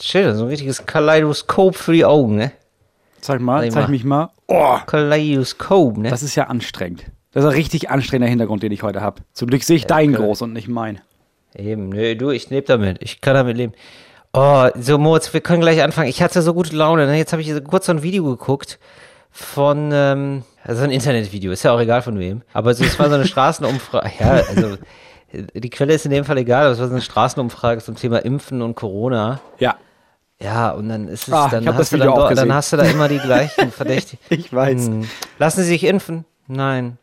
[0.00, 2.52] Shit, so ein richtiges Kaleidoskop für die Augen, ne?
[3.20, 4.30] Zeig mal, Zeig zeig mich mal.
[4.46, 6.10] Oh, Kaleidoskop, ne?
[6.10, 7.06] das ist ja anstrengend.
[7.32, 9.22] Das ist ein richtig anstrengender Hintergrund, den ich heute habe.
[9.32, 10.24] Zum Glück sehe ich deinen okay.
[10.24, 11.00] groß und nicht meinen.
[11.54, 12.98] Eben, nö, du, ich lebe damit.
[13.00, 13.72] Ich kann damit leben.
[14.32, 16.08] Oh, so Moritz, wir können gleich anfangen.
[16.08, 17.06] Ich hatte so gute Laune.
[17.06, 17.16] Ne?
[17.16, 18.78] Jetzt habe ich so kurz so ein Video geguckt
[19.30, 22.42] von, ähm, also ein Internetvideo, ist ja auch egal von wem.
[22.52, 24.10] Aber so, es war so eine Straßenumfrage.
[24.20, 24.76] Ja, also
[25.32, 28.18] die Quelle ist in dem Fall egal, aber es war so eine Straßenumfrage zum Thema
[28.18, 29.40] Impfen und Corona.
[29.58, 29.76] Ja,
[30.40, 32.84] Ja, und dann ist es, Ah, dann hast du dann, doch, dann hast du da
[32.84, 34.22] immer die gleichen Verdächtigen.
[34.28, 34.86] ich weiß.
[34.86, 35.08] Hm.
[35.38, 36.24] Lassen Sie sich impfen?
[36.46, 36.98] Nein.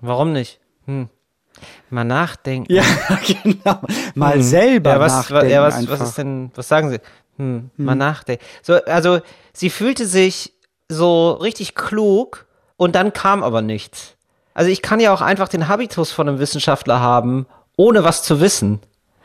[0.00, 0.60] Warum nicht?
[0.86, 1.08] Hm.
[1.90, 2.72] Mal nachdenken.
[2.72, 2.84] Ja,
[3.42, 3.80] genau.
[4.14, 6.98] Mal selber ja, was, nachdenken ja, was, was ist denn, was sagen Sie?
[7.36, 8.44] Hm, Mal nachdenken.
[8.62, 9.20] So, also,
[9.52, 10.52] sie fühlte sich
[10.88, 14.16] so richtig klug und dann kam aber nichts.
[14.54, 18.40] Also, ich kann ja auch einfach den Habitus von einem Wissenschaftler haben, ohne was zu
[18.40, 18.80] wissen.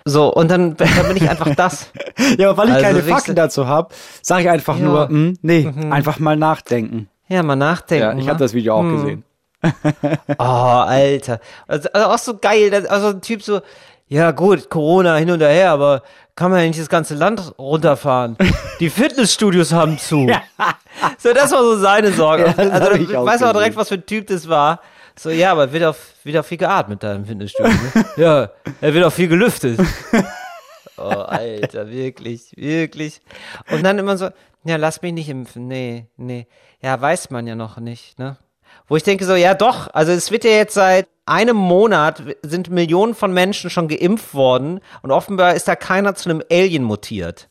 [0.06, 1.92] So, und dann, dann bin ich einfach das.
[2.38, 4.84] ja, aber weil ich Also keine Fakten dazu habe, sage ich einfach Ja.
[4.84, 7.10] nur, hm, nee, einfach mal nachdenken.
[7.30, 8.04] Ja, mal nachdenken.
[8.04, 8.30] Ja, ich ne?
[8.30, 9.23] habe das Video auch gesehen.
[10.38, 11.40] Oh, Alter.
[11.68, 13.62] Also, also auch so geil, also ein Typ so,
[14.10, 16.02] ja gut, Corona hin und her, aber
[16.36, 18.36] kann man ja nicht das ganze Land runterfahren.
[18.82, 20.30] Die Fitnessstudios haben zu.
[21.17, 22.54] So, das war so seine Sorge.
[22.58, 23.54] Ja, also, du auch weißt aber gesehen.
[23.54, 24.82] direkt, was für ein Typ das war.
[25.16, 27.72] So, ja, aber wird auch, wird auch viel geatmet da im Fitnessstudio.
[27.72, 28.06] Ne?
[28.17, 28.50] ja,
[28.81, 29.80] er wird auch viel gelüftet.
[30.97, 33.22] Oh, Alter, wirklich, wirklich.
[33.72, 34.30] Und dann immer so,
[34.64, 35.67] ja, lass mich nicht impfen.
[35.67, 36.47] Nee, nee.
[36.81, 38.38] Ja, weiß man ja noch nicht, ne?
[38.88, 42.70] Wo ich denke so, ja doch, also es wird ja jetzt seit einem Monat sind
[42.70, 47.50] Millionen von Menschen schon geimpft worden und offenbar ist da keiner zu einem Alien mutiert.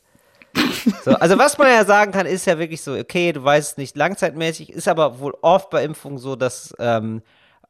[1.03, 3.77] So, also was man ja sagen kann, ist ja wirklich so, okay, du weißt es
[3.77, 7.23] nicht langzeitmäßig, ist aber wohl oft bei Impfungen so, dass, ähm,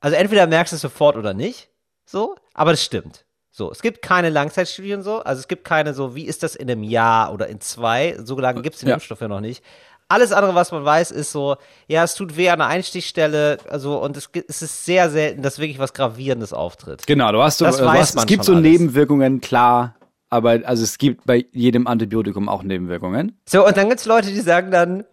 [0.04, 1.70] also entweder merkst du es sofort oder nicht,
[2.06, 3.24] so, aber das stimmt.
[3.52, 6.70] So, es gibt keine Langzeitstudien so, also es gibt keine so, wie ist das in
[6.70, 8.96] einem Jahr oder in zwei, so lange gibt es den Ja.
[8.96, 9.64] Impfstoff ja noch nicht.
[10.10, 11.56] Alles andere, was man weiß, ist so,
[11.88, 15.58] ja, es tut weh an der Einstichstelle, also und es, es ist sehr selten, dass
[15.58, 17.08] wirklich was Gravierendes auftritt.
[17.08, 18.64] Genau, du hast so, Das du weiß hast, es gibt so alles.
[18.64, 19.96] Nebenwirkungen, klar,
[20.30, 23.40] aber also es gibt bei jedem Antibiotikum auch Nebenwirkungen.
[23.48, 25.06] So, und dann gibt's Leute, die sagen dann,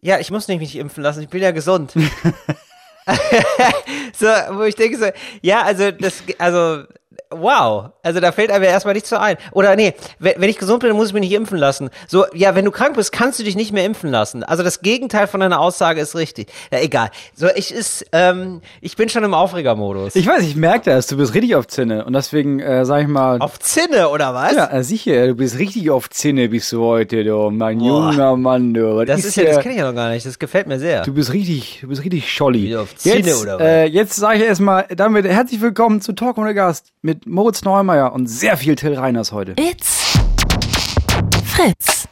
[0.00, 1.92] ja, ich muss mich nicht impfen lassen, ich bin ja gesund.
[4.14, 5.10] so, wo ich denke so,
[5.42, 6.84] ja, also das, also,
[7.30, 7.90] wow.
[8.02, 9.36] Also da fällt einem ja erstmal nichts so ein.
[9.52, 11.90] Oder nee, wenn, ich gesund bin, muss ich mich nicht impfen lassen.
[12.06, 14.42] So, ja, wenn du krank bist, kannst du dich nicht mehr impfen lassen.
[14.42, 16.48] Also das Gegenteil von deiner Aussage ist richtig.
[16.72, 17.10] Ja, egal.
[17.34, 20.16] So, ich ist, ähm, ich bin schon im Aufregermodus.
[20.16, 23.08] Ich weiß, ich merke das, du bist richtig auf Zinne und deswegen äh, sag ich
[23.08, 24.54] mal, Auf Zinne, oder was?
[24.54, 28.10] ja, äh, sicher, du bist richtig auf Zinne bist du heute, du, mein Boah.
[28.10, 28.96] junger Mann, du.
[28.96, 30.26] Was Das ist ja, das kenne ich ja noch gar nicht.
[30.26, 31.02] Das gefällt mir sehr.
[31.02, 32.76] Du bist richtig, du bist richtig scholli.
[32.76, 33.62] Auf Zinne, jetzt, oder was?
[33.62, 38.12] Äh, jetzt sage ich erstmal damit herzlich willkommen zu Talk ohne Gast mit Moritz Neumeier
[38.12, 39.52] und sehr viel Till Reiners heute.
[39.52, 40.18] It's
[41.44, 42.08] Fritz.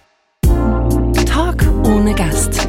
[1.27, 2.69] Talk ohne Gast.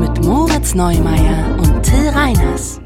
[0.00, 2.80] Mit Moritz Neumeier und Till Reiners.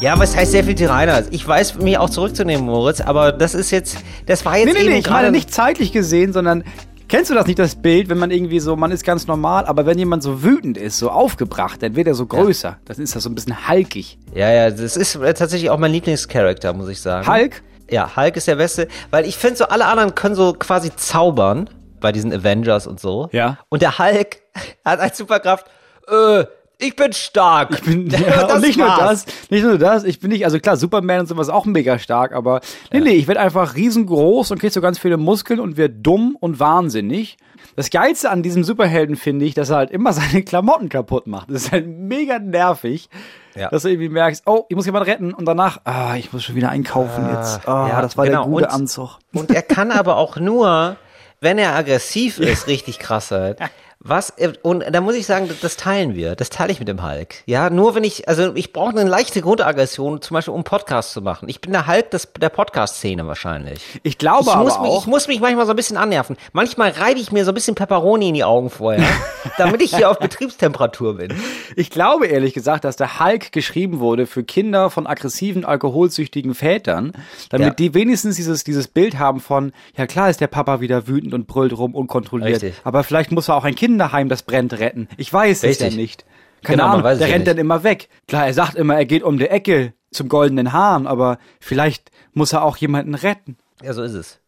[0.00, 1.22] Ja, was heißt sehr viel Tirana?
[1.30, 4.80] Ich weiß, mich auch zurückzunehmen, Moritz, aber das ist jetzt, das war jetzt Nee, nee,
[4.80, 6.64] eben nee, ich gerade meine nicht zeitlich gesehen, sondern
[7.06, 9.86] kennst du das nicht, das Bild, wenn man irgendwie so, man ist ganz normal, aber
[9.86, 12.78] wenn jemand so wütend ist, so aufgebracht, dann wird er so größer.
[12.84, 14.18] Dann ist das so ein bisschen halkig.
[14.34, 17.28] Ja, ja, das ist tatsächlich auch mein Lieblingscharakter, muss ich sagen.
[17.28, 17.62] Hulk?
[17.92, 21.68] Ja, Hulk ist der Beste, weil ich finde so, alle anderen können so quasi zaubern
[22.00, 23.28] bei diesen Avengers und so.
[23.32, 23.58] Ja.
[23.68, 24.40] Und der Hulk
[24.84, 25.66] hat als Superkraft,
[26.08, 26.44] äh,
[26.78, 27.70] ich bin stark.
[27.74, 30.78] Ich bin, ja, und nicht nur das, nicht nur das, ich bin nicht, also klar,
[30.78, 34.72] Superman und sowas auch mega stark, aber nee, nee, ich werde einfach riesengroß und krieg
[34.72, 37.36] so ganz viele Muskeln und werde dumm und wahnsinnig.
[37.76, 41.50] Das Geilste an diesem Superhelden finde ich, dass er halt immer seine Klamotten kaputt macht.
[41.50, 43.10] Das ist halt mega nervig,
[43.54, 43.68] Ja.
[43.68, 46.54] dass du irgendwie merkst, oh, ich muss jemanden retten und danach, ah, ich muss schon
[46.54, 47.68] wieder einkaufen jetzt.
[47.68, 48.44] Ah, ja, das war genau.
[48.44, 49.18] der gute Und- Anzug.
[49.34, 50.96] Und er kann aber auch nur,
[51.40, 53.58] wenn er aggressiv ist, richtig krass halt.
[54.04, 54.32] Was,
[54.62, 56.34] und da muss ich sagen, das teilen wir.
[56.34, 57.36] Das teile ich mit dem Hulk.
[57.46, 61.22] Ja, nur wenn ich, also ich brauche eine leichte Grundaggression, zum Beispiel um Podcasts zu
[61.22, 61.48] machen.
[61.48, 63.80] Ich bin der Hulk des, der Podcast-Szene wahrscheinlich.
[64.02, 66.36] Ich glaube Ich muss, aber mich, auch, ich muss mich manchmal so ein bisschen annerven.
[66.52, 69.06] Manchmal reibe ich mir so ein bisschen Pepperoni in die Augen vorher,
[69.58, 71.32] damit ich hier auf Betriebstemperatur bin.
[71.76, 77.12] Ich glaube ehrlich gesagt, dass der Hulk geschrieben wurde für Kinder von aggressiven, alkoholsüchtigen Vätern,
[77.50, 77.74] damit Ja.
[77.74, 81.46] die wenigstens dieses, dieses Bild haben von, ja klar ist der Papa wieder wütend und
[81.46, 82.74] brüllt rum, unkontrolliert, Richtig.
[82.84, 85.08] aber vielleicht muss er auch ein Kinderheim, das brennt, retten.
[85.16, 85.90] Ich weiß es Richtig.
[85.94, 86.24] ja nicht.
[86.62, 87.48] Keine Genau, Ahnung, weiß es der rennt nicht.
[87.48, 88.08] dann immer weg.
[88.28, 92.52] Klar, er sagt immer, er geht um die Ecke zum goldenen Hahn, aber vielleicht muss
[92.52, 93.56] er auch jemanden retten.
[93.82, 94.38] Ja, so ist es.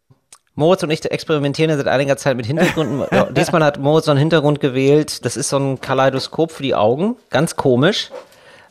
[0.55, 3.03] Moritz und ich experimentieren ja seit einiger Zeit mit Hintergründen.
[3.35, 5.25] Diesmal hat Moritz so einen Hintergrund gewählt.
[5.25, 7.17] Das ist so ein Kaleidoskop für die Augen.
[7.29, 8.09] Ganz komisch.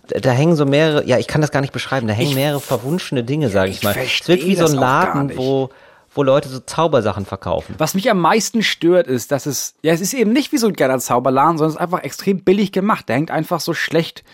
[0.08, 2.06] Da, hängen so mehrere, ja, ich kann das gar nicht beschreiben.
[2.08, 3.94] Da hängen mehrere verwunschene Dinge, sage ich, ich mal.
[3.98, 5.70] Es wirkt wie so ein Laden, wo,
[6.14, 7.74] wo Leute so Zaubersachen verkaufen.
[7.78, 10.68] Was mich am meisten stört, ist, dass es, ja, es ist eben nicht wie so
[10.68, 13.08] ein geiler Zauberladen, sondern es ist einfach extrem billig gemacht.
[13.08, 14.24] Da hängt einfach so schlecht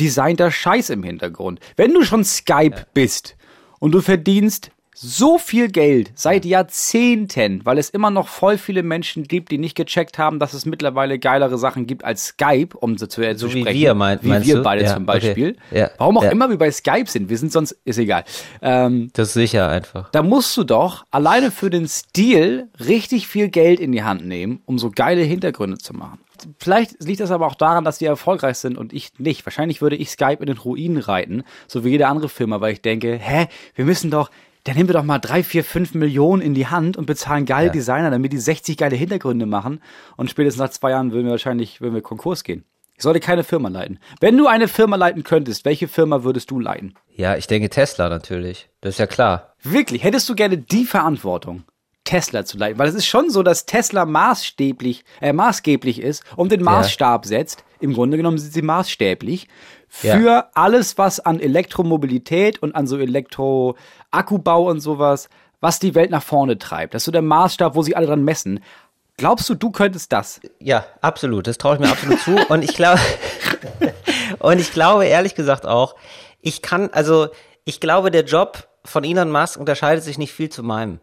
[0.00, 1.60] designter Scheiß im Hintergrund.
[1.76, 3.36] Wenn du schon Skype bist
[3.80, 9.24] und du verdienst so viel Geld seit Jahrzehnten, weil es immer noch voll viele Menschen
[9.24, 13.08] gibt, die nicht gecheckt haben, dass es mittlerweile geilere Sachen gibt als Skype, um sie
[13.08, 13.78] zu, äh, zu wie sprechen.
[13.78, 15.56] wir, mein- wie wir beide Ja, zum Beispiel.
[15.68, 15.78] okay.
[15.78, 16.30] Ja, Warum auch ja.
[16.30, 17.28] immer wir bei Skype sind.
[17.28, 18.24] Wir sind sonst, ist egal.
[18.62, 20.10] Ähm, Das ist sicher einfach.
[20.10, 24.62] da musst du doch alleine für den Stil richtig viel Geld in die Hand nehmen,
[24.66, 26.18] um so geile Hintergründe zu machen.
[26.58, 29.44] Vielleicht liegt das aber auch daran, dass die erfolgreich sind und ich nicht.
[29.44, 32.80] Wahrscheinlich würde ich Skype in den Ruinen reiten, so wie jede andere Firma, weil ich
[32.82, 34.30] denke, hä, wir müssen doch,
[34.68, 37.66] dann nehmen wir doch mal drei, vier, fünf Millionen in die Hand und bezahlen geile
[37.66, 37.72] Ja.
[37.72, 39.80] Designer, damit die 60 geile Hintergründe machen
[40.16, 42.64] und spätestens nach zwei Jahren würden wir wahrscheinlich, würden wir Konkurs gehen.
[42.96, 44.00] Ich sollte keine Firma leiten.
[44.20, 46.94] Wenn du eine Firma leiten könntest, welche Firma würdest du leiten?
[47.14, 48.68] Ja, ich denke Tesla natürlich.
[48.80, 49.54] Das ist ja klar.
[49.62, 51.62] Wirklich, hättest du gerne die Verantwortung,
[52.02, 52.76] Tesla zu leiten?
[52.78, 57.62] Weil es ist schon so, dass Tesla maßstäblich, äh, maßgeblich ist und den Maßstab setzt.
[57.80, 59.46] Im Grunde genommen sind sie maßstäblich
[59.86, 60.50] für Ja.
[60.54, 62.98] alles, was an Elektromobilität und an so
[64.12, 65.28] Elektro-Akkubau und sowas,
[65.60, 66.94] was die Welt nach vorne treibt.
[66.94, 68.60] Das ist so der Maßstab, wo sie alle dran messen.
[69.16, 70.40] Glaubst du, du könntest das?
[70.60, 71.46] Ja, absolut.
[71.46, 72.36] Das traue ich mir absolut zu.
[72.48, 73.00] Und ich glaube,
[74.38, 75.96] und ich glaube ehrlich gesagt auch,
[76.40, 77.28] ich kann, also
[77.64, 81.00] ich glaube, der Job von Elon Musk unterscheidet sich nicht viel zu meinem.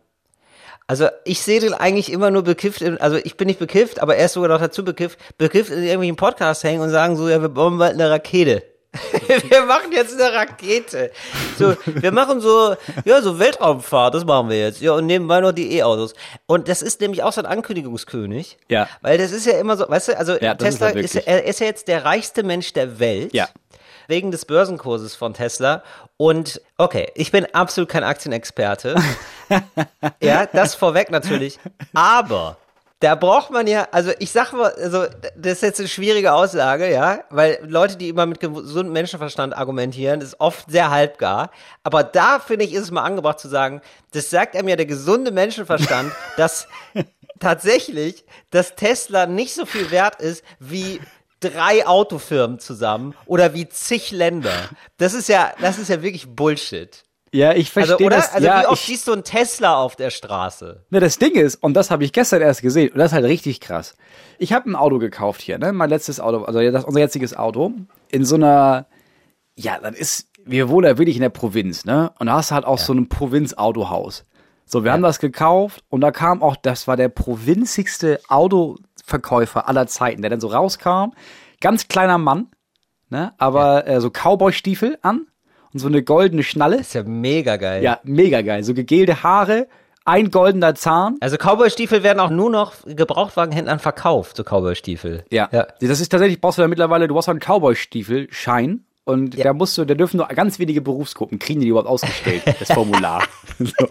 [0.88, 4.16] Also ich sehe den eigentlich immer nur bekifft, in, also ich bin nicht bekifft, aber
[4.16, 7.42] er ist sogar noch dazu bekifft, bekifft in irgendwelchen Podcasts hängen und sagen so, ja,
[7.42, 8.64] wir bauen bald eine Rakete.
[9.50, 11.12] wir machen jetzt eine Rakete.
[11.58, 14.82] So, wir machen so, ja, so Weltraumfahrt, das machen wir jetzt.
[14.82, 16.14] Ja, und nebenbei noch die E-Autos.
[16.46, 18.58] Und das ist nämlich auch so ein Ankündigungskönig.
[18.70, 18.88] Ja.
[19.02, 21.28] Weil das ist ja immer so, weißt du, also Ja, ist Tesla er ist, wirklich.
[21.28, 23.34] er ist ja jetzt der reichste Mensch der Welt.
[23.34, 23.50] Ja.
[24.08, 25.84] Wegen des Börsenkurses von Tesla.
[26.18, 28.96] Und okay, ich bin absolut kein Aktienexperte.
[30.22, 31.60] ja, das vorweg natürlich.
[31.94, 32.58] Aber
[33.06, 35.06] da braucht man ja, also ich sag mal, also
[35.36, 40.22] das ist jetzt eine schwierige Aussage, ja, weil Leute, die immer mit gesundem Menschenverstand argumentieren,
[40.22, 41.52] ist oft sehr halbgar.
[41.84, 43.82] Aber da finde ich, ist es mal angebracht zu sagen,
[44.14, 46.68] das sagt einem ja der gesunde Menschenverstand, dass
[47.40, 51.00] tatsächlich, dass Tesla nicht so viel wert ist wie
[51.42, 54.72] drei Autofirmen zusammen oder wie zig Länder.
[54.98, 57.05] Das ist ja, das ist ja wirklich Bullshit.
[57.36, 58.16] Ja, ich verstehe Also, oder?
[58.16, 58.34] das.
[58.34, 60.86] Also, ja, wie oft ich, siehst du einen Tesla auf der Straße?
[60.90, 63.26] Ne, das Ding ist, und das habe ich gestern erst gesehen, und das ist halt
[63.26, 63.96] richtig krass.
[64.40, 65.74] Ich habe ein Auto gekauft hier, ne?
[65.74, 67.74] Mein letztes Auto, also das, unser jetziges Auto,
[68.10, 68.88] in so einer,
[69.56, 72.14] ja, das ist, wir wohnen ja wirklich in der Provinz, ne?
[72.20, 74.24] Und da hast du halt auch so ein Provinzautohaus.
[74.66, 79.88] So, wir haben das gekauft und da kam auch, das war der provinzigste Autoverkäufer aller
[79.88, 81.12] Zeiten, der dann so rauskam.
[81.60, 82.48] Ganz kleiner Mann,
[83.10, 83.34] ne?
[83.38, 85.28] Aber äh, so Cowboy-Stiefel an
[85.76, 86.78] und so eine goldene Schnalle.
[86.78, 87.84] Ist ja mega geil.
[87.84, 88.64] Ja, mega geil.
[88.64, 89.68] So gegelte Haare,
[90.06, 91.18] ein goldener Zahn.
[91.20, 95.26] Also Cowboy-Stiefel werden auch nur noch Gebrauchtwagenhändlern verkauft, so Cowboy-Stiefel.
[95.32, 95.50] Ja.
[95.52, 95.68] ja.
[95.82, 98.86] Das ist tatsächlich, brauchst du da mittlerweile, du brauchst einen Cowboy-Stiefel-Schein.
[99.04, 102.72] Und da musst du, da dürfen nur ganz wenige Berufsgruppen kriegen die überhaupt ausgestellt, das
[102.72, 103.24] Formular.
[103.60, 103.88] so.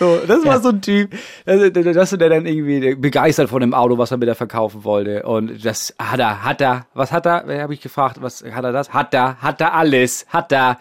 [0.00, 1.14] So, das war so ein Typ,
[1.44, 4.82] dass dass du der dann irgendwie begeistert von dem Auto, was er mir da verkaufen
[4.82, 5.22] wollte.
[5.24, 7.42] Und das hat er, hat er, was hat er?
[7.46, 8.92] Wer habe ich gefragt, was hat er das?
[8.92, 10.78] Hat er, hat er alles, hat er.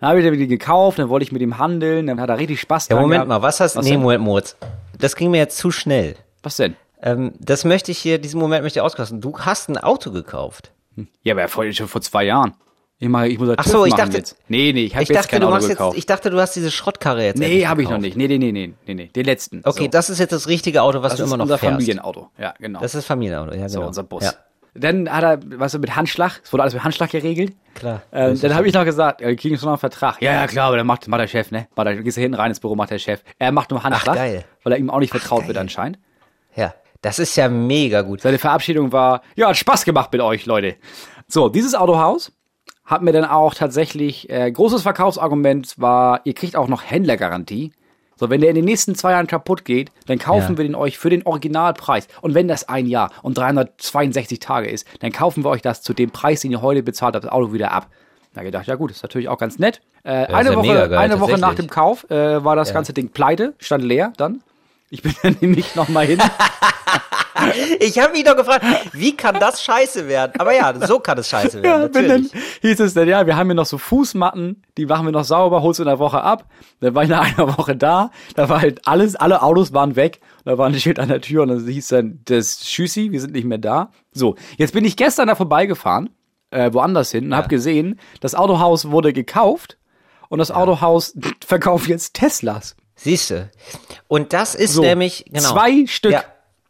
[0.00, 2.60] Dann habe ich den gekauft, dann wollte ich mit ihm handeln, dann hat er richtig
[2.60, 3.28] Spaß Ja, Moment gehabt.
[3.28, 3.80] mal, was hast du?
[3.80, 4.00] Nee, denn?
[4.00, 4.56] Moment, Moritz.
[4.98, 6.16] Das ging mir jetzt zu schnell.
[6.42, 6.76] Was denn?
[7.02, 9.20] Ähm, das möchte ich hier, diesen Moment möchte ich auskosten.
[9.20, 10.72] Du hast ein Auto gekauft.
[11.22, 12.54] Ja, aber schon vor zwei Jahren.
[12.98, 14.36] Ich, mach, ich muss Ach TÜV so, ich dachte- jetzt.
[14.48, 15.98] Nee, nee, ich habe jetzt dachte, kein du Auto machst jetzt, gekauft.
[15.98, 17.38] ich dachte, du hast diese Schrottkarre jetzt.
[17.38, 18.16] nee, habe ich noch gekauft.
[18.16, 18.16] nicht.
[18.16, 19.06] Nee, nee, nee, nee, nee, nee.
[19.08, 19.60] Den letzten.
[19.64, 19.88] Okay, so.
[19.88, 21.74] das ist jetzt das richtige Auto, was das du immer noch unser fährst.
[21.74, 22.30] Familienauto.
[22.38, 22.80] Ja, genau.
[22.80, 23.88] Das ist Familienauto, ja, so genau.
[23.88, 24.24] unser Bus.
[24.24, 24.32] Ja,
[24.74, 27.54] Dann hat er, weißt du, mit Handschlag, es wurde alles mit Handschlag geregelt.
[27.74, 28.00] klar.
[28.12, 30.22] Ähm, dann habe ich noch gesagt, ja, kriegen wir noch einen Vertrag.
[30.22, 31.68] Ja, ja, klar, aber dann macht, macht der Chef, ne?
[31.76, 33.20] Macht der, gehst du hinten rein ins Büro, macht der Chef.
[33.38, 34.44] Er macht nur Handschlag, geil.
[34.62, 35.48] weil er ihm auch nicht vertraut geil.
[35.48, 35.98] wird anscheinend.
[36.54, 36.72] Ja,
[37.02, 38.22] das ist ja mega gut.
[38.22, 40.76] Seine Verabschiedung war, ja, hat Spaß gemacht mit euch, Leute.
[41.28, 42.32] So, dieses Autohaus
[42.86, 47.72] hat mir dann auch tatsächlich, äh, großes Verkaufsargument war, ihr kriegt auch noch Händlergarantie.
[48.18, 50.58] So, wenn der in den nächsten zwei Jahren kaputt geht, dann kaufen Ja.
[50.58, 52.08] wir den euch für den Originalpreis.
[52.22, 55.92] Und wenn das ein Jahr und 362 Tage ist, dann kaufen wir euch das zu
[55.92, 57.88] dem Preis, den ihr heute bezahlt habt, das Auto wieder ab.
[58.32, 59.80] Da gedacht, ja gut, ist natürlich auch ganz nett.
[60.02, 63.08] Äh, eine ja Woche, geil, eine Woche nach dem Kauf äh, war das ganze Ding
[63.10, 64.42] pleite, stand leer dann.
[64.90, 66.20] Ich bin dann nämlich nochmal hin.
[67.80, 70.32] Ich habe mich doch gefragt, wie kann das scheiße werden?
[70.38, 72.44] Aber ja, so kann es scheiße werden, Ja, bin dann, natürlich.
[72.62, 75.60] hieß es dann, ja, wir haben hier noch so Fußmatten, die machen wir noch sauber,
[75.62, 76.46] holst du in der Woche ab.
[76.80, 80.20] Dann war ich nach einer Woche da, da war halt alles, alle Autos waren weg,
[80.44, 83.34] da war ein Schild an der Tür und dann hieß dann, das Tschüssi, wir sind
[83.34, 83.90] nicht mehr da.
[84.12, 86.10] So, jetzt bin ich gestern da vorbeigefahren,
[86.50, 89.76] äh, woanders hin und hab gesehen, das Autohaus wurde gekauft
[90.30, 91.14] und das Autohaus
[91.44, 92.76] verkauft jetzt Teslas.
[92.96, 93.50] Siehst du.
[94.08, 95.52] Und das ist So, nämlich, genau.
[95.52, 96.12] Zwei Stück.
[96.12, 96.24] Ja.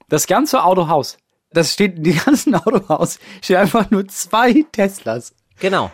[0.08, 1.16] Das ganze Autohaus.
[1.52, 5.32] Das steht, die ganzen Autohaus steht einfach nur zwei Teslas.
[5.60, 5.90] Genau.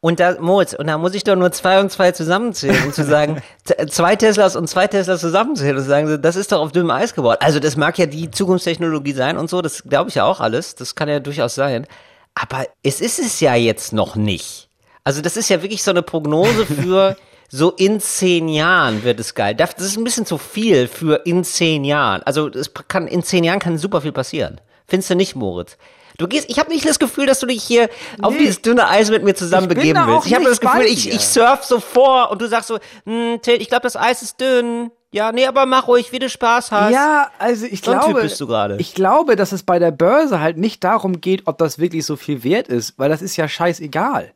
[0.00, 3.02] Und da, Moritz, und da muss ich doch nur zwei und zwei zusammenzählen, um zu
[3.04, 3.42] sagen,
[3.88, 7.14] zwei Teslas und zwei Teslas zusammenzählen und zu sagen, das ist doch auf dünnem Eis
[7.14, 7.38] gebaut.
[7.40, 10.74] Also das mag ja die Zukunftstechnologie sein und so, das glaube ich ja auch alles,
[10.74, 11.86] das kann ja durchaus sein.
[12.34, 14.68] Aber es ist es ja jetzt noch nicht.
[15.02, 17.16] Also das ist ja wirklich so eine Prognose für
[17.48, 19.54] so in zehn Jahren wird es geil.
[19.54, 22.22] Das ist ein bisschen zu viel für in zehn Jahren.
[22.24, 24.60] Also es kann, in zehn Jahren kann super viel passieren.
[24.86, 25.76] Findest du nicht, Moritz?
[26.18, 27.90] Du gehst, ich habe nicht das Gefühl, dass du dich hier
[28.22, 28.38] auf Nee.
[28.40, 30.26] dieses dünne Eis mit mir zusammen begeben willst.
[30.26, 33.60] Ich habe das Gefühl, ich, ich surf so vor und du sagst so, hm, Till,
[33.60, 34.90] ich glaube, das Eis ist dünn.
[35.12, 36.92] Ja, nee, aber mach ruhig, wie du Spaß hast.
[36.92, 38.76] Ja, also ich So glaube, bist du gerade.
[38.78, 42.16] ich glaube, dass es bei der Börse halt nicht darum geht, ob das wirklich so
[42.16, 44.32] viel wert ist, weil das ist ja scheißegal.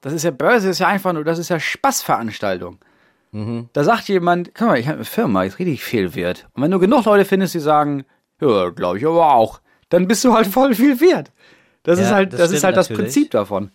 [0.00, 2.78] Das ist ja Börse, ist ja einfach nur, das ist ja Spaßveranstaltung.
[3.32, 3.68] Mhm.
[3.72, 6.48] Da sagt jemand, guck mal, ich habe eine Firma, ist richtig viel wert.
[6.54, 8.04] Und wenn du genug Leute findest, die sagen,
[8.40, 11.30] ja, glaube ich aber auch, dann bist du halt voll viel wert.
[11.82, 13.12] Das Ja, ist halt, das das, ist halt das natürlich.
[13.12, 13.70] Prinzip davon.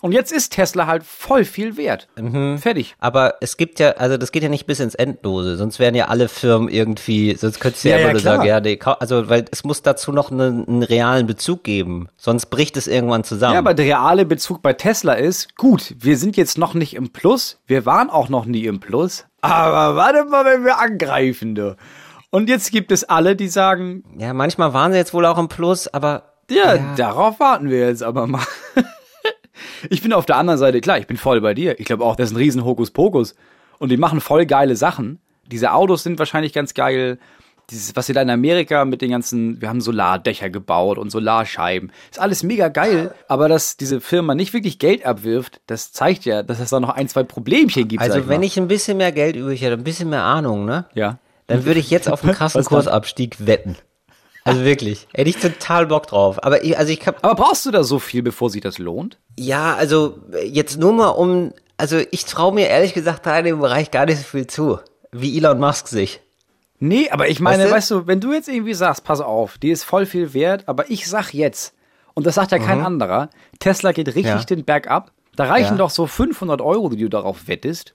[0.00, 2.06] Und jetzt ist Tesla halt voll viel wert.
[2.16, 2.58] Mhm.
[2.58, 2.94] Fertig.
[3.00, 6.06] Aber es gibt ja, also das geht ja nicht bis ins Endlose, sonst wären ja
[6.06, 9.28] alle Firmen irgendwie, sonst könntest du ja, Ja, immer ja, nur sagen, ja, nee, also
[9.28, 13.54] weil es muss dazu noch einen, einen realen Bezug geben, sonst bricht es irgendwann zusammen.
[13.54, 17.10] Ja, aber der reale Bezug bei Tesla ist, gut, wir sind jetzt noch nicht im
[17.10, 21.76] Plus, wir waren auch noch nie im Plus, aber warte mal, wenn wir angreifen, du.
[22.30, 25.48] Und jetzt gibt es alle, die sagen, ja, manchmal waren sie jetzt wohl auch im
[25.48, 26.94] Plus, aber ja, Ja.
[26.96, 28.44] darauf warten wir jetzt aber mal.
[29.90, 31.78] ich bin auf der anderen Seite, klar, ich bin voll bei dir.
[31.78, 33.34] Ich glaube auch, das ist ein riesen Hokuspokus.
[33.78, 35.20] Und die machen voll geile Sachen.
[35.46, 37.18] Diese Autos sind wahrscheinlich ganz geil.
[37.70, 41.92] Dieses, was sie da in Amerika mit den ganzen, wir haben Solardächer gebaut und Solarscheiben.
[42.10, 43.14] Ist alles mega geil.
[43.28, 46.88] Aber dass diese Firma nicht wirklich Geld abwirft, das zeigt ja, dass es da noch
[46.90, 48.02] ein, zwei Problemchen gibt.
[48.02, 48.46] also wenn mal.
[48.46, 50.86] ich ein bisschen mehr Geld übrig hätte, ein bisschen mehr Ahnung, ne?
[50.94, 51.18] Ja.
[51.46, 52.64] Dann würde ich jetzt auf einen krassen?
[52.64, 53.76] Kursabstieg wetten.
[54.48, 56.42] Also wirklich, hätte ich total Bock drauf.
[56.44, 59.18] Aber ich, also ich hab, Aber brauchst du da so viel, bevor sich das lohnt?
[59.38, 63.60] Ja, also jetzt nur mal um, also ich traue mir ehrlich gesagt da in dem
[63.60, 64.78] Bereich gar nicht so viel zu,
[65.12, 66.20] wie Elon Musk sich.
[66.80, 67.74] Nee, aber ich meine, Weißt du?
[67.76, 70.90] weißt du, wenn du jetzt irgendwie sagst, pass auf, die ist voll viel wert, aber
[70.90, 71.74] ich sag jetzt,
[72.14, 74.38] und das sagt ja kein anderer, Tesla geht richtig Mhm.
[74.38, 74.44] Ja.
[74.44, 75.78] den Berg ab, da reichen Ja.
[75.78, 77.94] doch so 500 Euro, die du darauf wettest.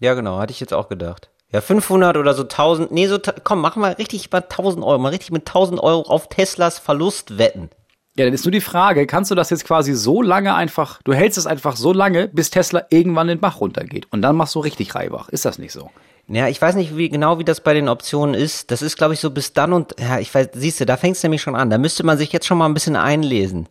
[0.00, 1.30] Ja, genau, hatte ich jetzt auch gedacht.
[1.50, 5.08] Ja, 500 oder so 1000, nee, so, komm, mach mal richtig mal 1000 Euro, mal
[5.08, 7.70] richtig mit 1000 Euro auf Teslas Verlust wetten.
[8.16, 11.14] Ja, dann ist nur die Frage, kannst du das jetzt quasi so lange einfach, du
[11.14, 14.60] hältst es einfach so lange, bis Tesla irgendwann den Bach runtergeht und dann machst du
[14.60, 15.30] richtig Reibach.
[15.30, 15.90] Ist das nicht so?
[16.26, 18.70] Ja, ich weiß nicht wie, genau, wie das bei den Optionen ist.
[18.70, 21.22] Das ist, glaube ich, so bis dann und, ja, ich weiß, siehst du, da fängt's
[21.22, 21.70] nämlich schon an.
[21.70, 23.68] Da müsste man sich jetzt schon mal ein bisschen einlesen.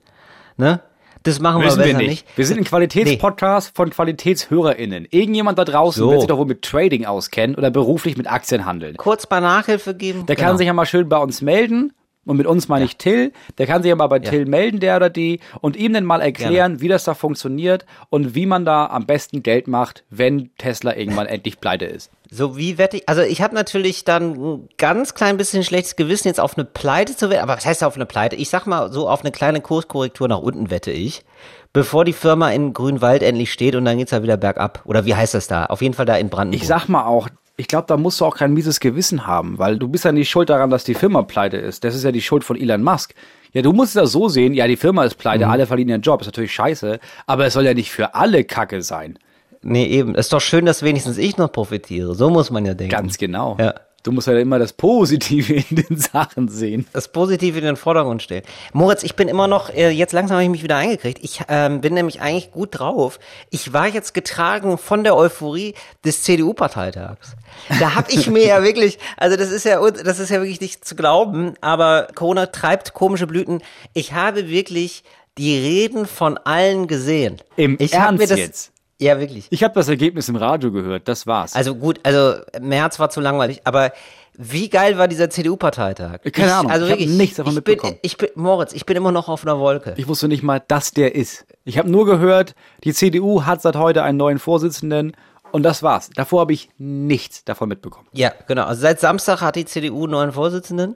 [0.56, 0.80] Ne?
[1.28, 2.26] Das machen wir Wissen besser wir nicht.
[2.38, 5.08] Wir sind ein Qualitätspodcast von QualitätshörerInnen.
[5.12, 6.10] Irgendjemand da draußen So.
[6.10, 8.96] wird sich doch wohl mit Trading auskennen oder beruflich mit Aktien handeln.
[8.98, 10.26] Kurz mal Nachhilfe geben.
[10.26, 10.48] Der Genau.
[10.48, 11.92] kann sich ja mal schön bei uns melden.
[12.28, 13.32] Und mit uns meine ich Till.
[13.58, 16.22] Der kann sich ja mal bei Till melden, der oder die, und ihm dann mal
[16.22, 20.96] erklären, wie das da funktioniert und wie man da am besten Geld macht, wenn Tesla
[20.96, 22.12] irgendwann endlich pleite ist.
[22.30, 26.28] So wie wette ich, also ich habe natürlich dann ein ganz klein bisschen schlechtes Gewissen,
[26.28, 28.36] jetzt auf eine Pleite zu wetten, aber was heißt auf eine Pleite?
[28.36, 31.24] Ich sag mal, so auf eine kleine Kurskorrektur nach unten wette ich,
[31.72, 34.82] bevor die Firma in Grünwald endlich steht und dann geht's da wieder bergab.
[34.84, 35.68] Oder wie heißt das da?
[35.68, 36.62] Auf jeden Fall da in Brandenburg.
[36.62, 39.80] Ich sag mal auch, ich glaube, da musst du auch kein mieses Gewissen haben, weil
[39.80, 41.84] du bist ja nicht schuld daran, dass die Firma pleite ist.
[41.84, 43.16] Das ist ja die Schuld von Elon Musk.
[43.52, 46.02] Ja, du musst es ja so sehen, ja, die Firma ist pleite, alle verlieren ihren
[46.02, 49.18] Job, ist natürlich scheiße, aber es soll ja nicht für alle Kacke sein.
[49.64, 50.14] nee, eben.
[50.14, 52.14] Ist doch schön, dass wenigstens ich noch profitiere.
[52.14, 52.96] So muss man ja denken.
[52.96, 53.58] Ganz genau.
[53.60, 53.74] Ja.
[54.08, 56.88] Du musst ja immer das Positive in den Sachen sehen.
[56.94, 58.44] das Positive in den Vordergrund stellen.
[58.72, 61.20] Moritz, ich bin immer noch, äh, jetzt langsam habe ich mich wieder eingekriegt.
[61.22, 63.20] Ich ähm, bin nämlich eigentlich gut drauf.
[63.50, 65.74] Ich war jetzt getragen von der Euphorie
[66.06, 67.36] des CDU-Parteitags.
[67.82, 70.86] Da habe ich mir ja wirklich, also das ist ja, das ist ja wirklich nicht
[70.86, 73.62] zu glauben, aber Corona treibt komische Blüten.
[73.94, 75.04] Ich habe wirklich
[75.38, 77.42] die Reden von allen gesehen.
[77.58, 78.72] Im ich Ernst jetzt?
[79.00, 79.48] Ja, wirklich.
[79.52, 81.56] Ich habe das Ergebnis im Radio gehört, das war's.
[81.56, 83.92] Also gut, also März war zu langweilig, aber
[84.40, 86.20] wie geil war dieser CDU-Parteitag?
[86.32, 88.00] Keine Ahnung, also ich wirklich, nichts davon ich bin, mitbekommen.
[88.02, 89.94] ich bin, Moritz, ich bin immer noch auf einer Wolke.
[89.98, 91.46] Ich wusste nicht mal, dass der ist.
[91.64, 95.14] Ich habe nur gehört, die CDU hat seit heute einen neuen Vorsitzenden
[95.52, 96.10] und das war's.
[96.16, 98.08] Davor habe ich nichts davon mitbekommen.
[98.14, 98.66] ja, genau.
[98.66, 100.96] Also seit Samstag hat die CDU einen neuen Vorsitzenden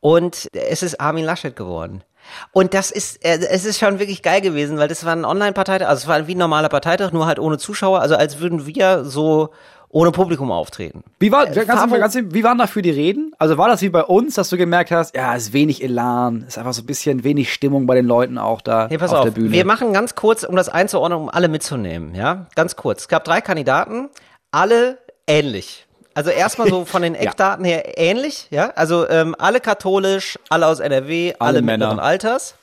[0.00, 2.02] und es ist Armin Laschet geworden.
[2.52, 5.86] Und das ist, äh, es ist schon wirklich geil gewesen, weil das war ein Online-Parteitag,
[5.88, 9.04] also es war wie ein normaler Parteitag, nur halt ohne Zuschauer, also als würden wir
[9.04, 9.50] so
[9.88, 11.04] ohne Publikum auftreten.
[11.20, 13.30] Wie, war, ganz, Fabo- ganz, wie waren dafür die Reden?
[13.38, 16.44] Also war das wie bei uns, dass du gemerkt hast, ja, es ist wenig Elan,
[16.48, 19.18] ist einfach so ein bisschen wenig Stimmung bei den Leuten auch da Hey, pass auf,
[19.18, 19.52] auf, der Bühne.
[19.52, 22.46] wir machen ganz kurz, um das einzuordnen, um alle mitzunehmen, ja?
[22.56, 23.02] Ganz kurz.
[23.02, 24.08] Es gab drei Kandidaten,
[24.50, 25.86] alle ähnlich.
[26.14, 28.70] Also erstmal so von den Eckdaten her ähnlich, ja.
[28.76, 32.02] Also ähm, alle katholisch, alle aus NRW, alle, Alle mittleren Männer.
[32.02, 32.54] Alters.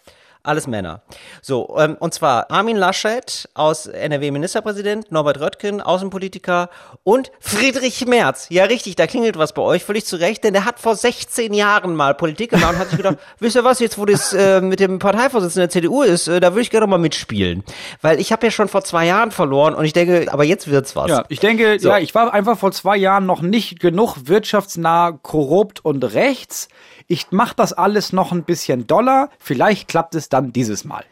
[0.44, 1.02] Alles Männer.
[1.42, 6.70] So, ähm, und zwar Armin Laschet aus NRW-Ministerpräsident, Norbert Röttgen, Außenpolitiker
[7.04, 8.48] und Friedrich Merz.
[8.50, 11.54] Ja, richtig, da klingelt was bei euch, völlig zu Recht, denn der hat vor 16
[11.54, 14.62] Jahren mal Politik gemacht und hat sich gedacht, wisst ihr was, jetzt wo das äh,
[14.62, 17.64] mit dem Parteivorsitzenden der CDU ist, äh, da würde ich gerne mal mitspielen.
[18.02, 20.96] Weil ich habe ja schon vor zwei Jahren verloren und ich denke, aber jetzt wird's
[20.96, 21.10] was.
[21.10, 21.90] Ja, ich denke, So.
[21.90, 26.68] ja, ich war einfach vor zwei Jahren noch nicht genug wirtschaftsnah, korrupt und rechts.
[27.12, 29.30] Ich mache das alles noch ein bisschen doller.
[29.38, 31.04] Vielleicht klappt es dann dieses Mal.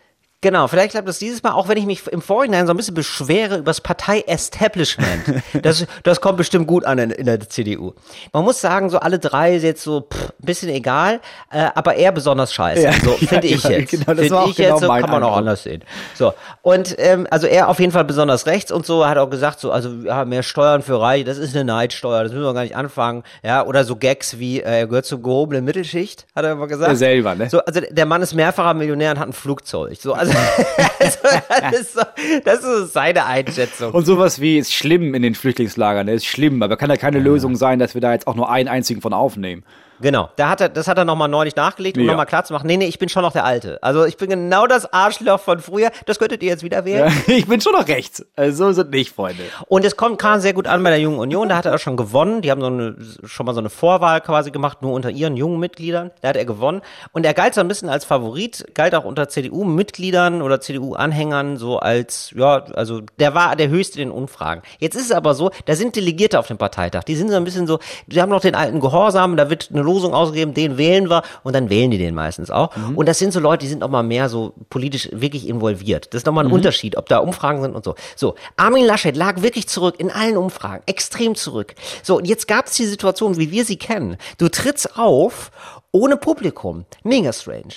[0.42, 2.94] Genau, vielleicht klappt das dieses Mal, auch wenn ich mich im Vorhinein so ein bisschen
[2.94, 5.44] beschwere über das Partei-Establishment.
[5.62, 7.94] Das, das kommt bestimmt gut an in, in der CDU.
[8.32, 11.20] Man muss sagen, so alle drei ist jetzt so pff, ein bisschen egal,
[11.52, 12.82] äh, aber eher besonders scheiße.
[12.84, 13.92] Ja, so ja, finde ich genau, jetzt.
[13.92, 15.84] genau, das Finde ich genau jetzt, so kann man auch anders sehen.
[16.16, 19.60] So, und ähm, also er auf jeden Fall besonders rechts und so, hat auch gesagt,
[19.60, 22.64] so, also ja, mehr Steuern für Reiche, das ist eine Neidsteuer, das müssen wir gar
[22.64, 23.24] nicht anfangen.
[23.44, 26.90] Ja, oder so Gags wie, äh, er gehört zur gehobenen Mittelschicht, hat er immer gesagt.
[26.92, 27.50] Er selber, ne?
[27.50, 29.98] So, also der Mann ist mehrfacher Millionär und hat ein Flugzeug.
[30.00, 30.29] So, also,
[31.00, 31.18] also
[31.62, 32.02] das, ist so,
[32.44, 33.94] das ist seine Einschätzung.
[33.94, 36.08] Und sowas wie ist schlimm in den Flüchtlingslagern.
[36.08, 38.50] Es ist schlimm, aber kann ja keine Lösung sein, dass wir da jetzt auch nur
[38.50, 39.64] einen einzigen von aufnehmen.
[40.02, 42.12] Genau, da hat er, das hat er nochmal neulich nachgelegt, um Ja.
[42.12, 43.82] nochmal klar zu machen, nee, nee, ich bin schon noch der Alte.
[43.82, 47.12] Also ich bin genau das Arschloch von früher, das könntet ihr jetzt wieder wählen.
[47.28, 48.26] Ja, ich bin schon noch rechts.
[48.36, 49.44] Also so sind nicht, Freunde.
[49.68, 51.80] Und es kommt kam sehr gut an bei der Jungen Union, da hat er auch
[51.80, 52.42] schon gewonnen.
[52.42, 55.60] Die haben so eine, schon mal so eine Vorwahl quasi gemacht, nur unter ihren jungen
[55.60, 56.12] Mitgliedern.
[56.22, 56.82] Da hat er gewonnen.
[57.12, 61.80] Und er galt so ein bisschen als Favorit, galt auch unter CDU-Mitgliedern oder CDU-Anhängern so
[61.80, 64.62] als, ja, also der war der höchste in den Umfragen.
[64.80, 67.04] Jetzt ist es aber so, da sind Delegierte auf dem Parteitag.
[67.04, 69.82] Die sind so ein bisschen so, die haben noch den alten Gehorsam, da wird eine
[69.90, 72.70] Losung ausgegeben, den wählen wir und dann wählen die den meistens auch.
[72.96, 76.14] Und das sind so Leute, die sind noch mal mehr so politisch wirklich involviert.
[76.14, 77.96] Das ist nochmal ein Unterschied, ob da Umfragen sind und so.
[78.16, 81.76] So, Armin Laschet lag wirklich zurück in allen Umfragen, extrem zurück.
[82.04, 84.18] So, und jetzt gab es die Situation, wie wir sie kennen.
[84.38, 85.52] Du trittst auf
[85.92, 86.86] ohne Publikum.
[87.04, 87.76] Mega strange.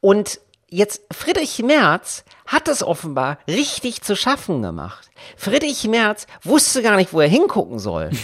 [0.00, 5.10] Und jetzt Friedrich Merz hat es offenbar richtig zu schaffen gemacht.
[5.36, 8.10] Friedrich Merz wusste gar nicht, wo er hingucken soll.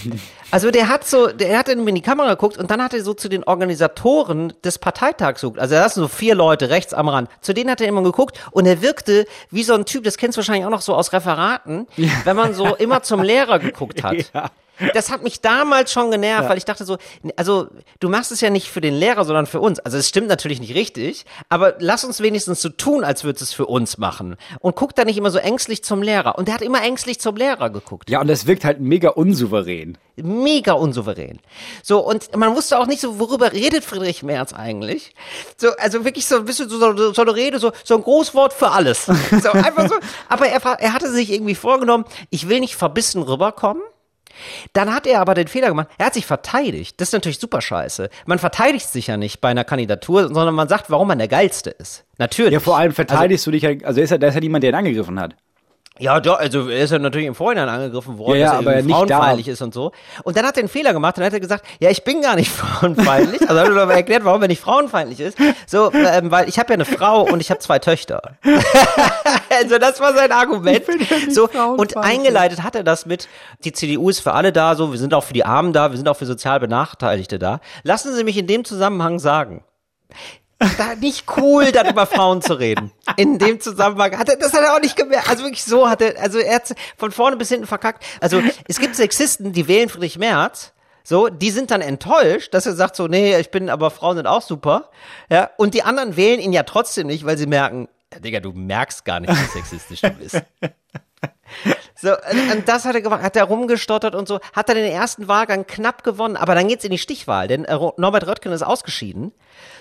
[0.52, 3.14] Also der hat so, der hat in die Kamera geguckt und dann hat er so
[3.14, 5.58] zu den Organisatoren des Parteitags geguckt.
[5.58, 7.30] Also da sind so vier Leute rechts am Rand.
[7.40, 10.36] Zu denen hat er immer geguckt und er wirkte wie so ein Typ, das kennst
[10.36, 11.86] du wahrscheinlich auch noch so aus Referaten,
[12.24, 14.16] wenn man so immer zum Lehrer geguckt hat.
[14.34, 14.50] Ja.
[14.94, 16.98] Das hat mich damals schon genervt, weil ich dachte so,
[17.36, 17.68] also
[18.00, 19.80] du machst es ja nicht für den Lehrer, sondern für uns.
[19.80, 23.52] Also es stimmt natürlich nicht richtig, aber lass uns wenigstens so tun, als würdest es
[23.52, 24.36] für uns machen.
[24.60, 26.38] Und guck da nicht immer so ängstlich zum Lehrer.
[26.38, 28.10] Und der hat immer ängstlich zum Lehrer geguckt.
[28.10, 29.98] Ja, und das wirkt halt mega unsouverän.
[30.16, 31.40] Mega unsouverän.
[31.82, 35.14] So, und man wusste auch nicht so, worüber redet Friedrich Merz eigentlich.
[35.56, 38.52] So, also wirklich so ein bisschen so, so, so eine Rede, so, so ein Großwort
[38.52, 39.06] für alles.
[39.06, 39.94] So, einfach so.
[40.28, 43.82] Aber er, er hatte sich irgendwie vorgenommen, ich will nicht verbissen rüberkommen.
[44.72, 47.00] Dann hat er aber den Fehler gemacht, er hat sich verteidigt.
[47.00, 48.10] Das ist natürlich super scheiße.
[48.26, 51.70] Man verteidigt sich ja nicht bei einer Kandidatur, sondern man sagt, warum man der Geilste
[51.70, 52.04] ist.
[52.18, 52.52] Natürlich.
[52.52, 54.70] Ja, vor allem verteidigst du dich ja, also ist ja, da ist ja niemand, der
[54.70, 55.34] ihn angegriffen hat.
[55.98, 58.78] Ja, doch, also er ist ja natürlich im Vorhinein angegriffen worden, Ja, ja, dass er
[58.78, 59.92] aber frauenfeindlich ist und so.
[60.24, 62.34] Und dann hat er einen Fehler gemacht, dann hat er gesagt, ja, ich bin gar
[62.34, 63.42] nicht frauenfeindlich.
[63.42, 65.38] Also hat er aber erklärt, warum er nicht frauenfeindlich ist.
[65.66, 68.22] So, ähm, weil ich habe ja eine Frau und ich habe zwei Töchter.
[69.50, 70.82] also das war sein Argument.
[70.88, 73.28] ja so, und eingeleitet hat er das mit,
[73.64, 75.98] die CDU ist für alle da, so, wir sind auch für die Armen da, wir
[75.98, 77.60] sind auch für sozial Benachteiligte da.
[77.82, 79.62] Lassen Sie mich in dem Zusammenhang sagen,
[80.78, 82.92] da nicht cool, dann über Frauen zu reden.
[83.16, 85.28] In dem Zusammenhang hat er, das hat er auch nicht gemerkt.
[85.28, 88.04] Also wirklich so hat er, also er hat von vorne bis hinten verkackt.
[88.20, 90.72] Also es gibt Sexisten, die wählen Friedrich Merz.
[91.04, 94.26] So, die sind dann enttäuscht, dass er sagt so, nee, ich bin, aber Frauen sind
[94.26, 94.90] auch super.
[95.28, 97.88] Ja, und die anderen wählen ihn ja trotzdem nicht, weil sie merken,
[98.20, 100.42] Digga, du merkst gar nicht, wie sexistisch du bist.
[102.02, 105.28] So, und das hat er gemacht, hat er rumgestottert und so, hat er den ersten
[105.28, 109.32] Wahlgang knapp gewonnen, aber dann geht's in die Stichwahl, denn äh, Norbert Röttgen ist ausgeschieden.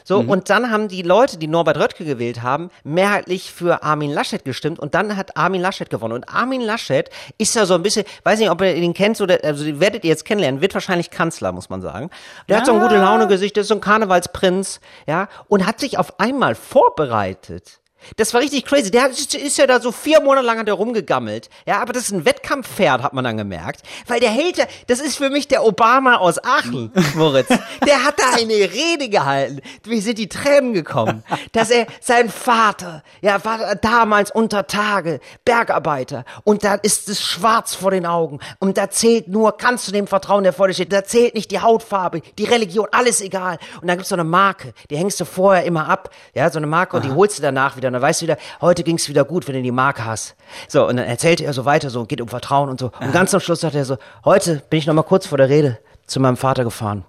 [0.03, 4.45] So, und dann haben die Leute, die Norbert Röttgen gewählt haben, mehrheitlich für Armin Laschet
[4.45, 6.13] gestimmt und dann hat Armin Laschet gewonnen.
[6.13, 9.39] Und Armin Laschet ist ja so ein bisschen, weiß nicht, ob ihr ihn kennt oder,
[9.43, 12.11] also den werdet ihr jetzt kennenlernen, wird wahrscheinlich Kanzler, muss man sagen.
[12.49, 15.97] Der hat so ein gute Laune-Gesicht, der ist so ein Karnevalsprinz, ja, und hat sich
[15.97, 17.80] auf einmal vorbereitet.
[18.17, 18.91] Das war richtig crazy.
[18.91, 21.49] Der ist ja da so vier Monate lang hat er rumgegammelt.
[21.65, 23.81] Ja, aber das ist ein Wettkampfpferd, hat man dann gemerkt.
[24.07, 27.49] Weil der hält ja, das ist für mich der Obama aus Aachen, Moritz.
[27.85, 29.61] Der hat da eine Rede gehalten.
[29.83, 31.23] Wie sind die Tränen gekommen?
[31.51, 36.25] Dass er, sein Vater, ja, war damals unter Tage, Bergarbeiter.
[36.43, 38.39] Und da ist es schwarz vor den Augen.
[38.59, 40.91] Und da zählt nur, kannst du dem vertrauen, der vor dir steht.
[40.91, 43.57] Da zählt nicht die Hautfarbe, die Religion, alles egal.
[43.81, 46.09] Und dann gibt's so eine Marke, die hängst du vorher immer ab.
[46.33, 48.37] Ja, so eine Marke und die holst du danach wieder Und dann weißt du wieder,
[48.61, 50.35] heute ging's wieder gut, wenn du die Marke hast.
[50.67, 52.91] So, und dann erzählte er so weiter, so, geht um Vertrauen und so.
[52.99, 55.49] Und ganz am Schluss sagt er so, heute bin ich noch mal kurz vor der
[55.49, 57.05] Rede zu meinem Vater gefahren.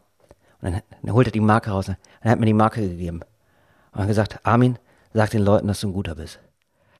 [0.61, 1.89] Und dann, dann holt er die Marke raus.
[1.89, 3.21] Und er hat mir die Marke gegeben.
[3.93, 4.79] Und hat gesagt, Armin,
[5.15, 6.39] sag den Leuten, dass du ein guter bist.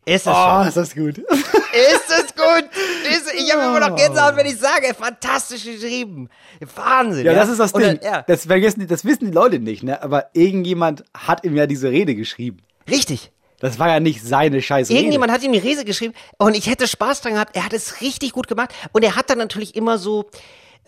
[0.05, 0.69] Ist es Oh, schon.
[0.69, 1.19] ist das gut.
[1.73, 2.69] Ist es gut?
[3.11, 6.29] Ist, ich habe immer noch Gänsehaut, wenn ich sage, fantastisch geschrieben.
[6.75, 7.25] Wahnsinn.
[7.25, 7.99] Ja, das ist das Und Ding.
[8.01, 10.03] dann- ja, Das vergessen das wissen die Leute nicht, ne?
[10.03, 12.59] Aber irgendjemand hat ihm ja diese Rede geschrieben.
[12.91, 13.33] richtig.
[13.63, 14.99] Das war ja nicht seine scheiß Rede.
[14.99, 17.55] Irgendjemand hat ihm die Rese geschrieben und ich hätte Spaß dran gehabt.
[17.55, 20.29] Er hat es richtig gut gemacht und er hat dann natürlich immer so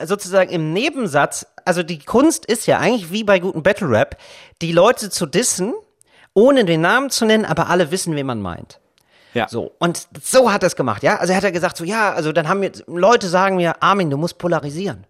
[0.03, 4.19] sozusagen im Nebensatz, also die Kunst ist ja eigentlich wie bei guten Battle Rap,
[4.61, 5.73] die Leute zu dissen,
[6.35, 8.81] ohne den Namen zu nennen, aber alle wissen, wen man meint.
[9.35, 9.47] Ja.
[9.49, 11.19] So, und so hat er es gemacht, ja?
[11.19, 14.11] Also er hat er gesagt, so, ja, also dann haben mir, Leute sagen mir, Armin,
[14.11, 15.07] du musst polarisieren.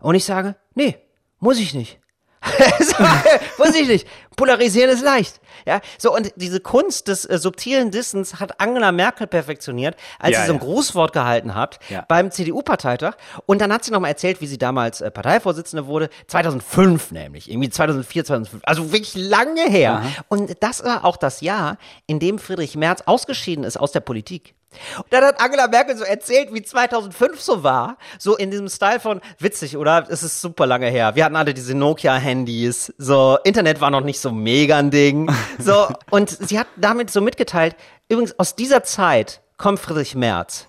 [0.00, 0.98] Und ich sage, nee,
[1.38, 2.00] muss ich nicht.
[3.58, 4.06] so, nicht.
[4.36, 5.40] Polarisieren ist leicht.
[5.66, 10.40] Ja, so, und diese Kunst des äh, subtilen Dissens hat Angela Merkel perfektioniert, als Ja,
[10.42, 10.64] sie so ein ja.
[10.64, 12.04] Grußwort gehalten hat Ja.
[12.06, 13.14] beim CDU-Parteitag.
[13.46, 16.10] Und dann hat sie nochmal erzählt, wie sie damals äh, Parteivorsitzende wurde.
[16.28, 17.50] 2005 nämlich.
[17.50, 18.62] Irgendwie 2004, 2005.
[18.66, 20.02] Also wirklich lange her.
[20.28, 24.54] Und das war auch das Jahr, in dem Friedrich Merz ausgeschieden ist aus der Politik.
[24.98, 27.98] Und dann hat Angela Merkel so erzählt, wie 2005 so war.
[28.18, 30.06] So in diesem Style von, witzig, oder?
[30.08, 31.14] Es ist super lange her.
[31.14, 32.94] Wir hatten alle diese Nokia-Handys.
[32.98, 35.30] So, Internet war noch nicht so mega ein Ding.
[35.58, 37.76] So, und sie hat damit so mitgeteilt,
[38.08, 40.68] übrigens aus dieser Zeit kommt Friedrich Merz.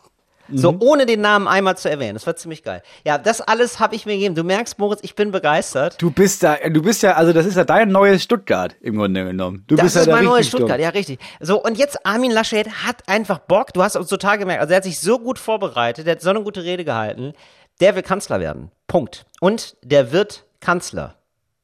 [0.53, 0.81] So, Mhm.
[0.81, 2.13] ohne den Namen einmal zu erwähnen.
[2.13, 2.81] Das war ziemlich geil.
[3.05, 4.35] Ja, das alles habe ich mir gegeben.
[4.35, 6.01] Du merkst, Moritz, ich bin begeistert.
[6.01, 9.25] Du bist da, du bist ja, also das ist ja dein neues Stuttgart im Grunde
[9.25, 9.63] genommen.
[9.67, 10.83] Du Das bist ja ist da mein neues Stuttgart, dumm.
[10.83, 11.19] ja, richtig.
[11.39, 13.73] So, und jetzt Armin Laschet hat einfach Bock.
[13.73, 14.61] Du hast es total gemerkt.
[14.61, 17.33] Also, er hat sich so gut vorbereitet, der hat so eine gute Rede gehalten.
[17.81, 18.71] Der will Kanzler werden.
[18.87, 19.25] Punkt.
[19.39, 21.15] Und der wird Kanzler.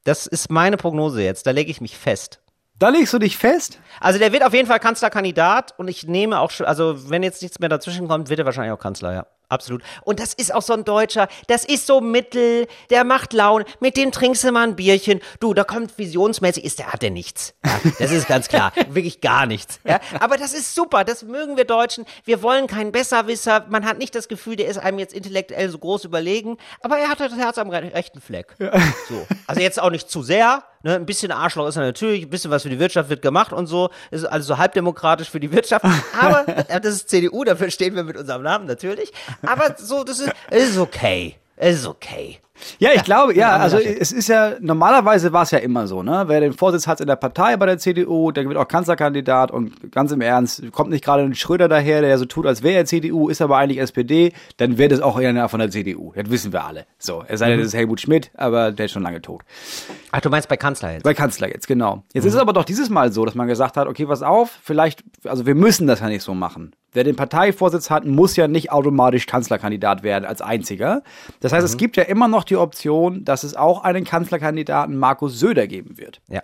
[0.04, 1.46] Das ist meine Prognose jetzt.
[1.46, 2.40] Da lege ich mich fest.
[2.78, 3.78] Da legst du dich fest?
[4.00, 5.74] Also, der wird auf jeden Fall Kanzlerkandidat.
[5.78, 8.72] Und ich nehme auch schon, also, wenn jetzt nichts mehr dazwischen kommt, wird er wahrscheinlich
[8.72, 9.26] auch Kanzler, ja.
[9.50, 9.82] Absolut.
[10.02, 13.96] Und das ist auch so ein Deutscher, das ist so Mittel, der macht Laune, mit
[13.96, 15.20] dem trinkst du mal ein Bierchen.
[15.38, 17.54] Du, da kommt visionsmäßig, ist der, hat der nichts.
[17.64, 18.72] Ja, das ist ganz klar.
[18.88, 19.78] Wirklich gar nichts.
[19.84, 22.06] Ja, aber das ist super, das mögen wir Deutschen.
[22.24, 23.66] Wir wollen keinen Besserwisser.
[23.68, 27.08] Man hat nicht das Gefühl, der ist einem jetzt intellektuell so groß überlegen, aber er
[27.08, 28.56] hat das Herz am re- rechten Fleck.
[28.58, 29.26] So.
[29.46, 30.94] Also jetzt auch nicht zu sehr, ne?
[30.94, 33.66] Ein bisschen Arschloch ist er natürlich, ein bisschen was für die Wirtschaft wird gemacht und
[33.66, 33.90] so.
[34.10, 35.84] Ist also so halbdemokratisch für die Wirtschaft.
[36.20, 39.12] Aber das ist CDU, dafür stehen wir mit unserem Namen natürlich.
[39.42, 41.36] Aber so, das ist, es ist okay.
[41.56, 42.40] Es ist okay.
[42.78, 46.02] Ja, ich glaube, ja, Armin also es ist ja, normalerweise war es ja immer so,
[46.02, 46.24] ne?
[46.26, 49.92] Wer den Vorsitz hat in der Partei bei der CDU, der wird auch Kanzlerkandidat und
[49.92, 52.84] ganz im Ernst, kommt nicht gerade ein Schröder daher, der so tut, als wäre er
[52.84, 56.12] CDU, ist aber eigentlich SPD, dann wird es auch einer von der CDU.
[56.14, 56.86] Das wissen wir alle.
[56.98, 59.42] So, es sei denn, das ist Helmut Schmidt, aber der ist schon lange tot.
[60.12, 61.02] Ach, du meinst bei Kanzler jetzt?
[61.02, 62.02] Bei Kanzler jetzt, genau.
[62.12, 64.50] Jetzt ist es aber doch dieses Mal so, dass man gesagt hat, okay, pass auf,
[64.62, 66.72] vielleicht, also wir müssen das ja nicht so machen.
[66.92, 71.02] Wer den Parteivorsitz hat, muss ja nicht automatisch Kanzlerkandidat werden als einziger.
[71.40, 75.38] Das heißt, es gibt ja immer noch die Option, dass es auch einen Kanzlerkandidaten Markus
[75.38, 76.20] Söder geben wird.
[76.28, 76.42] Ja,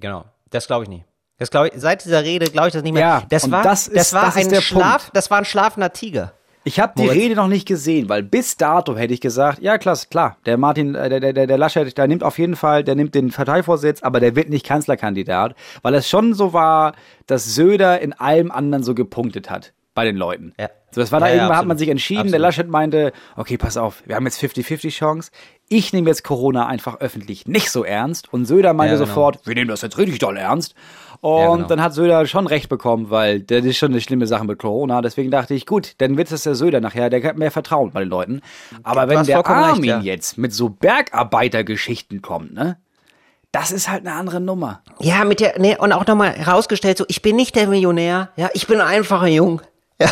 [0.00, 0.24] genau.
[0.50, 1.04] Das glaube ich nicht.
[1.38, 3.02] Das glaube ich, seit dieser Rede glaube ich das nicht mehr.
[3.02, 5.16] Ja, das war, das das, ist- war das ein der Schlaf, Punkt.
[5.16, 6.32] das war ein schlafender Tiger.
[6.64, 7.08] Ich habe die.
[7.08, 10.94] Rede noch nicht gesehen, weil bis dato hätte ich gesagt, ja klar, klar, der Martin,
[10.94, 14.00] äh, der, der, der, der Laschet, der nimmt auf jeden Fall, der nimmt den Parteivorsitz,
[14.04, 16.94] aber der wird nicht Kanzlerkandidat, weil es schon so war,
[17.26, 20.52] dass Söder in allem anderen so gepunktet hat bei den Leuten.
[20.60, 20.68] Ja.
[20.94, 21.78] So, das war da Ja, ja, irgendwann, hat man absolut.
[21.78, 22.32] sich entschieden, Absolut.
[22.34, 25.30] der Laschet meinte, okay, pass auf, wir haben jetzt 50-50 Chance,
[25.68, 29.08] ich nehme jetzt Corona einfach öffentlich nicht so ernst und Söder meinte Ja, genau.
[29.08, 30.74] sofort, wir nehmen das jetzt richtig doll ernst.
[31.22, 31.68] Und Ja, genau.
[31.68, 35.00] dann hat Söder schon recht bekommen, weil das ist schon eine schlimme Sache mit Corona.
[35.02, 38.00] Deswegen dachte ich, gut, dann wird es der Söder nachher, der hat mehr Vertrauen bei
[38.00, 38.42] den Leuten.
[38.82, 40.00] Aber wenn der vollkommen recht, Armin ja.
[40.00, 42.76] jetzt mit so Bergarbeitergeschichten kommt, ne?
[43.52, 44.82] Das ist halt eine andere Nummer.
[44.98, 48.48] Ja, mit der, nee, und auch nochmal herausgestellt, so, ich bin nicht der Millionär, ja,
[48.54, 49.60] ich bin ein einfacher Jung.
[50.00, 50.08] Ja,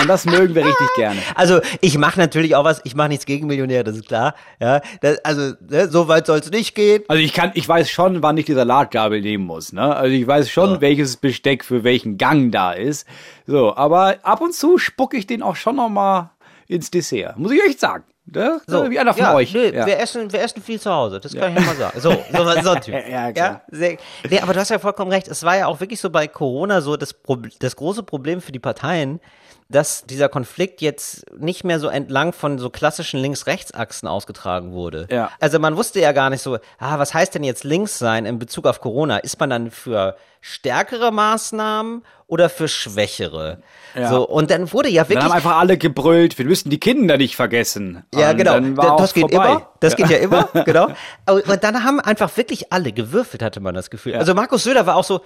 [0.00, 1.20] und das mögen wir richtig gerne.
[1.34, 4.34] Also ich mache natürlich auch was, ich mache nichts gegen Millionäre, das ist klar.
[4.60, 7.02] Ja, das, also ne, so weit soll es nicht gehen.
[7.08, 9.94] Also ich kann, ich weiß schon, wann ich die Salatgabel nehmen muss, ne?
[9.94, 13.06] Also ich weiß schon, welches Besteck für welchen Gang da ist.
[13.46, 16.30] So, aber ab und zu spucke ich den auch schon noch mal
[16.68, 17.38] ins Dessert.
[17.38, 18.04] Muss ich echt sagen.
[18.28, 18.60] Ne?
[18.66, 19.54] So, wie einer von ja, euch.
[19.54, 19.86] Nö, ja.
[19.86, 22.00] wir, essen, wir essen viel zu Hause, das kann ich ja mal sagen.
[22.00, 22.94] So, so, so ein Typ.
[23.08, 23.62] Ja, klar.
[23.70, 25.28] sehr, nee, aber du hast ja vollkommen recht.
[25.28, 27.14] Es war ja auch wirklich so bei Corona so das,
[27.60, 29.20] das große Problem für die Parteien,
[29.68, 35.08] dass dieser Konflikt jetzt nicht mehr so entlang von so klassischen Links-Rechts-Achsen ausgetragen wurde.
[35.10, 35.30] Ja.
[35.40, 38.38] Also man wusste ja gar nicht so, ah, was heißt denn jetzt links sein in
[38.38, 39.16] Bezug auf Corona?
[39.18, 43.58] Ist man dann für stärkere Maßnahmen oder für schwächere?
[43.96, 44.08] Ja.
[44.10, 47.16] So, und dann wurde ja Dann wirklich haben einfach alle gebrüllt, wir müssen die Kinder
[47.16, 48.04] nicht vergessen.
[48.14, 48.52] Ja, Und genau.
[48.52, 49.48] Dann war Da- auch das geht vorbei.
[49.50, 49.70] immer.
[49.80, 50.88] Das geht ja immer, genau.
[51.28, 54.14] Und und dann haben einfach wirklich alle gewürfelt, hatte man das Gefühl.
[54.14, 55.22] Also Markus Söder war auch so,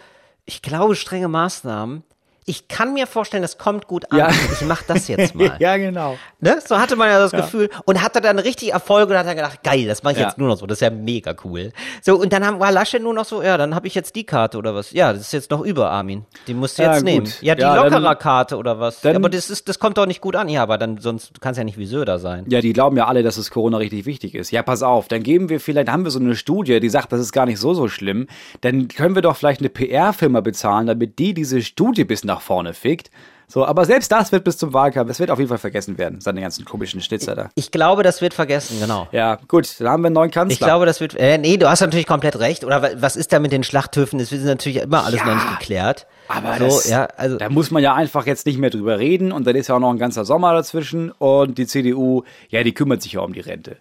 [0.47, 2.05] ich glaube, strenge Maßnahmen.
[2.47, 4.19] Ich kann mir vorstellen, das kommt gut an.
[4.19, 4.29] Ja.
[4.31, 5.57] Ich mach das jetzt mal.
[5.61, 6.17] ja, genau.
[6.41, 6.59] Ne?
[6.67, 7.69] So hatte man ja das Gefühl.
[7.85, 10.27] Und hatte dann richtig Erfolg und hat dann gedacht, geil, das mache ich Ja.
[10.29, 10.67] jetzt nur noch so.
[10.67, 11.71] Das ist ja mega cool.
[12.03, 14.25] So, und dann haben, war Laschet nur noch so, ja, dann habe ich jetzt die
[14.25, 14.91] Karte oder was.
[14.93, 16.25] Ja, das ist jetzt noch über, Armin.
[16.47, 17.29] Die musst du Ja, jetzt nehmen.
[17.43, 19.01] Ja, die Ja, lockerer Karte oder was.
[19.03, 20.49] dann- aber das ist, das kommt doch nicht gut an.
[20.49, 22.47] Ja, aber dann, sonst du kannst ja nicht wie Söder sein.
[22.49, 24.51] Ja, die glauben ja alle, dass es Corona richtig wichtig ist.
[24.51, 27.21] Ja, pass auf, dann geben wir vielleicht, haben wir so eine Studie, die sagt, das
[27.21, 28.27] ist gar nicht so, so schlimm.
[28.63, 32.73] Dann können wir doch vielleicht eine PR-Firma bezahlen, damit die diese Studie bis nach vorne
[32.75, 33.11] fickt.
[33.53, 36.21] So, aber selbst das wird bis zum Wahlkampf, das wird auf jeden Fall vergessen werden,
[36.21, 37.51] seine ganzen komischen Schnitzer da.
[37.57, 39.09] Ich glaube, das wird vergessen, genau.
[39.11, 40.53] Ja, gut, dann haben wir einen neuen Kanzler.
[40.53, 41.17] Ich glaube, das wird.
[41.17, 42.63] Äh, nee, du hast natürlich komplett recht.
[42.65, 44.21] Oder wa- was ist da mit den Schlachthöfen?
[44.21, 46.07] Das ist natürlich immer alles Ja, noch nicht geklärt.
[46.29, 49.33] aber so, das, ja, also da muss man ja einfach jetzt nicht mehr drüber reden
[49.33, 52.73] und dann ist ja auch noch ein ganzer Sommer dazwischen und die CDU, ja, die
[52.73, 53.79] kümmert sich ja um die Rente.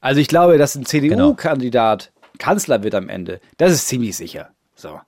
[0.00, 4.50] Also ich glaube, dass ein CDU-Kandidat Kanzler wird am Ende, das ist ziemlich sicher.
[4.76, 5.00] So.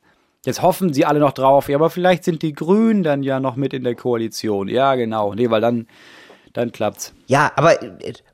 [0.46, 3.57] Jetzt hoffen sie alle noch drauf, ja, aber vielleicht sind die Grünen dann ja noch
[3.57, 4.68] mit in der Koalition.
[4.68, 5.35] Ja, genau.
[5.35, 5.87] Nee, weil dann,
[6.53, 7.13] dann klappt's.
[7.27, 7.79] Ja, aber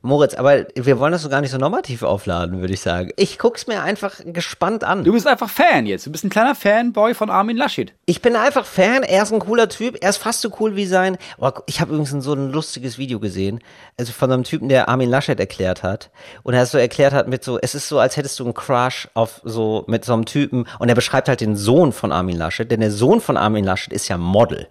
[0.01, 3.11] Moritz, aber wir wollen das so gar nicht so normativ aufladen, würde ich sagen.
[3.15, 5.03] Ich guck's mir einfach gespannt an.
[5.03, 6.07] Du bist einfach Fan jetzt.
[6.07, 7.93] Du bist ein kleiner Fanboy von Armin Laschet.
[8.07, 10.87] Ich bin einfach Fan, er ist ein cooler Typ, er ist fast so cool wie
[10.87, 11.17] sein.
[11.37, 13.59] Oh, ich habe übrigens so ein lustiges Video gesehen,
[13.99, 16.09] also von einem Typen, der Armin Laschet erklärt hat.
[16.41, 18.55] Und er es so erklärt hat mit so, es ist so, als hättest du einen
[18.55, 20.67] Crush auf so, mit so einem Typen.
[20.79, 23.93] Und er beschreibt halt den Sohn von Armin Laschet, denn der Sohn von Armin Laschet
[23.93, 24.67] ist ja Model.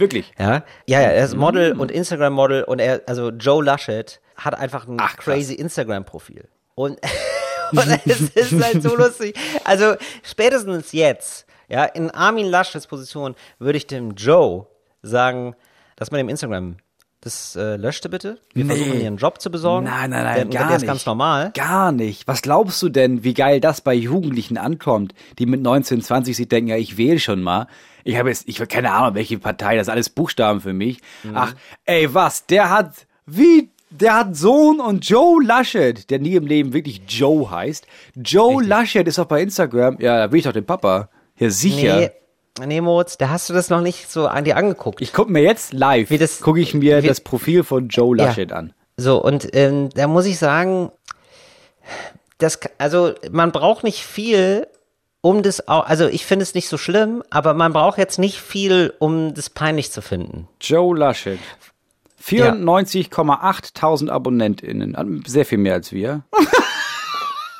[0.00, 0.32] Wirklich.
[0.38, 4.88] Ja, ja, ja, er ist Model und Instagram-Model und er, also Joe Laschet hat einfach
[4.88, 6.48] ein Ach, crazy Instagram-Profil.
[6.74, 6.98] Und,
[7.72, 9.36] und es ist halt so lustig.
[9.64, 14.66] Also spätestens jetzt, ja, in Armin Laschets Position würde ich dem Joe
[15.02, 15.54] sagen,
[15.96, 16.76] dass man dem Instagram
[17.22, 18.38] das äh, löschte bitte.
[18.54, 18.74] Wir Nee.
[18.76, 19.84] versuchen einen Job zu besorgen.
[19.84, 20.88] Nein, nein, nein, der, gar der ist nicht.
[20.88, 21.50] ganz normal.
[21.52, 22.26] Gar nicht.
[22.26, 26.48] Was glaubst du denn, wie geil das bei Jugendlichen ankommt, die mit 19, 20 sich
[26.48, 27.66] denken, ja, ich wähle schon mal.
[28.04, 31.00] Ich habe jetzt, ich habe keine Ahnung, welche Partei, das ist alles Buchstaben für mich.
[31.22, 31.32] Mhm.
[31.34, 32.46] Ach, ey, was?
[32.46, 37.50] Der hat, wie, der hat Sohn und Joe Laschet, der nie im Leben wirklich Joe
[37.50, 37.86] heißt.
[38.16, 39.96] Joe Laschet ist doch bei Instagram.
[40.00, 41.08] Ja, da will ich doch den Papa.
[41.38, 42.10] Ja, sicher.
[42.58, 45.00] Nee, nee, Moritz, da hast du das noch nicht so an dir angeguckt.
[45.00, 46.08] Ich gucke mir jetzt live,
[46.40, 48.72] gucke ich mir wie- das Profil von Joe Laschet an.
[48.96, 50.90] So, und ähm, da muss ich sagen,
[52.38, 54.66] das, also man braucht nicht viel,
[55.22, 58.40] um das auch, also ich finde es nicht so schlimm, aber man braucht jetzt nicht
[58.40, 60.48] viel, um das peinlich zu finden.
[60.60, 61.38] Joe Laschet.
[62.22, 65.22] 94,8 AbonnentInnen.
[65.26, 66.22] Sehr viel mehr als wir.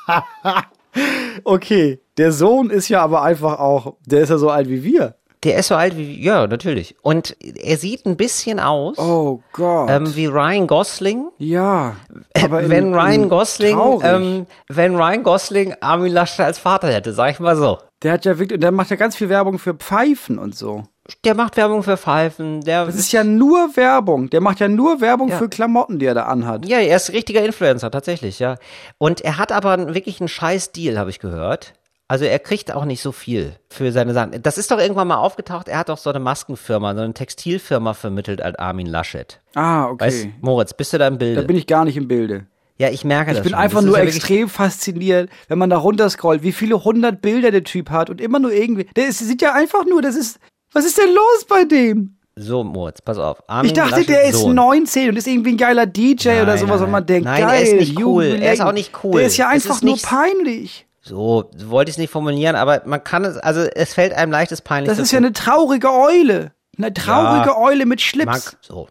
[1.44, 5.16] okay, der Sohn ist ja aber einfach auch, der ist ja so alt wie wir.
[5.42, 6.96] Der ist so alt wie, ja, natürlich.
[7.00, 9.88] Und er sieht ein bisschen aus Oh Gott.
[9.90, 11.28] ähm, wie Ryan Gosling.
[11.38, 11.96] ja.
[12.42, 14.06] Aber in- wenn Ryan in Gosling, traurig.
[14.06, 17.78] ähm, wenn Ryan Gosling Armin Laschet als Vater hätte, sag ich mal so.
[18.02, 20.84] der hat ja wirklich, der macht ja ganz viel Werbung für Pfeifen und so.
[21.24, 24.30] Der macht Werbung für Pfeifen, der Das ist ja nur Werbung.
[24.30, 25.36] Der macht ja nur Werbung Ja.
[25.38, 26.66] für Klamotten, die er da anhat.
[26.66, 28.56] Ja, er ist richtiger Influencer, tatsächlich, ja.
[28.98, 31.72] Und er hat aber wirklich einen scheiß Deal, habe ich gehört.
[32.10, 34.42] Also er kriegt auch nicht so viel für seine Sachen.
[34.42, 37.94] Das ist doch irgendwann mal aufgetaucht, er hat doch so eine Maskenfirma, so eine Textilfirma
[37.94, 39.40] vermittelt als Armin Laschet.
[39.54, 40.06] Ah, okay.
[40.06, 41.42] Weißt, Moritz, bist du da im da Bilde?
[41.42, 42.46] bin ich gar nicht im Bilde.
[42.78, 43.60] ja, ich merke Ich das bin schon.
[43.60, 47.52] einfach Das ist nur ja extrem fasziniert, wenn man da runterscrollt, wie viele hundert Bilder
[47.52, 48.88] der Typ hat und immer nur irgendwie.
[48.96, 50.40] Der ist, sieht ja einfach nur, das ist.
[50.72, 52.16] Was ist denn los bei dem?
[52.34, 53.40] So, Moritz, pass auf.
[53.48, 54.56] Armin Ich dachte, Laschets der ist Sohn.
[54.56, 57.42] 19 und ist irgendwie ein geiler DJ Nein, oder sowas nein, und man denkt, nein,
[57.42, 58.00] er geil, ist nicht cool.
[58.24, 58.42] Jugendlichen.
[58.42, 59.18] Er ist auch nicht cool.
[59.18, 60.88] Der ist ja einfach ist nur peinlich.
[61.02, 64.60] So, wollte ich es nicht formulieren, aber man kann es, also es fällt einem leichtes
[64.60, 64.90] peinlich.
[64.90, 66.52] Das ist ja eine traurige Eule.
[66.76, 68.26] Eine traurige Eule mit Schlips.
[68.26, 68.88] Mag, so.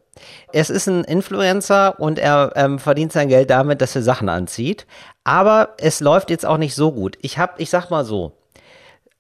[0.52, 4.86] Es ist ein Influencer und er ähm, verdient sein Geld damit, dass er Sachen anzieht.
[5.24, 7.18] Aber es läuft jetzt auch nicht so gut.
[7.22, 8.34] Ich hab, ich sag mal so,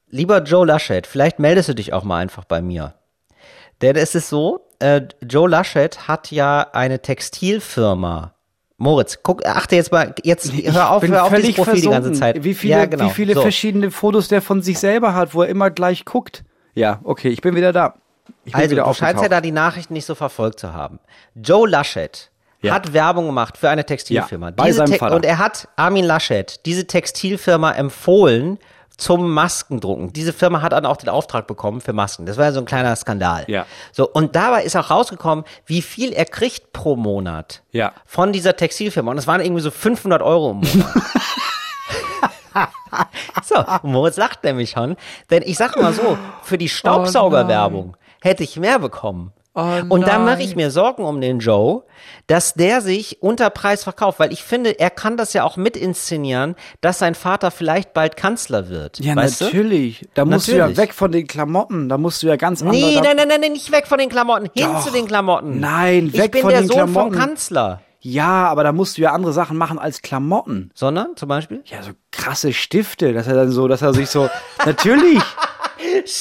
[0.09, 2.95] lieber Joe Laschet, vielleicht meldest du dich auch mal einfach bei mir.
[3.81, 8.33] Denn es ist so, äh, Joe Laschet hat ja eine Textilfirma.
[8.81, 12.43] Moritz, guck, achte jetzt mal, jetzt hör auf, hör auf dieses Profil die ganze Zeit.
[12.43, 13.05] Wie viele, ja, genau.
[13.05, 13.41] wie viele so.
[13.41, 16.43] verschiedene Fotos der von sich selber hat, wo er immer gleich guckt.
[16.75, 17.95] Ja, okay, ich bin wieder da.
[18.45, 20.99] Ich bin Also, wieder du scheinst ja da die Nachrichten nicht so verfolgt zu haben.
[21.35, 22.73] Joe Laschet Ja.
[22.73, 24.47] hat Werbung gemacht für eine Textilfirma.
[24.47, 25.15] Ja, bei Diese seinem Te- Vater.
[25.15, 28.59] Und er hat Armin Laschet diese Textilfirma empfohlen
[28.99, 30.13] zum Maskendrucken.
[30.13, 32.25] Diese Firma hat dann auch den Auftrag bekommen für Masken.
[32.25, 33.45] Das war ja so ein kleiner Skandal.
[33.47, 33.65] Ja.
[33.91, 37.93] So, und dabei ist auch rausgekommen, wie viel er kriegt pro Monat Ja.
[38.05, 39.09] von dieser Textilfirma.
[39.11, 40.93] Und es waren irgendwie so 500 Euro im Monat.
[43.43, 44.95] so, und Moritz lacht nämlich schon.
[45.29, 49.31] Denn ich sag mal so, für die Staubsaugerwerbung hätte ich mehr bekommen.
[49.59, 51.83] Oh Und da mache ich mir Sorgen um den Joe,
[52.27, 55.75] dass der sich unter Preis verkauft, weil ich finde, er kann das ja auch mit
[55.75, 58.99] inszenieren, dass sein Vater vielleicht bald Kanzler wird.
[58.99, 59.45] Ja, weißt Du?
[59.45, 60.07] natürlich.
[60.13, 60.77] Da musst du ja Natürlich.
[60.77, 61.89] weg von den Klamotten.
[61.89, 62.77] Da musst du ja ganz anders.
[62.77, 64.85] Nee, nein, nein, nein, nein, nicht weg von den Klamotten, hin Doch.
[64.85, 65.59] zu den Klamotten.
[65.59, 67.11] Nein, weg ich bin von der den Sohn Klamotten.
[67.13, 67.81] vom Kanzler.
[68.01, 70.71] Ja, aber da musst du ja andere Sachen machen als Klamotten.
[70.73, 71.61] Sondern zum Beispiel?
[71.65, 74.29] Ja, so krasse Stifte, dass er dann so, dass er sich so,
[74.65, 75.19] natürlich,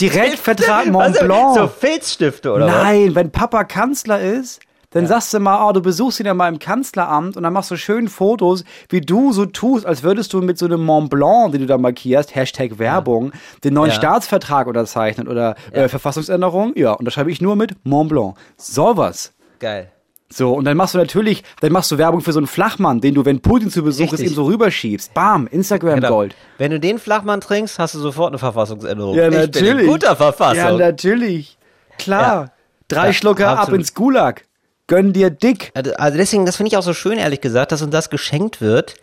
[0.01, 1.55] Direktvertrag Mont Also, Blanc.
[1.57, 2.73] So Filzstifte oder was?
[2.75, 6.49] Nein, wenn Papa Kanzler ist, dann sagst du mal, oh, du besuchst ihn ja mal
[6.49, 10.41] im Kanzleramt und dann machst du schön Fotos, wie du so tust, als würdest du
[10.41, 13.33] mit so einem Mont Blanc, den du da markierst, Hashtag Werbung,
[13.65, 13.97] den neuen Ja.
[13.97, 16.73] Staatsvertrag unterzeichnen oder äh, Verfassungsänderung.
[16.75, 18.37] Ja, und da schreibe ich nur mit Mont Blanc.
[18.57, 19.33] Sowas.
[19.59, 19.91] Geil.
[20.31, 23.15] So, und dann machst du natürlich, dann machst du Werbung für so einen Flachmann, den
[23.15, 24.29] du, wenn Putin zu Besuch ist, Richtig.
[24.31, 25.15] ihm so rüberschiebst.
[25.15, 26.09] Bam, Instagram Genau.
[26.11, 26.35] Gold.
[26.59, 29.15] Wenn du den Flachmann trinkst, hast du sofort eine Verfassungsänderung.
[29.17, 29.87] Ja, Ich bin natürlich.
[29.87, 30.57] in guter Verfassung.
[30.59, 31.57] Ja, natürlich.
[31.99, 32.21] Klar.
[32.45, 32.51] Ja.
[32.89, 33.81] Drei Ja, Schlucker ab absolut.
[33.81, 34.45] ins Gulag.
[34.87, 35.71] Gönn dir dick.
[35.75, 38.61] Also also deswegen, das finde ich auch so schön, ehrlich gesagt, dass uns das geschenkt
[38.61, 38.95] wird.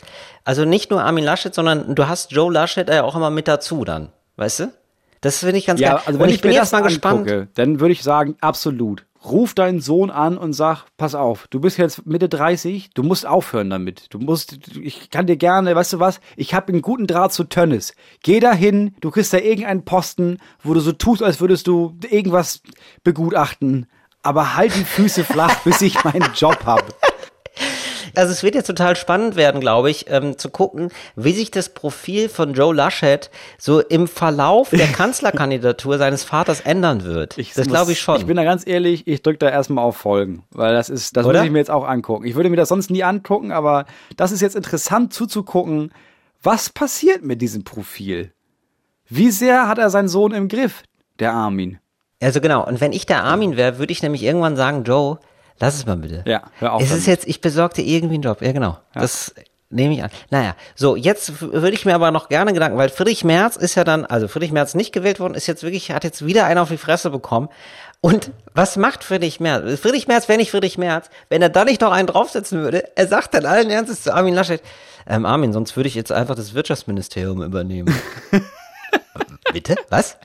[0.44, 3.84] Also nicht nur Armin Laschet, sondern du hast Joe Laschet ja auch immer mit dazu
[3.84, 4.10] dann.
[4.36, 4.72] Weißt du?
[5.22, 6.00] Das finde ich ganz Ja, geil.
[6.06, 7.48] also Und wenn ich ich, bin mir jetzt das mal gespannt.
[7.54, 9.05] dann würde ich sagen, absolut.
[9.30, 13.26] Ruf deinen Sohn an und sag, pass auf, du bist jetzt Mitte 30, du musst
[13.26, 14.06] aufhören damit.
[14.10, 17.44] Du musst, ich kann dir gerne, weißt du was, ich habe einen guten Draht zu
[17.44, 17.94] Tönnis.
[18.22, 21.96] Geh da hin, du kriegst da irgendeinen Posten, wo du so tust, als würdest du
[22.08, 22.62] irgendwas
[23.04, 23.86] begutachten.
[24.22, 26.86] Aber halt die Füße flach, bis ich meinen Job habe.
[28.16, 31.68] Also es wird jetzt total spannend werden, glaube ich, ähm, zu gucken, wie sich das
[31.68, 37.36] Profil von Joe Laschet so im Verlauf der Kanzlerkandidatur seines Vaters ändern wird.
[37.38, 38.16] das muss- glaube ich schon.
[38.16, 41.26] Ich bin da ganz ehrlich, ich drücke da erstmal auf Folgen, weil das ist, das
[41.26, 41.40] Oder?
[41.40, 42.24] muss ich mir jetzt auch angucken.
[42.26, 43.84] Ich würde mir das sonst nie angucken, aber
[44.16, 45.92] das ist jetzt interessant zuzugucken,
[46.42, 48.32] was passiert mit diesem Profil.
[49.08, 50.82] Wie sehr hat er seinen Sohn im Griff,
[51.20, 51.78] der Armin?
[52.22, 55.18] Also genau, und wenn ich der Armin wäre, würde ich nämlich irgendwann sagen, Joe,
[55.60, 56.22] lass es mal bitte.
[56.26, 57.00] Ja, hör auf Es damit.
[57.02, 58.42] ist jetzt, ich besorge dir irgendwie einen Job.
[58.42, 58.78] Ja, genau.
[58.94, 59.34] Das
[59.70, 60.10] nehme ich an.
[60.30, 63.84] Naja, so, jetzt würde ich mir aber noch gerne Gedanken, weil Friedrich Merz ist ja
[63.84, 66.68] dann, also Friedrich Merz nicht gewählt worden, ist jetzt wirklich, hat jetzt wieder einen auf
[66.68, 67.48] die Fresse bekommen.
[68.00, 69.80] Und was macht Friedrich Merz?
[69.80, 72.84] Friedrich Merz wäre nicht Friedrich Merz, wenn er da nicht noch einen draufsetzen würde.
[72.96, 74.62] Er sagt dann allen Ernstes zu Armin Laschet,
[75.08, 77.92] ähm, Armin, sonst würde ich jetzt einfach das Wirtschaftsministerium übernehmen.
[79.52, 79.76] Bitte?
[79.88, 80.16] Was?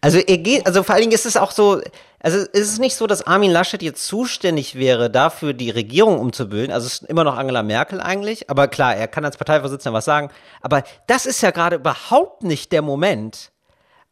[0.00, 1.80] Also er geht, also vor allen Dingen ist es auch so,
[2.24, 6.72] also es ist nicht so, dass Armin Laschet jetzt zuständig wäre, dafür die Regierung umzubilden.
[6.72, 10.06] Also es ist immer noch Angela Merkel eigentlich, aber klar, er kann als Parteivorsitzender was
[10.06, 10.30] sagen.
[10.62, 13.52] Aber das ist ja gerade überhaupt nicht der Moment.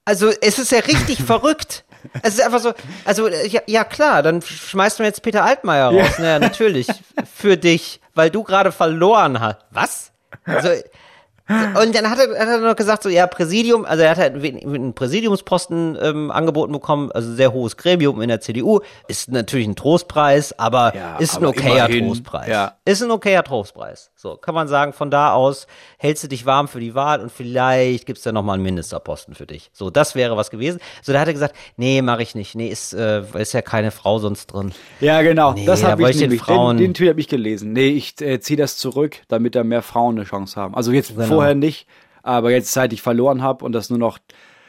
[0.05, 1.87] Also es ist ja richtig verrückt.
[2.21, 2.75] Es ist einfach so,
[3.07, 6.19] also ja, ja klar, dann schmeißt du jetzt Peter Altmaier raus.
[6.19, 6.89] Naja, natürlich.
[7.35, 9.57] Für dich, weil du gerade verloren hast.
[9.71, 10.13] Was?
[10.45, 10.69] Also,
[11.49, 14.35] und dann hat er, hat er noch gesagt, so, ja, Präsidium, also er hat halt
[14.45, 19.77] einen Präsidiumsposten ähm, angeboten bekommen, also sehr hohes Gremium in der CDU, ist natürlich ein
[19.77, 22.49] Trostpreis, aber Ja, ist ein aber okayer immerhin, Trostpreis.
[22.49, 22.77] ja.
[22.85, 24.11] Ist ein okayer Trostpreis.
[24.15, 25.67] So, kann man sagen, von da aus
[25.99, 29.47] hältst du dich warm für die Wahl und vielleicht gibt's da nochmal einen Ministerposten für
[29.47, 29.71] dich.
[29.73, 30.81] So, das wäre was gewesen.
[31.03, 32.55] So, da hat er gesagt, nee, mache ich nicht.
[32.55, 34.73] Nee, ist, äh, ist ja keine Frau sonst drin.
[35.01, 35.53] Ja, genau.
[35.53, 36.43] Nee, das da habe wollte ich ich den nämlich.
[36.43, 37.73] Frauen- den, den Tweet habe ich gelesen.
[37.73, 40.75] Nee, ich äh, ziehe das zurück, damit da mehr Frauen eine Chance haben.
[40.75, 41.27] Also jetzt Genau.
[41.27, 41.87] vorher nicht,
[42.23, 44.19] aber jetzt seit ich verloren habe und das nur noch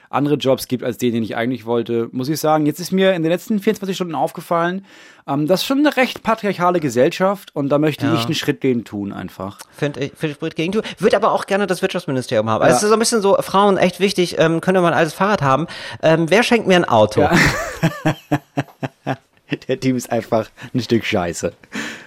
[0.09, 3.13] andere Jobs gibt als den, den ich eigentlich wollte, muss ich sagen, jetzt ist mir
[3.13, 4.85] in den letzten 24 Stunden aufgefallen,
[5.27, 8.13] ähm, das ist schon eine recht patriarchale Gesellschaft und da möchte Ja.
[8.13, 9.57] ich einen Schritt gegen tun einfach.
[9.75, 12.61] Finde ich, finde ich gegen Würde aber auch gerne das Wirtschaftsministerium haben.
[12.61, 15.41] Also es ist so ein bisschen so, Frauen echt wichtig, ähm, mal ein altes Fahrrad
[15.41, 15.65] haben.
[16.03, 17.27] Ähm, wer schenkt mir ein Auto?
[19.67, 21.53] Der Typ ist einfach ein Stück Scheiße.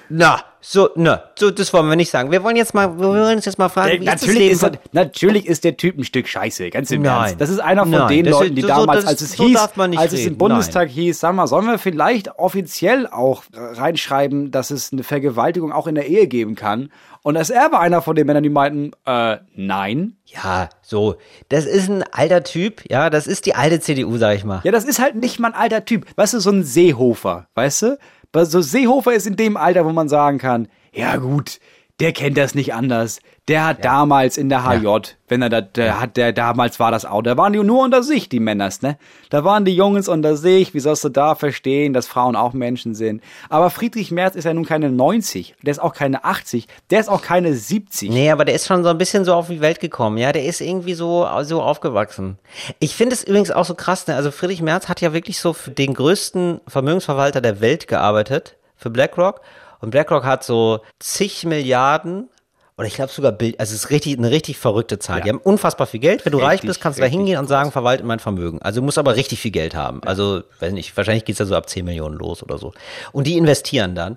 [0.08, 2.30] Na, so, na, so, das wollen wir nicht sagen.
[2.32, 4.52] Wir wollen jetzt mal, wir wollen uns jetzt mal fragen, wie ist das natürlich, Leben
[4.74, 7.20] ist natürlich ist der Typ ein Stück Scheiße, ganz im Nein.
[7.22, 7.40] Ernst.
[7.40, 9.44] Das ist einer von Nein, den das Leuten, die so- damals, das- als es so
[9.44, 10.38] hieß, als es im reden.
[10.38, 15.86] Bundestag hieß, sag mal, sollen wir vielleicht offiziell auch reinschreiben, dass es eine Vergewaltigung auch
[15.86, 16.90] in der Ehe geben kann?
[17.22, 20.14] Und dass er war einer von den Männern, die meinten, äh, nein.
[20.26, 21.16] Ja, so,
[21.48, 24.60] das ist ein alter Typ, ja, das ist die alte CDU, sag ich mal.
[24.64, 26.06] Ja, das ist halt nicht mal ein alter Typ.
[26.16, 27.98] Weißt du, so ein Seehofer, weißt du?
[28.44, 31.58] So Seehofer ist in dem Alter, wo man sagen kann, ja gut,
[32.00, 33.20] der kennt das nicht anders.
[33.48, 37.04] Der hat damals in der HJ, wenn er da, der hat, der damals war das
[37.04, 38.98] auch, da waren die nur unter sich, die Männers, ne?
[39.30, 42.96] Da waren die Jungs unter sich, wie sollst du da verstehen, dass Frauen auch Menschen
[42.96, 43.22] sind?
[43.48, 47.08] Aber Friedrich Merz ist ja nun keine 90, der ist auch keine 80, der ist
[47.08, 48.10] auch keine 70.
[48.10, 50.44] Nee, aber der ist schon so ein bisschen so auf die Welt gekommen, ja, der
[50.44, 52.36] ist irgendwie so, so aufgewachsen.
[52.80, 54.16] Ich finde es übrigens auch so krass, ne?
[54.16, 58.90] also Friedrich Merz hat ja wirklich so für den größten Vermögensverwalter der Welt gearbeitet, für
[58.90, 59.40] BlackRock.
[59.86, 62.28] Und BlackRock hat so zig Milliarden
[62.76, 65.18] Oder ich glaube sogar Bild, also es ist richtig, eine richtig verrückte Zahl.
[65.18, 65.22] Ja.
[65.22, 66.24] Die haben unfassbar viel Geld.
[66.24, 68.60] Wenn du reich Richtig, bist, kannst du da hingehen und sagen, verwalte mein Vermögen.
[68.60, 70.02] Also du musst aber richtig viel Geld haben.
[70.04, 72.72] Also, weiß nicht, wahrscheinlich geht's ja so ab 10 Millionen los oder so.
[73.12, 74.16] Und die investieren dann.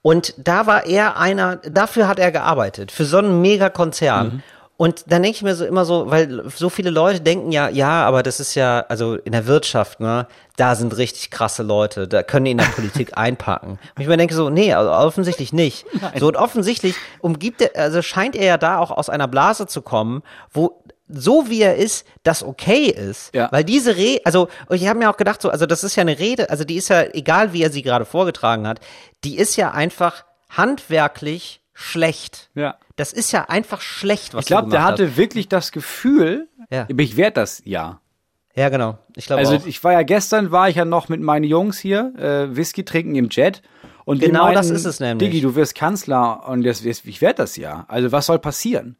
[0.00, 4.26] Und da war er einer, dafür hat er gearbeitet, für so einen Megakonzern.
[4.26, 4.42] Mhm.
[4.80, 8.06] Und dann denke ich mir so immer so, weil so viele Leute denken ja, ja,
[8.06, 10.26] aber das ist ja, also in der Wirtschaft, ne,
[10.56, 13.72] da sind richtig krasse Leute, da können die in der Politik einpacken.
[13.72, 15.84] Und ich mir denke so, nee, also offensichtlich nicht.
[16.18, 19.82] So und offensichtlich umgibt er, also scheint er ja da auch aus einer Blase zu
[19.82, 23.34] kommen, wo so wie er ist, das okay ist.
[23.34, 23.52] Ja.
[23.52, 26.18] Weil diese Rede, also ich habe mir auch gedacht, so, also das ist ja eine
[26.18, 28.80] Rede, also die ist ja, egal wie er sie gerade vorgetragen hat,
[29.24, 32.48] die ist ja einfach handwerklich schlecht.
[32.54, 32.76] Ja.
[33.00, 36.48] Das ist ja einfach schlecht, was Ich glaube, du der gemacht hatte wirklich das Gefühl,
[36.70, 36.86] Ja.
[36.96, 37.88] ich werde das ja.
[37.88, 38.56] hast.
[38.56, 38.98] Ja, genau.
[39.16, 39.66] Ich glaube Also auch.
[39.66, 43.14] ich war ja gestern, war ich ja noch mit meinen Jungs hier, äh, Whisky trinken
[43.14, 43.62] im Jet.
[44.04, 45.30] Und Genau meinten, das ist es nämlich.
[45.30, 47.84] Digi, du wirst Kanzler und das, ich werde das ja.
[47.88, 48.96] Also was soll passieren?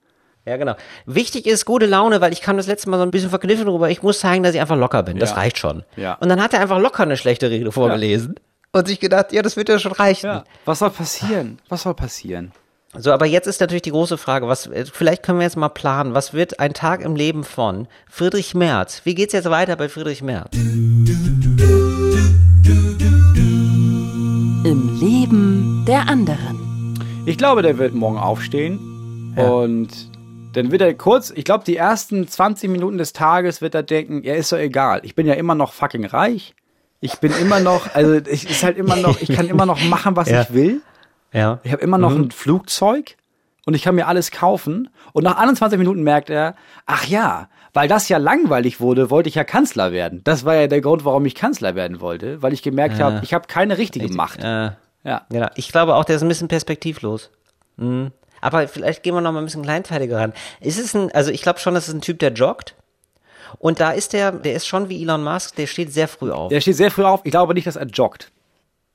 [0.46, 0.74] Ja, genau.
[1.04, 3.90] Wichtig ist gute Laune, weil ich kam das letzte Mal so ein bisschen verkniffen drüber.
[3.90, 5.18] Ich muss zeigen, dass ich einfach locker bin.
[5.18, 5.36] Das Ja.
[5.36, 5.82] reicht schon.
[5.96, 6.14] Ja.
[6.14, 8.36] Und dann hat er einfach locker eine schlechte Rede vorgelesen.
[8.72, 10.42] Und sich gedacht, ja, das wird ja schon reichen.
[10.64, 11.58] Was soll passieren?
[11.68, 12.52] Was soll passieren?
[12.98, 15.68] So, aber jetzt ist natürlich die große Frage, was, äh, vielleicht können wir jetzt mal
[15.68, 19.02] planen, was wird ein Tag im Leben von Friedrich Merz?
[19.04, 20.48] Wie geht's jetzt weiter bei Friedrich Merz?
[24.64, 26.98] Im Leben der anderen.
[27.26, 29.88] Ich glaube, der wird morgen aufstehen und
[30.52, 34.22] dann wird er kurz, ich glaube, die ersten 20 Minuten des Tages wird er denken,
[34.24, 35.00] ja, ist doch egal.
[35.04, 36.54] Ich bin ja immer noch fucking reich.
[37.00, 40.16] Ich bin immer noch, also ich ist halt immer noch, ich kann immer noch machen,
[40.16, 40.42] was Ja.
[40.42, 40.82] ich will.
[41.32, 41.60] Ja.
[41.62, 43.16] Ich habe immer noch ein Flugzeug
[43.66, 44.88] und ich kann mir alles kaufen.
[45.12, 46.54] Und nach 21 Minuten merkt er,
[46.86, 50.22] ach ja, weil das ja langweilig wurde, wollte ich ja Kanzler werden.
[50.24, 53.32] Das war ja der Grund, warum ich Kanzler werden wollte, weil ich gemerkt habe, ich
[53.32, 54.42] habe keine richtige Macht.
[54.42, 54.72] Äh,
[55.04, 55.26] Ja.
[55.30, 55.48] genau.
[55.54, 57.30] Ich glaube auch, der ist ein bisschen perspektivlos.
[57.76, 58.10] Mhm.
[58.40, 60.32] Aber vielleicht gehen wir noch mal ein bisschen kleinteiliger ran.
[60.60, 62.74] Ist es ein, also ich glaube schon, das ist ein Typ, der joggt.
[63.58, 66.48] Und da ist der, der ist schon wie Elon Musk, der steht sehr früh auf.
[66.50, 67.20] Der steht sehr früh auf.
[67.24, 68.30] Ich glaube nicht, dass er joggt.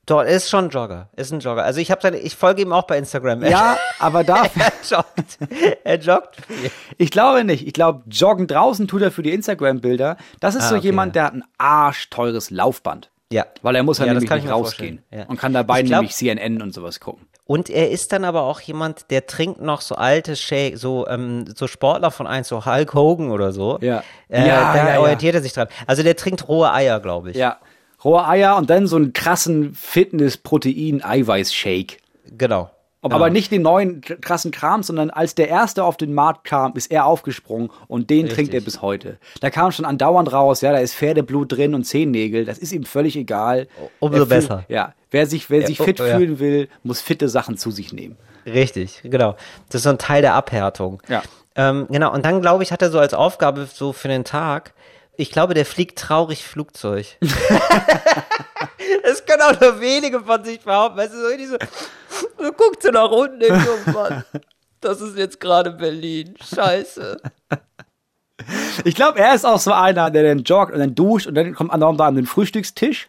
[0.05, 1.09] Doch, er ist schon ein Jogger.
[1.15, 1.63] Ist ein Jogger.
[1.63, 3.43] Also ich habe seine, ich folge ihm auch bei Instagram.
[3.43, 5.37] Ja, aber da, er joggt.
[5.83, 6.35] Er joggt.
[6.45, 6.71] viel.
[6.97, 7.65] ich glaube nicht.
[7.65, 10.17] Ich glaube, joggen draußen tut er für die Instagram-Bilder.
[10.39, 13.09] Das ist Ah, so okay, jemand, der hat ein arschteures Laufband.
[13.31, 13.45] Ja.
[13.63, 15.01] Weil er muss ja, das nämlich nicht rausgehen.
[15.11, 15.25] Ja.
[15.25, 17.25] Und kann dabei Ich glaub- nämlich CNN und sowas gucken.
[17.47, 21.45] Und er ist dann aber auch jemand, der trinkt noch so alte Shake, so, ähm,
[21.55, 23.77] so Sportler von eins, so Hulk Hogan oder so.
[23.81, 24.03] Ja.
[24.29, 24.99] Äh, Ja, da ja.
[24.99, 25.67] orientiert er sich dran.
[25.85, 27.37] Also der trinkt rohe Eier, glaube ich.
[27.37, 27.57] Ja.
[28.05, 31.97] Rohe Eier und dann so einen krassen Fitness-Protein-Eiweiß-Shake.
[32.37, 32.69] Genau.
[33.01, 36.91] Aber nicht den neuen krassen Kram, sondern als der erste auf den Markt kam, ist
[36.91, 39.19] er aufgesprungen und den trinkt er bis heute.
[39.41, 42.83] Da kam schon andauernd raus, ja, da ist Pferdeblut drin und Zehennägel, das ist ihm
[42.83, 43.67] völlig egal.
[43.99, 44.65] Umso fühlt- besser.
[44.69, 46.17] Ja, wer sich, wer Ja, sich oh, fit oh, ja.
[46.17, 48.17] fühlen will, muss fitte Sachen zu sich nehmen.
[48.47, 49.35] Richtig, genau.
[49.69, 50.99] Das ist so ein Teil der Abhärtung.
[51.07, 51.21] Ja.
[51.55, 54.73] Ähm, genau, und dann glaube ich, hat er so als Aufgabe so für den Tag,
[55.17, 57.05] ich glaube, der fliegt traurig Flugzeug.
[59.03, 60.97] das können auch nur wenige von sich behaupten.
[60.97, 61.57] Weißt du, so richtig so,
[62.37, 64.23] so guckt so nach unten, denkt so, Mann,
[64.81, 66.35] das ist jetzt gerade Berlin.
[66.43, 67.21] Scheiße.
[68.83, 71.55] Ich glaube, er ist auch so einer, der dann joggt und dann duscht und dann
[71.55, 73.07] kommt andauernd da an den Frühstückstisch.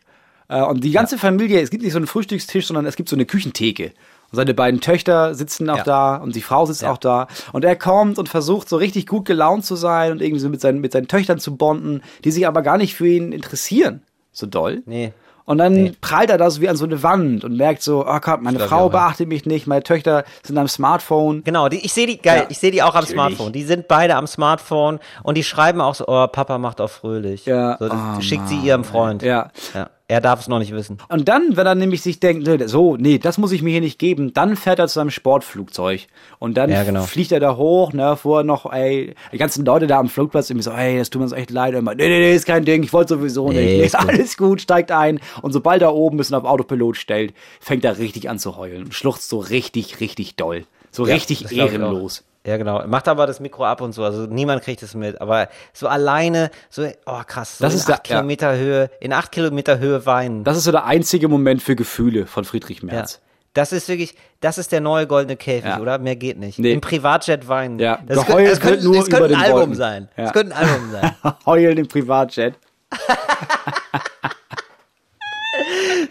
[0.48, 3.16] Äh, Und die ganze Familie, es gibt nicht so einen Frühstückstisch, sondern es gibt so
[3.16, 3.92] eine Küchentheke.
[4.32, 5.84] Und seine beiden Töchter sitzen auch Ja.
[5.84, 7.28] da und die Frau sitzt auch da.
[7.52, 10.60] Und er kommt und versucht so richtig gut gelaunt zu sein und irgendwie so mit
[10.60, 14.02] seinen, mit seinen Töchtern zu bonden, die sich aber gar nicht für ihn interessieren.
[14.32, 14.82] So doll.
[14.86, 15.12] Nee.
[15.44, 15.92] Und dann Nee.
[16.00, 18.58] prallt er da so wie an so eine Wand und merkt so, oh Gott, meine
[18.58, 18.98] Frau auch, ja.
[18.98, 21.44] beachtet mich nicht, meine Töchter sind am Smartphone.
[21.44, 23.12] Genau, die, ich sehe die, geil, Ja, ich sehe die auch am natürlich.
[23.12, 23.52] Smartphone.
[23.52, 27.46] Die sind beide am Smartphone und die schreiben auch so, oh, Papa macht auch fröhlich.
[27.46, 27.76] Ja.
[27.78, 29.22] So, das Oh, schickt sie ihrem Freund.
[29.22, 29.50] Ja.
[29.72, 29.88] ja.
[30.08, 30.98] Er darf es noch nicht wissen.
[31.08, 33.98] Und dann, wenn er nämlich sich denkt, so, nee, das muss ich mir hier nicht
[33.98, 36.06] geben, dann fährt er zu seinem Sportflugzeug.
[36.38, 37.02] Und dann Ja, genau.
[37.02, 40.62] fliegt er da hoch, ne, vorher noch, ey, die ganzen Leute da am Flugplatz irgendwie
[40.62, 41.74] so, ey, das tut mir uns echt leid.
[41.74, 43.56] Und immer, nee, nee, nee, ist kein Ding, ich wollte sowieso nicht.
[43.58, 44.08] Nee, Nee, ist ist gut.
[44.08, 45.18] alles gut, steigt ein.
[45.42, 48.84] Und sobald er oben ist und auf Autopilot stellt, fängt er richtig an zu heulen
[48.84, 50.66] und schluchzt so richtig, richtig doll.
[50.92, 52.24] So richtig glaub ich ehrenlos.
[52.46, 52.86] Ja, genau.
[52.86, 54.04] Macht aber das Mikro ab und so.
[54.04, 55.20] Also niemand kriegt es mit.
[55.20, 58.16] Aber so alleine, so, oh krass, so Das in ist der- acht ja.
[58.16, 60.44] Kilometer Höhe, in acht Kilometer Höhe weinen.
[60.44, 62.86] Das ist so der einzige Moment für Gefühle von Friedrich ja.
[62.86, 63.20] Merz.
[63.52, 65.80] Das ist wirklich, das ist der neue goldene Käfig, Ja.
[65.80, 65.98] oder?
[65.98, 66.58] Mehr geht nicht.
[66.58, 66.72] Nee.
[66.72, 67.78] Im Privatjet weinen.
[67.78, 69.74] Ja, das, geheult könnte, das, könnte, nur das könnte über ein Album Wolken.
[69.74, 70.08] sein.
[70.16, 70.24] Ja.
[70.24, 71.12] Das könnte ein Album sein.
[71.46, 72.54] Heulen im Privatjet.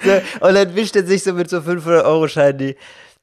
[0.04, 2.76] So, und dann wischt er sich so mit so 500-Euro-Scheinen die,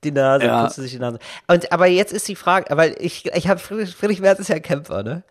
[0.05, 0.65] die Nase, Ja.
[0.65, 1.19] putzt sich die Nase.
[1.47, 4.57] Und, aber jetzt ist die Frage, weil ich, ich habe Friedrich, Friedrich Merz ist ja
[4.57, 5.23] ein Kämpfer, ne?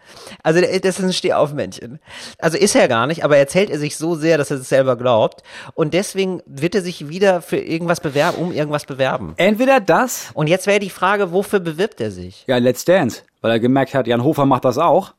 [0.43, 1.99] Also das ist ein Stehaufmännchen.
[2.39, 4.95] Also ist er gar nicht, aber erzählt er sich so sehr, dass er es selber
[4.95, 5.43] glaubt.
[5.73, 9.33] Und deswegen wird er sich wieder für irgendwas bewerben, um irgendwas bewerben.
[9.37, 12.43] Entweder das, Und jetzt wäre die Frage, wofür bewirbt er sich?
[12.47, 15.13] ja, Let's Dance, weil er gemerkt hat, Jan Hofer macht das auch.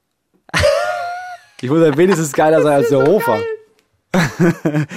[1.65, 3.39] Ich muss ja wenigstens geiler sein als der Hofer.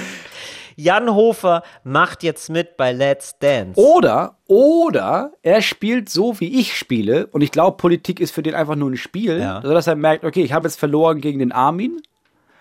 [0.76, 3.80] Jan Hofer macht jetzt mit bei Let's Dance.
[3.80, 7.26] Oder, oder er spielt so, wie ich spiele.
[7.28, 9.40] Und ich glaube, Politik ist für den einfach nur ein Spiel.
[9.40, 9.62] Ja.
[9.62, 12.00] Sodass er merkt, okay, ich habe jetzt verloren gegen den Armin.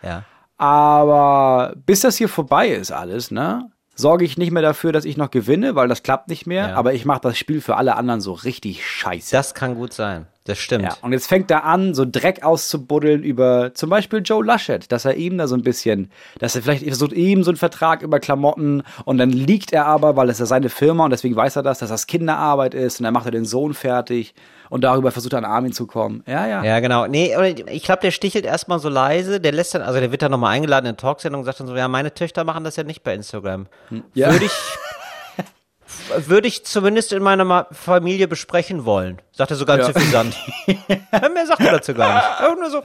[0.01, 0.23] Ja.
[0.57, 3.69] Aber bis das hier vorbei ist alles, ne?
[3.95, 6.69] Sorge ich nicht mehr dafür, dass ich noch gewinne, weil das klappt nicht mehr.
[6.69, 6.75] Ja.
[6.75, 9.35] Aber ich mache das Spiel für alle anderen so richtig scheiße.
[9.35, 10.27] Das kann gut sein.
[10.45, 10.83] Das stimmt.
[10.83, 15.03] Ja, und jetzt fängt er an, so Dreck auszubuddeln über zum Beispiel Joe Laschet, dass
[15.03, 18.19] er ihm da so ein bisschen, dass er vielleicht versucht, ihm so einen Vertrag über
[18.19, 21.63] Klamotten und dann liegt er aber, weil es ja seine Firma und deswegen weiß er
[21.63, 24.35] das, dass das Kinderarbeit ist und dann macht er den Sohn fertig
[24.75, 26.21] und darüber versucht er an Armin zu kommen.
[26.27, 26.61] Ja, ja.
[26.61, 27.07] Ja, genau.
[27.07, 27.33] Nee,
[27.71, 30.53] ich glaube, der stichelt erstmal so leise, der lässt dann, also der wird dann nochmal
[30.53, 33.13] eingeladen in Talksendung und sagt dann so, ja, meine Töchter machen das ja nicht bei
[33.13, 33.67] Instagram.
[34.13, 34.33] Ja.
[34.33, 34.51] Würde ich,
[36.27, 39.21] würde ich zumindest in meiner Familie besprechen wollen.
[39.31, 39.93] Sagt er so ganz Ja.
[39.93, 40.35] suffisant.
[40.67, 42.59] Mehr sagt er dazu gar nicht.
[42.59, 42.81] Nur so,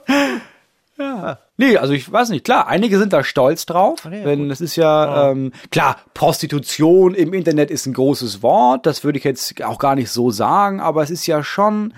[1.57, 4.77] Nee, also ich weiß nicht, klar, einige sind da stolz drauf, nee, wenn es ist
[4.77, 9.79] ja, ähm, klar, Prostitution im Internet ist ein großes Wort, das würde ich jetzt auch
[9.79, 11.93] gar nicht so sagen, aber es ist ja schon,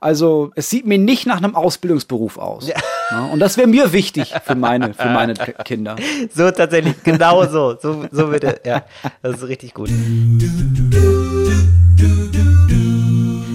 [0.00, 2.68] also es sieht mir nicht nach einem Ausbildungsberuf aus.
[2.68, 3.24] Ja.
[3.32, 5.34] und das wäre mir wichtig für meine, für meine
[5.64, 5.96] Kinder.
[6.34, 7.76] so tatsächlich, genau so.
[7.80, 8.84] So, so bitte, ja.
[9.22, 9.90] Das ist richtig gut.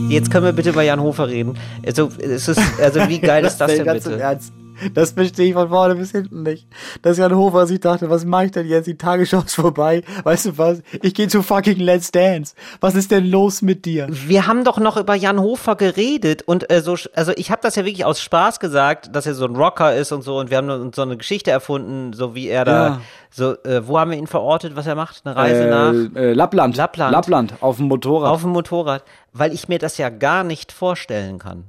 [0.10, 1.58] Jetzt können wir bitte über Jan Hofer reden.
[1.86, 4.20] Also, es ist, also wie geil ist das denn bitte?
[4.20, 4.54] Ernst.
[4.94, 6.68] Das verstehe ich von vorne bis hinten nicht.
[7.02, 8.88] Dass Jan Hofer sich dachte, was mache ich denn jetzt?
[8.88, 10.04] Die Tagesschau ist vorbei.
[10.24, 10.82] Weißt du was?
[11.02, 12.56] Ich gehe zu fucking Let's Dance.
[12.82, 14.08] Was ist denn los mit dir?
[14.10, 17.76] Wir haben doch noch über Jan Hofer geredet und äh, so, also ich habe das
[17.76, 20.58] ja wirklich aus Spaß gesagt, dass er so ein Rocker ist und so und wir
[20.58, 23.02] haben uns so eine Geschichte erfunden, so wie er da, Ja.
[23.32, 25.22] so, äh, wo haben wir ihn verortet, was er macht?
[25.26, 26.76] Eine Reise nach Äh, äh, Lappland.
[26.78, 27.12] Lappland.
[27.12, 28.30] Lappland auf dem Motorrad.
[28.32, 31.66] auf dem Motorrad, weil ich mir das ja gar nicht vorstellen kann.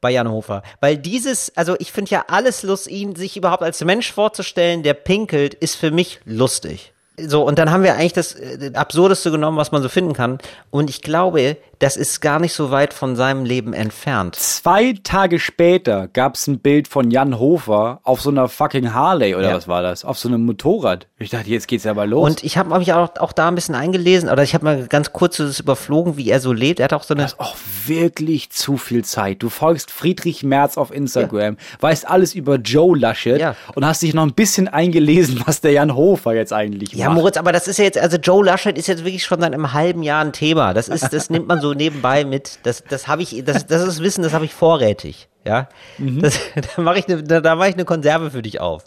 [0.00, 0.62] Bei Jan Hofer.
[0.80, 4.94] Weil dieses, also ich finde ja alles lustig, ihn sich überhaupt als Mensch vorzustellen, der
[4.94, 6.92] pinkelt, ist für mich lustig.
[7.26, 10.38] So, und dann haben wir eigentlich das äh, Absurdeste genommen, was man so finden kann.
[10.70, 14.36] Und ich glaube, das ist gar nicht so weit von seinem Leben entfernt.
[14.36, 19.48] Zwei Tage später gab's ein Bild von Jan Hofer auf so einer fucking Harley oder
[19.50, 19.56] Ja.
[19.56, 20.04] was war das?
[20.04, 21.06] Auf so einem Motorrad.
[21.18, 22.28] Ich dachte, jetzt geht's aber los.
[22.28, 25.12] Und ich habe mich auch, auch da ein bisschen eingelesen, oder ich habe mal ganz
[25.12, 26.80] kurz das überflogen, wie er so lebt.
[26.80, 27.26] Er hat auch so eine.
[27.38, 27.56] auch
[27.86, 29.42] wirklich zu viel Zeit.
[29.42, 33.56] Du folgst Friedrich Merz auf Instagram, weißt alles über Joe Laschet Ja.
[33.74, 37.18] und hast dich noch ein bisschen eingelesen, was der Jan Hofer jetzt eigentlich Ja, macht.
[37.18, 39.72] Moritz, aber das ist ja jetzt, also Joe Laschet ist jetzt wirklich schon seit einem
[39.72, 40.74] halben Jahr ein Thema.
[40.74, 42.58] Das ist, das nimmt man so nebenbei mit.
[42.64, 45.28] Das, das habe ich, das, das ist Wissen, das habe ich vorrätig.
[45.44, 46.20] Ja, Mhm.
[46.22, 46.38] das,
[46.76, 48.84] da mache ich eine, da, da mache ich eine Konserve für dich auf.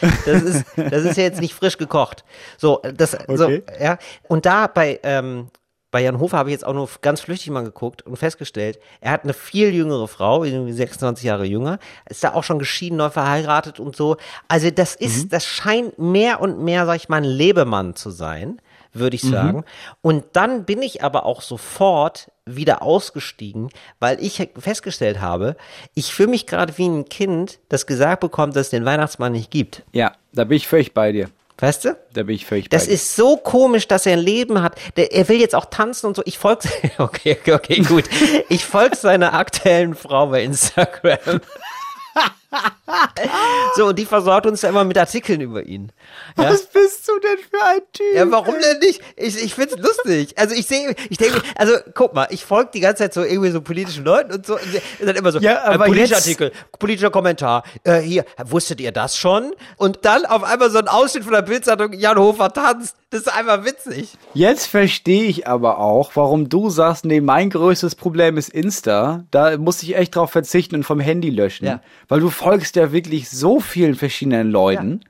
[0.00, 2.24] Das ist, das ist ja jetzt nicht frisch gekocht.
[2.58, 3.62] So, das, so, Okay.
[3.80, 3.98] ja.
[4.28, 5.48] Und da bei, ähm,
[5.90, 9.12] bei Jan Hofer habe ich jetzt auch nur ganz flüchtig mal geguckt und festgestellt, er
[9.12, 11.78] hat eine viel jüngere Frau, irgendwie 26 Jahre jünger,
[12.08, 14.16] ist da auch schon geschieden, neu verheiratet und so.
[14.48, 18.60] Also das ist, das scheint mehr und mehr, sag ich mal, ein Lebemann zu sein,
[18.92, 19.64] würde ich sagen.
[20.00, 25.56] Und dann bin ich aber auch sofort wieder ausgestiegen, weil ich festgestellt habe,
[25.94, 29.50] ich fühle mich gerade wie ein Kind, das gesagt bekommt, dass es den Weihnachtsmann nicht
[29.50, 29.84] gibt.
[29.92, 31.30] Ja, da bin ich völlig bei dir.
[31.60, 31.96] Weißt du?
[32.14, 32.94] Da bin ich völlig Das bei dir.
[32.94, 34.76] ist so komisch, dass er ein Leben hat.
[34.96, 36.22] Der, er will jetzt auch tanzen und so.
[36.24, 38.04] Ich folge, okay, okay, gut.
[38.48, 41.40] Ich folge seiner aktuellen Frau bei Instagram.
[43.76, 45.92] so, und die versorgt uns ja immer mit Artikeln über ihn.
[46.36, 46.50] Ja?
[46.50, 48.14] Was bist du denn für ein Typ?
[48.14, 49.00] Ja, warum denn nicht?
[49.16, 50.36] Ich, ich find's lustig.
[50.38, 53.50] Also ich sehe, ich denke, also guck mal, ich folge die ganze Zeit so irgendwie
[53.50, 54.54] so politischen Leuten und so.
[54.54, 57.62] Und dann immer so, Ja, aber äh, politischer jetzt- Artikel, politischer Kommentar.
[57.84, 59.52] Äh, hier, wusstet ihr das schon?
[59.76, 62.96] Und dann auf einmal so ein Ausschnitt von der Bildzeitung, Jan Hofer tanzt.
[63.10, 64.12] Das ist einfach witzig.
[64.34, 69.24] Jetzt verstehe ich aber auch, warum du sagst, nee, mein größtes Problem ist Insta.
[69.32, 71.66] Da muss ich echt drauf verzichten und vom Handy löschen.
[71.66, 71.80] Ja.
[72.08, 75.00] Weil du folgst ja wirklich so vielen verschiedenen Leuten.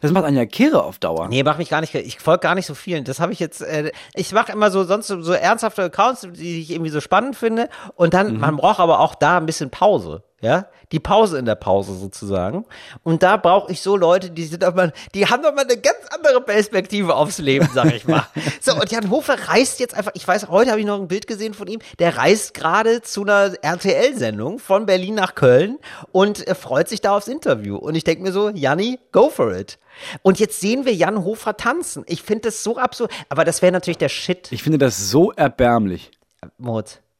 [0.00, 1.28] Das macht einen ja kirre auf Dauer.
[1.28, 3.04] Nee, mach mich gar nicht, ich folge gar nicht so vielen.
[3.04, 6.60] Das habe ich jetzt, äh, ich mache immer so sonst so, so ernsthafte Accounts, die
[6.60, 7.68] ich irgendwie so spannend finde.
[7.94, 10.22] Und dann, man braucht aber auch da ein bisschen Pause.
[10.42, 12.66] Ja, die Pause in der Pause sozusagen.
[13.02, 15.96] Und da brauche ich so Leute, die sind aber, die haben doch mal eine ganz
[16.14, 18.26] andere Perspektive aufs Leben, sag ich mal.
[18.60, 21.26] so, und Jan Hofer reist jetzt einfach, ich weiß, heute habe ich noch ein Bild
[21.26, 25.78] gesehen von ihm, der reist gerade zu einer RTL-Sendung von Berlin nach Köln
[26.12, 27.76] und äh, freut sich da aufs Interview.
[27.76, 29.78] Und ich denke mir so, Janni, go for it.
[30.20, 32.04] Und jetzt sehen wir Jan Hofer tanzen.
[32.06, 33.10] Ich finde das so absurd.
[33.30, 34.52] Aber das wäre natürlich der Shit.
[34.52, 36.10] Ich finde das so erbärmlich.
[36.42, 36.48] Äh,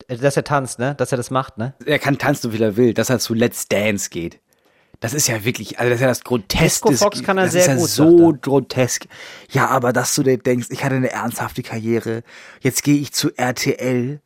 [0.09, 0.95] dass er tanzt, ne?
[0.95, 1.75] Dass er das macht, ne?
[1.85, 4.41] Er kann tanzen, so viel er will, dass er zu Let's Dance geht.
[5.01, 6.89] Das ist ja wirklich, also das ist ja das Groteske.
[6.89, 9.07] Disco Fox kann er das sehr ist ja gut, so grotesk.
[9.51, 12.23] Ja, aber dass du dir denkst, ich hatte eine ernsthafte Karriere,
[12.61, 14.21] jetzt gehe ich zu RTL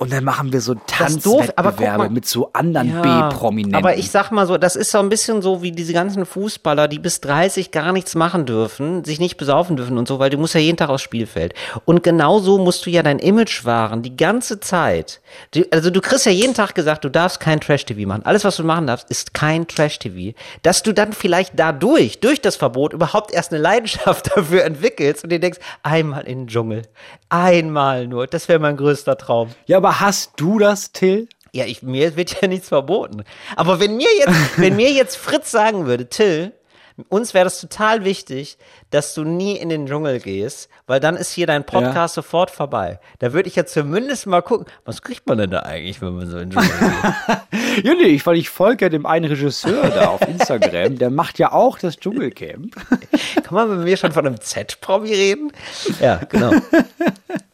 [0.00, 3.74] und dann machen wir so Tanzwettbewerbe mit so anderen Ja, B-Prominenten.
[3.74, 6.86] Aber ich sag mal so, das ist so ein bisschen so wie diese ganzen Fußballer,
[6.86, 10.38] die bis 30 gar nichts machen dürfen, sich nicht besaufen dürfen und so, weil du
[10.38, 11.52] musst ja jeden Tag aufs Spielfeld.
[11.84, 15.20] Und genauso musst du ja dein Image wahren, die ganze Zeit.
[15.50, 18.22] Du, also du kriegst ja jeden Tag gesagt, du darfst kein Trash-TV machen.
[18.24, 20.36] Alles, was du machen darfst, ist kein Trash-TV.
[20.62, 25.30] Dass du dann vielleicht dadurch, durch das Verbot, überhaupt erst eine Leidenschaft dafür entwickelst und
[25.30, 26.82] dir denkst, einmal in den Dschungel.
[27.30, 28.28] Einmal nur.
[28.28, 29.48] Das wäre mein größter Traum.
[29.66, 31.28] ja, aber hast du das, Till?
[31.52, 33.24] Ja, ich, mir wird ja nichts verboten.
[33.56, 36.52] Aber wenn mir jetzt, wenn mir jetzt Fritz sagen würde, Till,
[37.08, 38.58] uns wäre das total wichtig,
[38.90, 42.98] dass du nie in den Dschungel gehst, weil dann ist hier dein Podcast sofort vorbei.
[43.20, 46.28] Da würde ich jetzt zumindest mal gucken, was kriegt man denn da eigentlich, wenn man
[46.28, 47.38] so in den Dschungel geht?
[47.84, 51.38] Ja, nee, ich, weil ich folge ja dem einen Regisseur da auf Instagram, der macht
[51.38, 52.74] ja auch das Dschungelcamp.
[53.44, 55.52] Kann man mit mir schon von einem Z-Promi reden?
[56.00, 56.50] Ja, genau.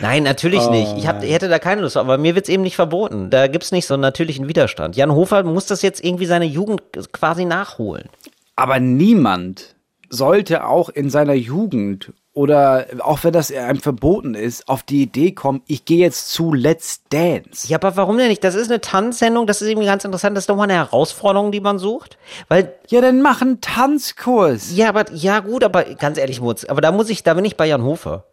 [0.00, 0.96] Nein, natürlich nicht.
[0.96, 3.30] Ich, hab, ich hätte da keine Lust, aber mir wird's eben nicht verboten.
[3.30, 4.96] Da gibt's nicht so einen natürlichen Widerstand.
[4.96, 8.08] Jan Hofer muss das jetzt irgendwie seine Jugend quasi nachholen.
[8.54, 9.76] Aber niemand
[10.08, 15.32] sollte auch in seiner Jugend oder auch wenn das einem verboten ist, auf die Idee
[15.32, 17.66] kommen, ich gehe jetzt zu Let's Dance.
[17.66, 18.44] Ja, aber warum denn nicht?
[18.44, 20.36] Das ist eine Tanzsendung, das ist irgendwie ganz interessant.
[20.36, 22.18] Das ist doch mal eine Herausforderung, die man sucht.
[22.48, 24.76] Weil, Ja, dann mach einen Tanzkurs.
[24.76, 27.56] ja, aber, ja gut, aber ganz ehrlich, Mutz, aber da muss ich, da bin ich
[27.56, 28.24] bei Jan Hofer.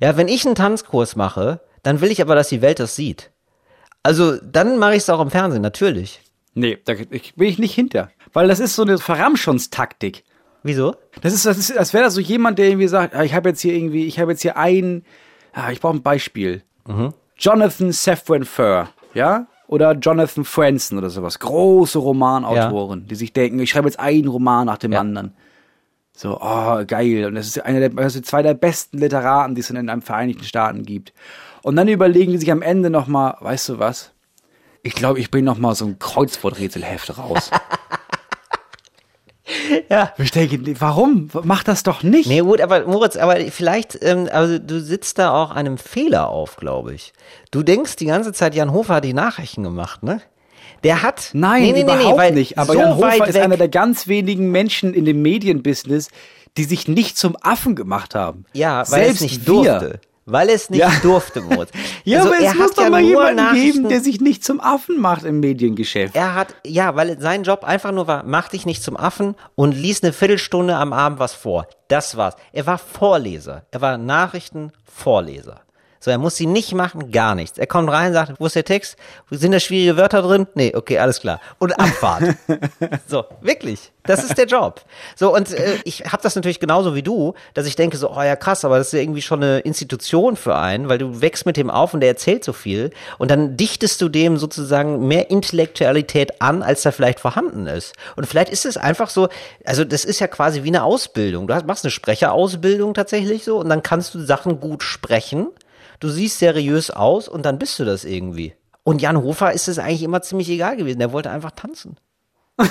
[0.00, 3.30] Ja, wenn ich einen Tanzkurs mache, dann will ich aber, dass die Welt das sieht.
[4.02, 6.20] Also, dann mache ich es auch im Fernsehen, natürlich.
[6.54, 8.10] Nee, da ich, bin ich nicht hinter.
[8.32, 10.24] Weil das ist so eine Verramschonstaktik.
[10.62, 10.96] Wieso?
[11.20, 13.50] Das ist, das ist, als wäre das so jemand, der irgendwie sagt, ah, ich habe
[13.50, 15.04] jetzt hier irgendwie, ich habe jetzt hier ein,
[15.52, 16.62] ah, ich brauche ein Beispiel.
[17.38, 19.46] Jonathan Safran Foer, ja?
[19.68, 21.40] Oder Jonathan Franzen oder sowas.
[21.40, 25.00] Große Romanautoren, die sich denken, ich schreibe jetzt einen Roman nach dem Ja.
[25.00, 25.34] anderen.
[26.16, 27.26] So, oh, geil.
[27.26, 30.44] Und das ist einer der, sind zwei der besten Literaten, die es in einem Vereinigten
[30.44, 31.12] Staaten gibt.
[31.62, 34.12] Und dann überlegen die sich am Ende nochmal, weißt du was?
[34.82, 37.50] Ich glaube, ich bringe nochmal so ein Kreuzworträtselheft raus.
[39.88, 40.12] Ja.
[40.18, 41.28] Ich denke, warum?
[41.44, 42.28] Mach das doch nicht.
[42.28, 46.56] Nee, gut, aber Moritz, aber vielleicht, ähm, also du sitzt da auch einem Fehler auf,
[46.56, 47.12] glaube ich.
[47.52, 50.20] Du denkst die ganze Zeit, Jan Hofer hat die Nachrichten gemacht, ne?
[50.86, 51.30] Der hat.
[51.32, 52.58] Nein, nee, nee, überhaupt nee, nicht.
[52.58, 56.08] Aber so Jan Hofer ist weg, einer der ganz wenigen Menschen in dem Medienbusiness,
[56.56, 58.44] die sich nicht zum Affen gemacht haben.
[58.52, 59.52] Ja, weil Selbst es nicht wir.
[59.54, 60.00] durfte.
[60.28, 60.90] Weil es nicht Ja.
[61.02, 61.70] durfte, Moritz.
[62.04, 64.44] Ja, Also, aber es er muss hat doch ja mal jemanden geben, der sich nicht
[64.44, 66.16] zum Affen macht im Mediengeschäft.
[66.16, 69.72] Er hat, ja, weil sein Job einfach nur war, mach dich nicht zum Affen und
[69.72, 71.68] lies eine Viertelstunde am Abend was vor.
[71.88, 72.34] Das war's.
[72.52, 73.66] Er war Vorleser.
[73.70, 75.60] Er war Nachrichtenvorleser.
[76.00, 77.58] So, er muss sie nicht machen, gar nichts.
[77.58, 78.96] Er kommt rein, sagt, wo ist der Text?
[79.30, 80.46] Sind da schwierige Wörter drin?
[80.54, 81.40] Nee, okay, alles klar.
[81.58, 82.36] Und Abfahrt.
[83.06, 83.92] so, wirklich.
[84.06, 84.82] Das ist der Job.
[85.16, 88.22] So, und äh, ich habe das natürlich genauso wie du, dass ich denke so, oh
[88.22, 91.46] ja krass, aber das ist ja irgendwie schon eine Institution für einen, weil du wächst
[91.46, 95.30] mit dem auf und der erzählt so viel und dann dichtest du dem sozusagen mehr
[95.30, 97.94] Intellektualität an, als da vielleicht vorhanden ist.
[98.14, 99.28] Und vielleicht ist es einfach so,
[99.64, 101.46] also das ist ja quasi wie eine Ausbildung.
[101.46, 105.48] Du hast, machst eine Sprecherausbildung tatsächlich so und dann kannst du Sachen gut sprechen.
[106.00, 108.54] Du siehst seriös aus und dann bist du das irgendwie.
[108.82, 110.98] Und Jan Hofer ist es eigentlich immer ziemlich egal gewesen.
[110.98, 111.96] Der wollte einfach tanzen.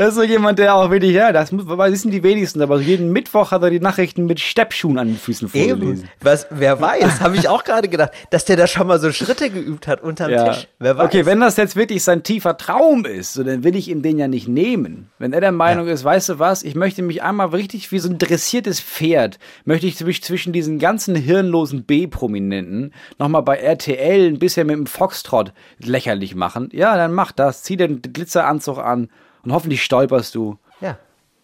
[0.00, 3.50] Das ist so jemand, der auch wirklich, ja, das wissen die wenigsten, aber jeden Mittwoch
[3.50, 6.08] hat er die Nachrichten mit Steppschuhen an den Füßen vorgelesen.
[6.22, 9.50] Was, wer weiß, habe ich auch gerade gedacht, dass der da schon mal so Schritte
[9.50, 10.48] geübt hat unterm Ja.
[10.48, 10.68] Tisch.
[10.78, 11.04] Wer weiß.
[11.04, 14.18] Okay, wenn das jetzt wirklich sein tiefer Traum ist, so, dann will ich ihm den
[14.18, 15.10] ja nicht nehmen.
[15.18, 18.08] Wenn er der Meinung ist, weißt du was, ich möchte mich einmal richtig wie so
[18.08, 24.38] ein dressiertes Pferd, möchte ich zwischen, zwischen diesen ganzen hirnlosen B-Prominenten nochmal bei RTL ein
[24.38, 26.70] bisschen mit dem Foxtrot lächerlich machen.
[26.72, 27.64] Ja, dann mach das.
[27.64, 29.10] Zieh den Glitzeranzug an
[29.44, 30.98] und hoffentlich stolperst du ja.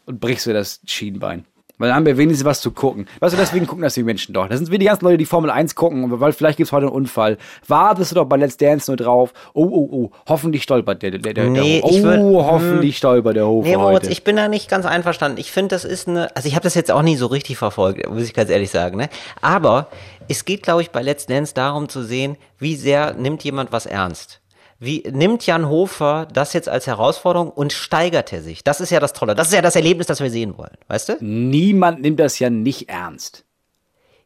[0.07, 1.45] und brichst dir das Schienbein.
[1.79, 3.07] Weil dann haben wir wenigstens was zu gucken.
[3.21, 4.49] Weißt du, deswegen gucken das die Menschen doch.
[4.49, 6.95] Das sind wie die ganzen Leute, die Formel 1 gucken, weil vielleicht gibt's heute einen
[6.95, 7.37] Unfall.
[7.69, 9.35] Wartest du doch bei Let's Dance nur drauf.
[9.53, 12.47] Oh, oh, oh, hoffentlich stolpert der, der, der, Nee, der ich Oh, würd- hm.
[12.47, 15.37] hoffentlich stolpert der Hofer Nee, Moritz, ich bin da nicht ganz einverstanden.
[15.39, 18.09] Ich finde, das ist eine, also ich habe das jetzt auch nie so richtig verfolgt,
[18.09, 19.11] muss ich ganz ehrlich sagen, ne?
[19.43, 19.89] Aber
[20.29, 23.85] es geht, glaube ich, bei Let's Dance darum zu sehen, wie sehr nimmt jemand was
[23.85, 24.41] ernst.
[24.79, 28.63] Wie nimmt Jan Hofer das jetzt als Herausforderung und steigert er sich?
[28.63, 29.35] Das ist ja das Tolle.
[29.35, 30.77] Das ist ja das Erlebnis, das wir sehen wollen.
[30.89, 31.17] Weißt du?
[31.21, 33.45] Niemand nimmt das ja nicht ernst.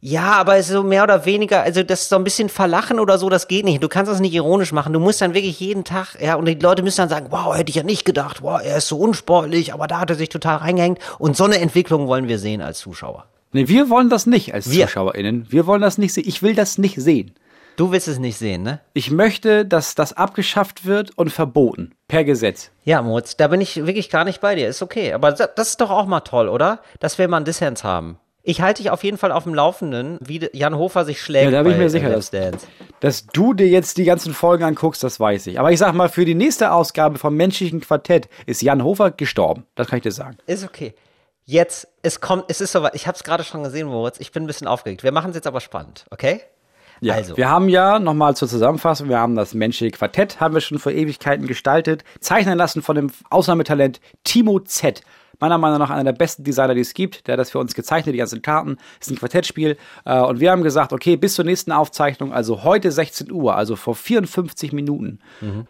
[0.03, 2.99] Ja, aber es ist so mehr oder weniger, also das ist so ein bisschen verlachen
[2.99, 3.83] oder so, das geht nicht.
[3.83, 4.95] Du kannst das nicht ironisch machen.
[4.95, 7.69] Du musst dann wirklich jeden Tag, ja, und die Leute müssen dann sagen, wow, hätte
[7.69, 10.57] ich ja nicht gedacht, wow, er ist so unsportlich, aber da hat er sich total
[10.57, 10.99] reingehängt.
[11.19, 13.27] Und so eine Entwicklung wollen wir sehen als Zuschauer.
[13.53, 14.87] Nee, wir wollen das nicht als Wir.
[14.87, 15.47] ZuschauerInnen.
[15.51, 16.25] Wir wollen das nicht sehen.
[16.27, 17.35] Ich will das nicht sehen.
[17.81, 18.81] Du willst es nicht sehen, ne?
[18.93, 21.95] Ich möchte, dass das abgeschafft wird und verboten.
[22.09, 22.71] Per Gesetz.
[22.85, 24.69] Ja, Moritz, da bin ich wirklich gar nicht bei dir.
[24.69, 25.15] Ist okay.
[25.15, 26.81] Aber das ist doch auch mal toll, oder?
[26.99, 28.19] Dass wir mal einen Dissens haben.
[28.43, 31.47] Ich halte dich auf jeden Fall auf dem Laufenden, wie Jan Hofer sich schlägt.
[31.47, 32.31] Ja, da bin ich mir sicher, dass-.
[33.01, 35.59] Dass du dir jetzt die ganzen Folgen anguckst, das weiß ich.
[35.59, 39.65] Aber ich sag mal, für die nächste Ausgabe vom Menschlichen Quartett ist Jan Hofer gestorben.
[39.75, 40.37] Das kann ich dir sagen.
[40.45, 40.93] Ist okay.
[41.47, 42.95] Jetzt, es kommt, es ist soweit.
[42.95, 44.21] Ich habe es gerade schon gesehen, Moritz.
[44.21, 45.03] Ich bin ein bisschen aufgeregt.
[45.03, 46.43] Wir machen es jetzt aber spannend, okay?
[47.01, 47.37] Ja, Also.
[47.37, 50.93] wir haben ja, nochmal zur Zusammenfassung, wir haben das menschliche Quartett, haben wir schon vor
[50.93, 55.03] Ewigkeiten gestaltet, zeichnen lassen von dem Ausnahmetalent Timo Z.
[55.43, 57.27] Meiner Meinung nach einer der besten Designer, die es gibt.
[57.27, 58.77] Der hat das für uns gezeichnet, die ganzen Karten.
[59.01, 59.79] Ist ein Quartettspiel.
[60.05, 63.75] Äh, Und wir haben gesagt, okay, bis zur nächsten Aufzeichnung, also heute 16 Uhr, also
[63.75, 65.19] vor 54 Minuten,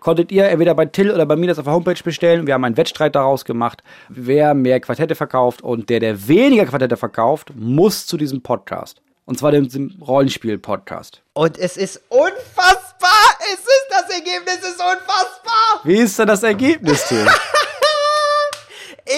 [0.01, 2.49] konntet ihr entweder bei Till oder bei mir das auf der Homepage bestellen.
[2.49, 5.63] Wir haben einen Wettstreit daraus gemacht, wer mehr Quartette verkauft.
[5.63, 9.01] Und der, der weniger Quartette verkauft, muss zu diesem Podcast.
[9.31, 11.23] Und zwar dem, dem Rollenspiel-Podcast.
[11.35, 13.11] Und es ist unfassbar!
[13.53, 15.81] Es ist das Ergebnis, es ist unfassbar!
[15.85, 17.25] Wie ist denn das Ergebnis, Till?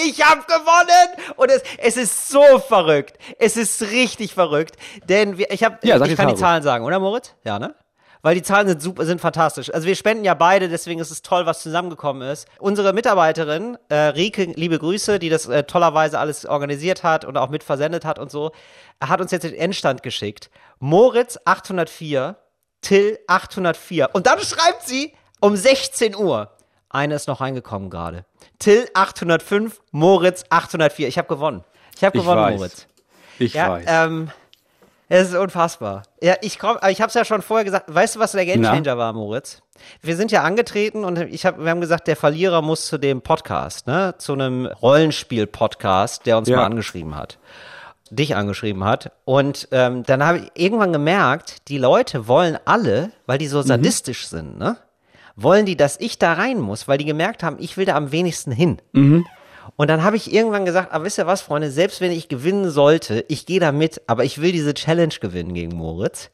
[0.05, 1.33] Ich habe gewonnen!
[1.35, 3.17] Und es, es ist so verrückt.
[3.39, 4.75] Es ist richtig verrückt.
[5.09, 7.33] Denn wir, ich, hab, Ja, ich die kann die Zahlen sagen, oder Moritz?
[7.43, 7.73] Ja, ne?
[8.23, 9.71] Weil die Zahlen sind super, sind fantastisch.
[9.73, 12.47] Also wir spenden ja beide, deswegen ist es toll, was zusammengekommen ist.
[12.57, 17.49] Unsere Mitarbeiterin, äh, Rike, liebe Grüße, die das äh, tollerweise alles organisiert hat und auch
[17.49, 18.51] mit versendet hat und so,
[19.03, 20.49] hat uns jetzt den Endstand geschickt.
[20.79, 22.37] Moritz 804,
[22.81, 24.09] Till 804.
[24.13, 26.49] Und dann schreibt sie um 16 Uhr.
[26.89, 28.23] Eine ist noch reingekommen gerade.
[28.57, 31.09] Till 805, Moritz 804.
[31.09, 31.65] Ich habe gewonnen.
[31.97, 32.55] Ich habe Ich gewonnen, weiß.
[32.57, 32.87] Moritz.
[33.39, 33.85] Ich Ja, weiß.
[33.87, 34.31] ähm,
[35.15, 36.03] es ist unfassbar.
[36.21, 37.93] Ja, ich komm, ich habe es ja schon vorher gesagt.
[37.93, 38.45] Weißt du, was der?
[38.45, 39.61] Gamechanger war, Moritz?
[40.01, 43.21] Wir sind ja angetreten und ich hab, wir haben gesagt, der Verlierer muss zu dem
[43.21, 46.57] Podcast, ne, zu einem Rollenspiel-Podcast, der uns Ja.
[46.57, 47.37] mal angeschrieben hat,
[48.09, 49.11] dich angeschrieben hat.
[49.25, 53.63] Und ähm, dann habe ich irgendwann gemerkt, die Leute wollen alle, weil die so Mhm.
[53.63, 54.77] sadistisch sind, ne,
[55.35, 58.11] wollen die, dass ich da rein muss, weil die gemerkt haben, ich will da am
[58.11, 58.79] wenigsten hin.
[59.75, 62.69] Und dann habe ich irgendwann gesagt, aber wisst ihr was, Freunde, selbst wenn ich gewinnen
[62.69, 66.29] sollte, ich gehe da mit, aber ich will diese Challenge gewinnen gegen Moritz.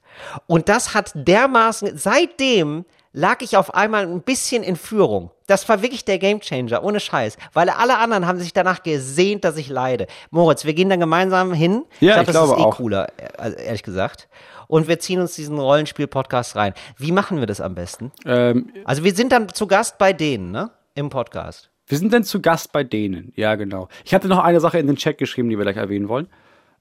[0.48, 5.32] Und das hat dermaßen, seitdem lag ich auf einmal ein bisschen in Führung.
[5.48, 7.38] Das war wirklich der Gamechanger, ohne Scheiß.
[7.54, 10.06] Weil alle anderen haben sich danach gesehnt, dass ich leide.
[10.30, 11.86] Moritz, wir gehen dann gemeinsam hin.
[12.02, 12.76] Ja, glaub, ich das glaube ist eh auch.
[12.76, 14.28] cooler, also ehrlich gesagt.
[14.68, 16.74] Und wir ziehen uns diesen Rollenspiel-Podcast rein.
[16.98, 18.12] Wie machen wir das am besten?
[18.26, 20.70] ähm, Also wir sind dann zu Gast bei denen, ne?
[20.94, 21.72] Im Podcast.
[21.90, 23.34] Wir sind denn zu Gast bei denen.
[23.36, 23.90] Ja, genau.
[24.06, 26.28] Ich hatte noch eine Sache in den Chat geschrieben, die wir gleich erwähnen wollen.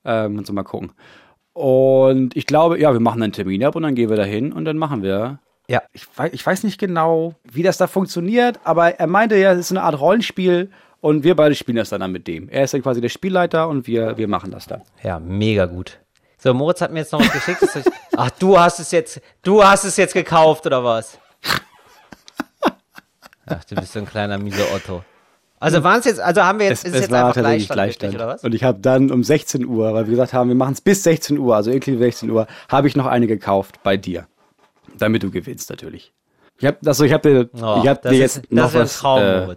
[0.05, 0.93] Ähm, und so mal gucken.
[1.55, 4.53] Und ich glaube, ja, wir machen einen Termin ab und dann gehen wir da hin
[4.53, 5.41] und dann machen wir.
[5.67, 5.83] Ja.
[5.93, 9.59] Ich weiß, ich weiß nicht genau, wie das da funktioniert, aber er meinte ja, es
[9.59, 12.49] ist eine Art Rollenspiel und wir beide spielen das dann, mit dem.
[12.49, 14.83] Er ist dann quasi der Spielleiter und wir, wir machen das dann.
[15.03, 15.99] Ja, mega gut.
[16.39, 17.65] So, Moritz hat mir jetzt noch was geschickt.
[18.17, 21.19] Ach, du hast es jetzt, du hast es jetzt gekauft, oder was?
[23.49, 25.03] Ach, du bist so ein kleiner miese Otto.
[25.61, 28.29] Also waren es jetzt, also haben wir jetzt, ist es jetzt einfach Gleichstand, richtig, oder
[28.29, 28.45] was?
[28.45, 31.03] Und ich habe dann um 16 Uhr, weil wir gesagt haben, wir machen es bis
[31.03, 34.29] 16 Uhr, also inklusive 16 Uhr, habe ich noch eine gekauft bei dir.
[34.97, 36.13] Damit du gewinnst natürlich.
[36.59, 39.05] Ich habe also ich habe dir, Oh, ich habe das dir ist, jetzt noch ist
[39.05, 39.57] ein was äh,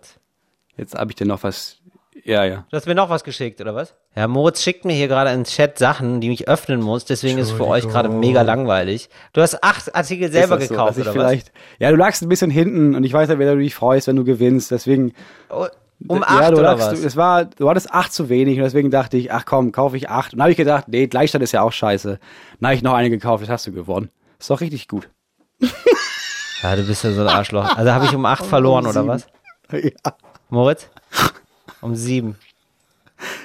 [0.77, 1.80] jetzt habe ich dir noch was
[2.23, 2.65] ja, ja.
[2.69, 3.93] Du hast mir noch was geschickt, oder was?
[4.15, 7.47] Ja, Moritz schickt mir hier gerade ins Chat Sachen, die ich öffnen muss, deswegen ist
[7.47, 9.09] es für euch gerade mega langweilig.
[9.33, 11.95] Du hast acht Artikel selber Ist das so, gekauft, dass ich oder vielleicht, Ja, du
[11.97, 14.71] lagst ein bisschen hinten und ich weiß ja, wer du dich freust, wenn du gewinnst,
[14.71, 15.13] deswegen
[15.49, 15.71] was?
[16.07, 17.01] Um ja, acht du oder lagst, was?
[17.01, 19.97] Du, es war, du hattest acht zu wenig und deswegen dachte ich, ach komm, kaufe
[19.97, 20.33] ich acht.
[20.33, 22.19] Und dann habe ich gedacht, nee, Gleichstand ist ja auch scheiße.
[22.59, 24.09] Dann habe ich noch eine gekauft, jetzt hast du gewonnen.
[24.39, 25.09] Ist doch richtig gut.
[26.63, 27.75] Ja, du bist ja so ein Arschloch.
[27.75, 29.27] Also habe ich um acht verloren, oder was?
[29.71, 30.15] Ja.
[30.49, 30.89] Moritz?
[31.81, 32.35] Um sieben.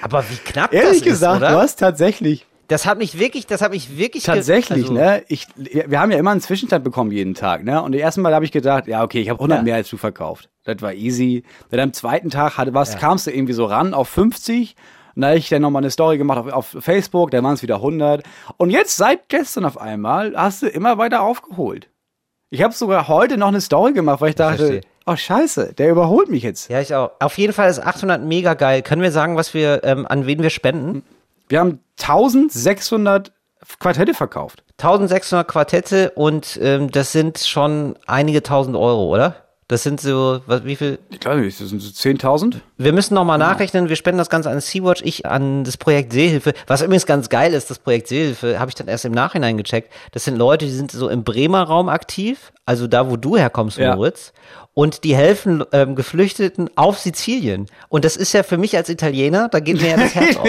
[0.01, 1.51] Aber wie knapp Ehrlich das gesagt, ist, oder?
[1.51, 5.23] du hast tatsächlich, Das hat mich wirklich, das hat mich wirklich tatsächlich, also, ne?
[5.27, 7.81] Ich, wir haben ja immer einen Zwischenstand bekommen jeden Tag, ne?
[7.81, 9.63] Und die ersten Mal habe ich gedacht, ja, okay, ich habe 100 Ja.
[9.63, 10.49] mehr als du verkauft.
[10.63, 11.43] Das war easy.
[11.69, 12.99] Dann am zweiten Tag hatte, was, Ja.
[12.99, 14.75] kamst du irgendwie so ran auf 50.
[15.15, 17.63] Und da habe ich dann nochmal eine Story gemacht auf, auf Facebook, dann waren es
[17.63, 18.23] wieder 100.
[18.57, 21.89] Und jetzt, seit gestern auf einmal, hast du immer weiter aufgeholt.
[22.49, 24.81] Ich habe sogar heute noch eine Story gemacht, weil ich dachte, verstehe.
[25.05, 26.69] oh scheiße, der überholt mich jetzt.
[26.69, 27.11] Ja, ich auch.
[27.19, 28.81] Auf jeden Fall ist 800 mega geil.
[28.81, 31.03] Können wir sagen, was wir, ähm, an wen wir spenden?
[31.49, 33.33] Wir haben 1600
[33.79, 34.63] Quartette verkauft.
[34.77, 39.46] 1600 Quartette und ähm, das sind schon einige tausend Euro, oder?
[39.69, 40.97] Das sind so, was, wie viel?
[41.09, 42.61] Ich glaube, das sind so 10.000.
[42.77, 46.53] Wir müssen nochmal nachrechnen, wir spenden das Ganze an Sea-Watch, ich an das Projekt Seehilfe.
[46.67, 49.91] Was übrigens ganz geil ist, das Projekt Seehilfe, habe ich dann erst im Nachhinein gecheckt.
[50.13, 53.77] Das sind Leute, die sind so im Bremer Raum aktiv, also da, wo du herkommst,
[53.77, 53.93] Ja.
[53.95, 54.31] Moritz.
[54.73, 57.65] Und die helfen ähm, Geflüchteten auf Sizilien.
[57.89, 60.47] Und das ist ja für mich als Italiener, da geht mir ja das Herz auf.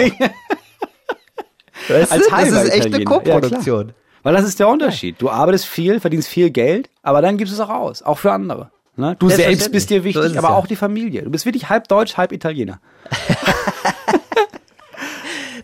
[1.89, 2.29] Weißt Als du?
[2.31, 3.11] das ist echt eine Italiener.
[3.25, 3.33] Ja.
[3.39, 3.93] Co-Produktion.
[4.23, 5.15] Weil das ist der Unterschied.
[5.21, 8.01] Du arbeitest viel, verdienst viel Geld, aber dann gibst du es auch aus.
[8.03, 8.69] Auch für andere.
[8.99, 9.15] Ne?
[9.17, 10.55] Du selbst bist dir So wichtig, es aber ja.
[10.55, 11.23] auch die Familie.
[11.23, 12.79] Du bist wirklich halb Deutsch, halb Italiener.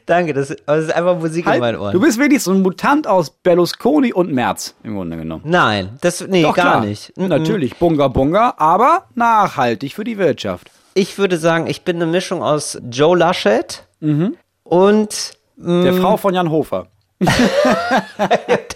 [0.06, 1.92] Danke, das, das ist einfach Musik in meinen Ohren.
[1.94, 5.42] Du bist wirklich so ein Mutant aus Berlusconi und Merz, im Grunde genommen.
[5.46, 6.86] Nein, das, nee, Doch, gar klar.
[6.86, 7.12] nicht.
[7.18, 7.28] Mm-mm.
[7.28, 10.70] Natürlich, Bunga Bunga, aber nachhaltig für die Wirtschaft.
[10.94, 14.36] Ich würde sagen, ich bin eine Mischung aus Joe Laschet Mhm.
[14.64, 16.88] und Der Frau von Jan Hofer.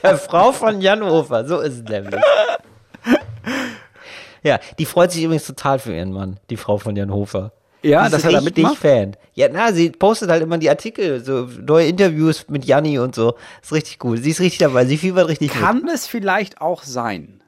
[0.04, 1.46] der Frau von Jan Hofer.
[1.46, 2.22] So ist es nämlich.
[4.44, 7.52] Ja, die freut sich übrigens total für ihren Mann, die Frau von Jan Hofer.
[7.82, 8.78] Ja, die das ist hat er mitgemacht?
[8.78, 9.16] Fan.
[9.36, 13.36] Ja, na, sie postet halt immer die Artikel, so neue Interviews mit Janni und so.
[13.62, 14.20] Ist richtig gut.
[14.22, 14.86] Sie ist richtig dabei.
[14.86, 15.64] Sie fiebert richtig mit.
[15.64, 17.42] Kann es vielleicht auch sein,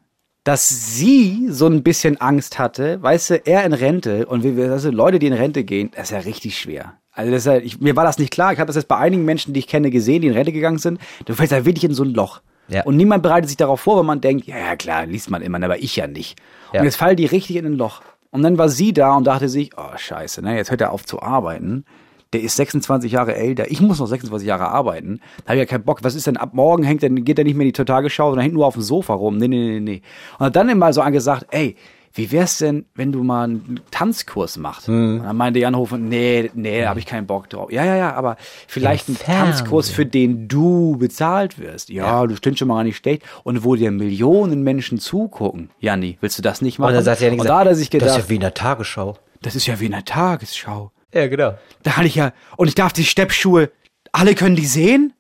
[0.45, 4.71] dass sie so ein bisschen Angst hatte, weißt du, er in Rente und wir, wir-
[4.71, 6.93] also Leute, die in Rente gehen, das ist ja richtig schwer.
[7.13, 8.53] Also das ist ja, ich, mir war das nicht klar.
[8.53, 10.77] Ich habe das jetzt bei einigen Menschen, die ich kenne, gesehen, die in Rente gegangen
[10.77, 10.99] sind.
[11.25, 12.41] Du fällst ja wirklich in so ein Loch.
[12.69, 12.83] Ja.
[12.83, 15.61] Und niemand bereitet sich darauf vor, weil man denkt, ja, ja klar, liest man immer,
[15.61, 16.39] aber ich ja nicht.
[16.71, 16.79] Ja.
[16.79, 18.01] Und jetzt fallen die richtig in ein Loch.
[18.31, 21.05] Und dann war sie da und dachte sich, oh scheiße, ne, jetzt hört er auf
[21.05, 21.85] zu arbeiten.
[22.33, 23.69] Der ist 26 Jahre älter.
[23.69, 25.19] Ich muss noch 26 Jahre arbeiten.
[25.43, 26.01] Da habe ich ja keinen Bock.
[26.03, 28.43] Was ist denn ab morgen hängt dann geht er nicht mehr in die Tagesschau, sondern
[28.43, 29.35] hängt nur auf dem Sofa rum.
[29.35, 30.01] Nee, nee, nee, nee.
[30.39, 31.75] Und hat dann immer so angesagt, ey,
[32.13, 34.87] wie wär's denn, wenn du mal einen Tanzkurs machst?
[34.87, 35.19] Hm.
[35.19, 37.71] Und dann meinte Jan Hofer, nee, nee, da habe ich keinen Bock drauf.
[37.71, 38.37] Ja, ja, ja, aber
[38.67, 41.89] vielleicht Im ein Tanzkurs, für den du bezahlt wirst.
[41.89, 43.23] Ja, du stimmt schon mal gar nicht schlecht.
[43.43, 45.69] Und wo dir Millionen Menschen zugucken.
[45.79, 46.89] Janni, willst du das nicht machen?
[46.89, 48.41] Und dann sagt Janni, und da hat er sich das gedacht, ist ja wie in
[48.41, 49.17] der Tagesschau.
[49.41, 50.91] das ist ja wie in der Tagesschau.
[51.13, 51.55] Ja, genau.
[51.83, 53.71] Da hatte ich ja, und ich darf die Steppschuhe,
[54.11, 55.13] alle können die sehen?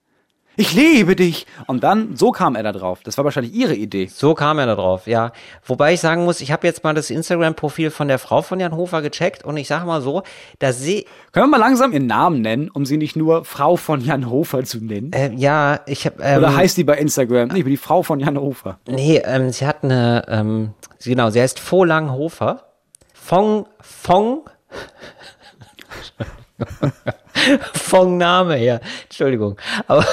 [0.57, 1.47] Ich liebe dich.
[1.65, 2.99] Und dann, so kam er da drauf.
[3.03, 4.07] Das war wahrscheinlich ihre Idee.
[4.13, 5.31] So kam er da drauf, ja.
[5.65, 8.75] Wobei ich sagen muss, ich habe jetzt mal das Instagram-Profil von der Frau von Jan
[8.75, 10.23] Hofer gecheckt und ich sage mal so,
[10.59, 14.01] da sehe, Können wir mal langsam ihren Namen nennen, um sie nicht nur Frau von
[14.01, 15.11] Jan Hofer zu nennen?
[15.13, 17.47] äh, ja, ich habe, ähm, Oder heißt die bei Instagram?
[17.49, 18.77] Nee, ich bin die Frau von Jan Hofer.
[18.87, 22.65] nee, ähm, sie hat eine, ähm, sie- genau, sie heißt Volang Hofer.
[23.13, 24.49] Fong, Fong,
[27.73, 30.05] Fong Name her, Entschuldigung, aber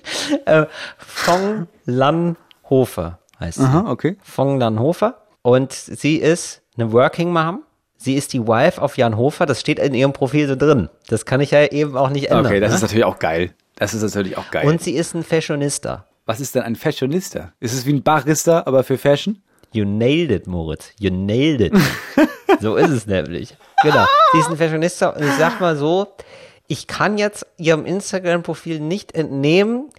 [0.46, 0.66] äh,
[0.98, 2.36] Fong Lan
[2.68, 3.64] Hofer heißt sie.
[3.64, 4.16] Aha, okay.
[4.22, 7.62] Fong Lan Hofer und sie ist eine Working Mom.
[7.96, 10.88] Sie ist die Wife auf Jan Hofer, das steht in ihrem Profil so drin.
[11.06, 12.46] Das kann ich ja eben auch nicht ändern.
[12.46, 12.76] Okay, das ne?
[12.76, 13.54] ist natürlich auch geil.
[13.76, 14.66] Das ist natürlich auch geil.
[14.66, 16.06] Und sie ist ein Fashionista.
[16.26, 17.52] was ist denn ein Fashionista?
[17.60, 19.40] Ist es wie ein Barista, aber für Fashion?
[19.72, 20.92] You nailed it, Moritz.
[20.98, 21.74] You nailed it.
[22.60, 23.56] so ist es nämlich.
[23.82, 24.04] Genau.
[24.32, 26.08] Sie ist ein Fashionista und ich sag mal so,
[26.66, 29.90] ich kann jetzt ihrem Instagram-Profil nicht entnehmen,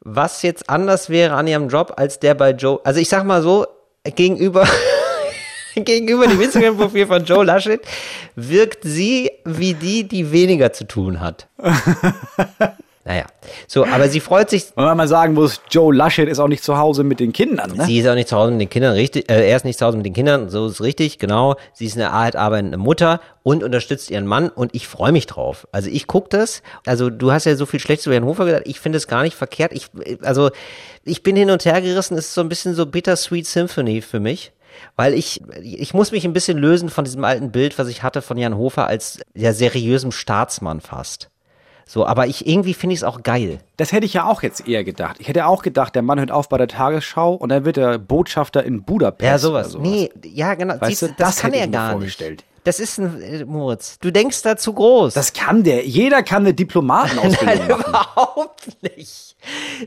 [0.00, 2.80] was jetzt anders wäre an ihrem Job als der bei Joe.
[2.84, 3.66] Also ich sag mal so,
[4.04, 4.66] gegenüber,
[5.74, 7.80] gegenüber dem Instagram-Profil von Joe Laschet
[8.34, 11.48] wirkt sie wie die, die weniger zu tun hat.
[13.04, 13.24] Naja,
[13.66, 16.62] so, aber sie freut sich, Wenn man mal sagen muss, Joe Laschet ist auch nicht
[16.62, 17.84] zu Hause mit den Kindern, ne?
[17.84, 19.84] Sie ist auch nicht zu Hause mit den Kindern, richtig, äh, er ist nicht zu
[19.84, 21.56] Hause mit den Kindern, so ist richtig, genau.
[21.72, 25.66] Sie ist eine hart arbeitende Mutter und unterstützt ihren Mann und ich freue mich drauf.
[25.72, 28.68] Also ich gucke das, also du hast ja so viel Schlechtes über Herrn Hofer gesagt,
[28.68, 29.72] ich finde es gar nicht verkehrt.
[29.72, 29.88] Ich,
[30.22, 30.50] also
[31.02, 34.20] ich bin hin und her gerissen, es ist so ein bisschen so Bittersweet Symphony für
[34.20, 34.52] mich.
[34.96, 38.22] Weil ich, ich muss mich ein bisschen lösen von diesem alten Bild, was ich hatte
[38.22, 41.31] von Jan Hofer als ja seriösem Staatsmann fast.
[41.86, 43.58] So, aber ich irgendwie finde ich es auch geil.
[43.76, 45.16] Das hätte ich ja auch jetzt eher gedacht.
[45.18, 47.98] Ich hätte auch gedacht, der Mann hört auf bei der Tagesschau und dann wird er
[47.98, 49.26] Botschafter in Budapest.
[49.30, 49.74] Ja, sowas.
[49.74, 50.80] oder Nee, ja, genau.
[50.80, 52.44] Weißt du, das, das kann er gar nicht.
[52.64, 55.14] Das ist ein, äh, Moritz, du denkst da zu groß.
[55.14, 55.84] Das kann der.
[55.84, 57.88] Jeder kann eine Diplomatenausbildung Nein, machen.
[57.88, 59.36] überhaupt nicht.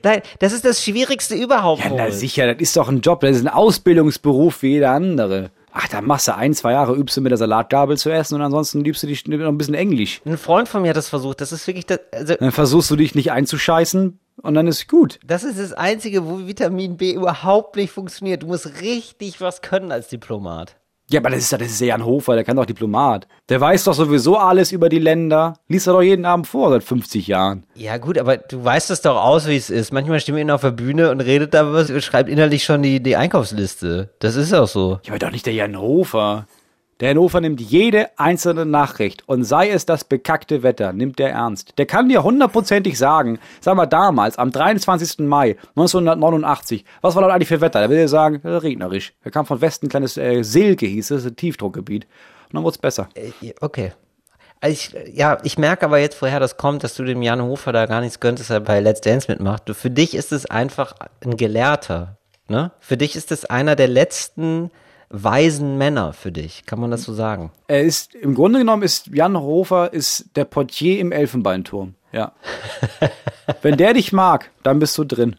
[0.04, 1.84] Nein, das ist das Schwierigste überhaupt.
[1.84, 2.20] Ja, na Moritz.
[2.20, 5.52] sicher, das ist doch ein Job, das ist ein Ausbildungsberuf wie jeder andere.
[5.78, 8.42] Ach, da machst du ein, zwei Jahre, übst du mit der Salatgabel zu essen und
[8.42, 10.22] ansonsten liebst du dich noch ein bisschen Englisch.
[10.24, 11.42] Ein Freund von mir hat das versucht.
[11.42, 15.20] Das ist wirklich das, also, Dann versuchst du dich nicht einzuscheißen und dann ist gut.
[15.26, 18.44] das ist das Einzige, wo Vitamin B überhaupt nicht funktioniert.
[18.44, 20.78] Du musst richtig was können als Diplomat.
[21.10, 23.28] Ja, aber das ist, das ist ja Jan Hofer, der kann doch Diplomat.
[23.50, 25.54] Der weiß doch sowieso alles über die Länder.
[25.68, 27.66] Liest er doch jeden Abend vor, seit 50 Jahren.
[27.76, 29.94] Ja gut, aber du weißt es doch aus, wie es ist.
[29.94, 33.04] Manchmal steht man ihn auf der Bühne und redet da was, schreibt innerlich schon die,
[33.04, 34.10] die Einkaufsliste.
[34.20, 35.00] Das ist auch so.
[35.04, 36.48] Ja, aber doch nicht der Jan Hofer.
[37.02, 41.78] Der Hannover nimmt jede einzelne Nachricht und sei es das bekackte Wetter, nimmt der ernst.
[41.78, 45.20] Der kann dir hundertprozentig sagen, sag mal damals, am 23.
[45.20, 47.82] Mai 1989, was war das eigentlich für Wetter?
[47.82, 49.14] Der will dir sagen, äh, regnerisch.
[49.24, 52.06] Er kam von Westen, kleines äh, Silke hieß es, ein Tiefdruckgebiet.
[52.06, 53.10] Und dann wurde es besser.
[53.16, 53.92] Äh, Okay.
[54.62, 57.74] Also ich, ja, ich merke aber jetzt, woher das kommt, dass du dem Jan Hofer
[57.74, 59.64] da gar nichts gönntest, dass er bei Let's Dance mitmacht.
[59.68, 62.18] Du, für dich ist es einfach ein Gelehrter.
[62.48, 62.72] Ne?
[62.80, 64.72] Für dich ist es einer der letzten
[65.24, 66.66] weisen Männer für dich.
[66.66, 67.52] Kann man das so sagen?
[67.68, 71.96] Er ist, im Grunde genommen ist Jan Hofer ist der Portier im Elfenbeinturm.
[72.12, 72.34] Ja.
[73.62, 75.36] Wenn der dich mag, dann bist du drin.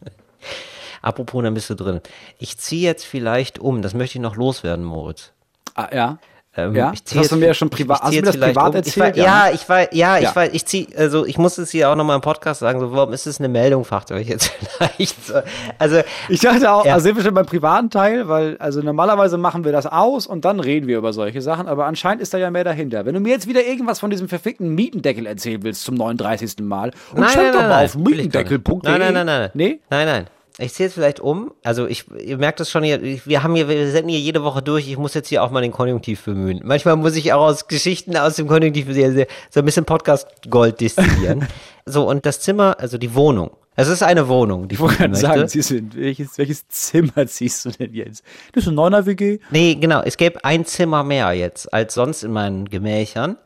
[1.02, 2.00] Apropos, dann bist du drin.
[2.38, 3.82] Ich ziehe jetzt vielleicht um.
[3.82, 5.32] Das möchte ich noch loswerden, Moritz.
[5.74, 6.18] Ah, ja.
[6.56, 6.90] Ähm, Ja?
[6.94, 8.80] ich Das hast du mir ja schon privat- ich hast du mir das privat um.
[8.80, 10.28] Ich erzählt, war, ja, ja, ich war, ja, Ja.
[10.30, 12.92] ich war, ich zieh, also ich muss es hier auch nochmal im Podcast sagen, so,
[12.92, 14.46] warum ist es eine Meldung, fragt ihr euch jetzt
[14.78, 15.34] vielleicht so.
[15.78, 16.94] Also, Ich dachte auch, Ja.
[16.94, 20.44] also sind wir schon beim privaten Teil, weil also normalerweise machen wir das aus und
[20.44, 23.04] dann reden wir über solche Sachen, aber anscheinend ist da ja mehr dahinter.
[23.06, 26.56] Wenn du mir jetzt wieder irgendwas von diesem verfickten Mietendeckel erzählen willst zum 39.
[26.60, 28.78] Mal und nein, schau doch mal nein, auf ich mietendeckel.de.
[28.82, 29.50] Nein, nein, nein, nein.
[29.54, 29.80] Nee?
[29.90, 30.26] Nein, nein.
[30.58, 31.52] Ich ziehe jetzt vielleicht um.
[31.64, 34.62] Also ich, ihr merkt das schon hier, wir haben hier, wir senden hier jede Woche
[34.62, 34.88] durch.
[34.88, 36.62] Ich muss jetzt hier auch mal den Konjunktiv bemühen.
[36.64, 40.80] Manchmal muss ich auch aus Geschichten aus dem Konjunktiv sehr, sehr, so ein bisschen Podcast-Gold
[40.80, 41.46] destillieren.
[41.84, 43.50] so, und das Zimmer, also die Wohnung.
[43.78, 47.70] Es ist eine Wohnung, die Ich wollte sagen, du in welches, welches Zimmer ziehst du
[47.70, 48.24] denn jetzt?
[48.52, 49.38] Das ist ein neuner WG.
[49.50, 50.00] Nee, genau.
[50.00, 53.36] Es gäbe ein Zimmer mehr jetzt als sonst in meinen Gemächern.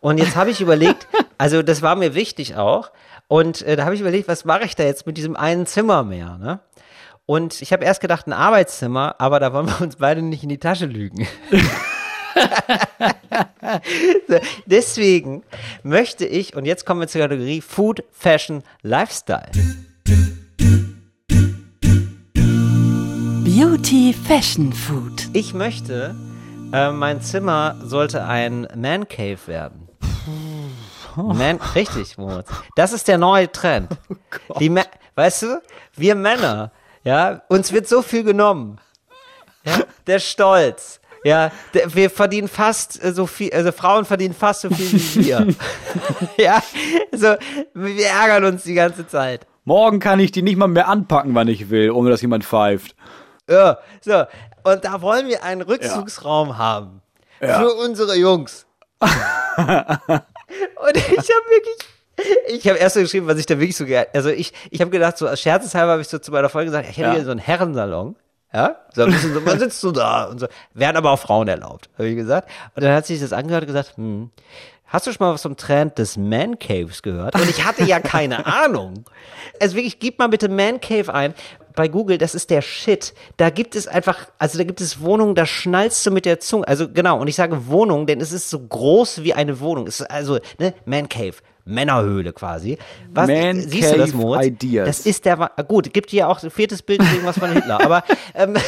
[0.00, 2.90] Und jetzt habe ich überlegt, also das war mir wichtig auch.
[3.26, 6.04] Und äh, da habe ich überlegt, was mache ich da jetzt mit diesem einen Zimmer
[6.04, 6.38] mehr?
[6.38, 6.60] Ne?
[7.26, 10.48] Und ich habe erst gedacht, ein Arbeitszimmer, aber da wollen wir uns beide nicht in
[10.48, 11.26] die Tasche lügen.
[14.66, 15.42] Deswegen
[15.82, 19.50] möchte ich, und jetzt kommen wir zur Kategorie Food, Fashion, Lifestyle.
[23.44, 25.28] Beauty Fashion Food.
[25.32, 26.14] Ich möchte,
[26.72, 29.87] äh, mein Zimmer sollte ein Man Cave werden.
[31.22, 32.48] Man, richtig, Moritz.
[32.76, 33.90] Das ist der neue Trend.
[34.60, 34.82] Die Ma
[35.14, 35.62] weißt du,
[35.96, 36.70] wir Männer,
[37.02, 38.78] ja, uns wird so viel genommen.
[39.64, 41.00] Ja, der Stolz.
[41.24, 45.48] Ja, wir verdienen fast äh, so viel, also Frauen verdienen fast so viel wie wir.
[46.36, 46.62] ja,
[47.12, 47.34] so,
[47.74, 49.46] wir ärgern uns die ganze Zeit.
[49.64, 52.94] Morgen kann ich die nicht mal mehr anpacken, wann ich will, ohne dass jemand pfeift.
[53.50, 54.24] Ja, so.
[54.62, 57.02] Und da wollen wir einen Rückzugsraum haben.
[57.40, 58.66] Für unsere Jungs.
[60.76, 61.76] Und ich habe wirklich,
[62.48, 64.90] ich habe erst so geschrieben, was ich da wirklich so geil, also ich, ich habe
[64.90, 67.12] gedacht, so als scherzeshalber habe ich so zu meiner Freundin gesagt, ich hätte Ja.
[67.12, 68.16] gerne so einen Herrensalon.
[68.52, 71.48] Ja, so ein bisschen so, man sitzt so da und so, werden aber auch Frauen
[71.48, 72.48] erlaubt, habe ich gesagt.
[72.74, 74.30] Und dann hat sie sich das angehört und gesagt, hm,
[74.86, 77.34] hast du schon mal was vom Trend des Man Caves gehört?
[77.34, 79.04] Und ich hatte ja keine Ahnung.
[79.60, 81.34] Also wirklich, gib mal bitte Man Cave ein
[81.78, 83.14] bei Google, das ist der Shit.
[83.36, 86.66] Da gibt es einfach, also da gibt es Wohnungen, da schnallst du mit der Zunge.
[86.66, 89.86] Also genau, und ich sage Wohnung, denn es ist so groß wie eine Wohnung.
[89.86, 91.34] Es ist also, ne, Man Cave.
[91.64, 92.78] Männerhöhle quasi.
[93.12, 94.46] Was, Man siehst du das, Cave Moritz?
[94.46, 94.86] Ideas.
[94.88, 98.02] Das ist der, Wa- gut, gibt hier auch ein viertes Bild irgendwas von Hitler, aber,
[98.34, 98.56] ähm,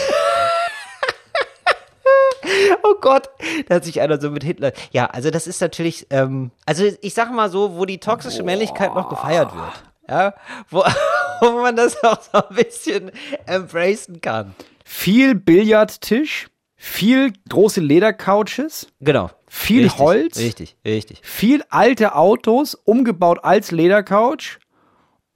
[2.82, 3.28] Oh Gott,
[3.68, 4.72] da hat sich einer so mit Hitler.
[4.92, 8.94] Ja, also das ist natürlich, ähm, also ich sag mal so, wo die toxische Männlichkeit
[8.94, 9.82] noch gefeiert wird.
[10.10, 10.34] Ja,
[10.68, 10.82] wo,
[11.40, 13.10] wo man das auch so ein bisschen
[13.46, 14.54] embracen kann.
[14.84, 19.30] Viel Billardtisch, viel große Ledercouches, Genau.
[19.52, 20.38] Viel richtig, Holz?
[20.38, 21.20] Richtig, richtig.
[21.24, 24.58] viel alte Autos, umgebaut als Ledercouch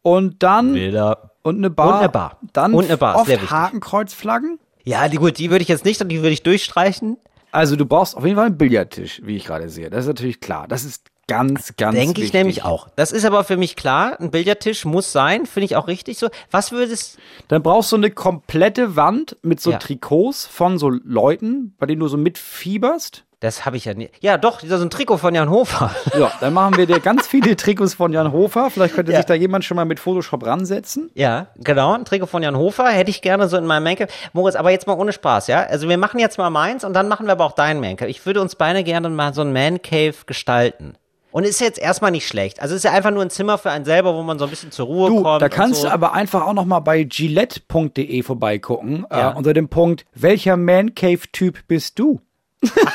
[0.02, 1.32] und dann Bilder.
[1.42, 1.88] und eine Bar.
[1.88, 2.38] Und eine Bar.
[2.52, 3.50] Dann Und eine Bar, oft sehr.
[3.50, 4.58] Hakenkreuzflaggen.
[4.84, 7.16] Ja, die gut, die würde ich jetzt nicht und die würde ich durchstreichen.
[7.50, 9.90] Also du brauchst auf jeden Fall einen Billardtisch, wie ich gerade sehe.
[9.90, 10.66] Das ist natürlich klar.
[10.68, 12.32] Das ist ganz, ganz Denke ich wichtig.
[12.34, 12.88] nämlich auch.
[12.96, 14.18] Das ist aber für mich klar.
[14.20, 16.28] Ein Billardtisch muss sein, finde ich auch richtig so.
[16.50, 17.18] Was würdest,
[17.48, 19.78] Dann brauchst du eine komplette Wand mit so Ja.
[19.78, 23.24] Trikots von so Leuten, bei denen du so mitfieberst.
[23.40, 24.08] das habe ich ja nie.
[24.20, 25.90] Ja, doch, so ein Trikot von Jan Hofer.
[26.18, 28.70] Ja, dann machen wir dir ganz viele Trikots von Jan Hofer.
[28.70, 29.18] Vielleicht könnte Ja.
[29.18, 31.10] sich da jemand schon mal mit Photoshop ransetzen.
[31.14, 34.08] Ja, genau, ein Trikot von Jan Hofer hätte ich gerne so in meinem Mancave.
[34.32, 35.60] Moritz, aber jetzt mal ohne Spaß, ja?
[35.64, 38.08] Also wir machen jetzt mal meins und dann machen wir aber auch deinen Mancave.
[38.10, 40.94] Ich würde uns beide gerne mal so ein Mancave gestalten.
[41.34, 42.62] Und ist jetzt erstmal nicht schlecht.
[42.62, 44.70] Also ist ja einfach nur ein Zimmer für einen selber, wo man so ein bisschen
[44.70, 45.42] zur Ruhe Du, kommt.
[45.42, 45.88] da kannst so.
[45.88, 49.04] du aber einfach auch noch mal bei gillette.de vorbeigucken.
[49.10, 49.32] Ja.
[49.32, 52.20] Äh, unter dem Punkt, welcher Man-Cave-Typ bist du?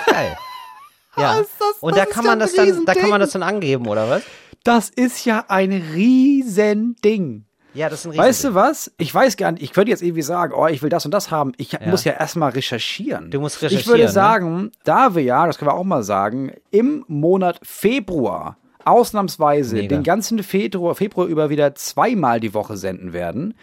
[0.05, 0.37] geil.
[1.17, 1.43] Ja.
[1.81, 4.21] und da kann man das dann, da kann man das dann angeben, oder was?
[4.63, 7.43] Das ist ja ein Riesending.
[7.73, 8.91] Ja, das ist ein Weißt du was?
[8.97, 11.29] Ich weiß gar nicht, ich könnte jetzt irgendwie sagen, oh, ich will das und das
[11.31, 11.51] haben.
[11.57, 13.29] Ich muss ja erstmal recherchieren.
[13.31, 14.09] Du musst Ich recherchieren, würde ne?
[14.11, 19.87] sagen, da wir ja, das können wir auch mal sagen, im Monat Februar ausnahmsweise Mega.
[19.95, 23.53] den ganzen Februar, Februar über wieder zweimal die Woche senden werden,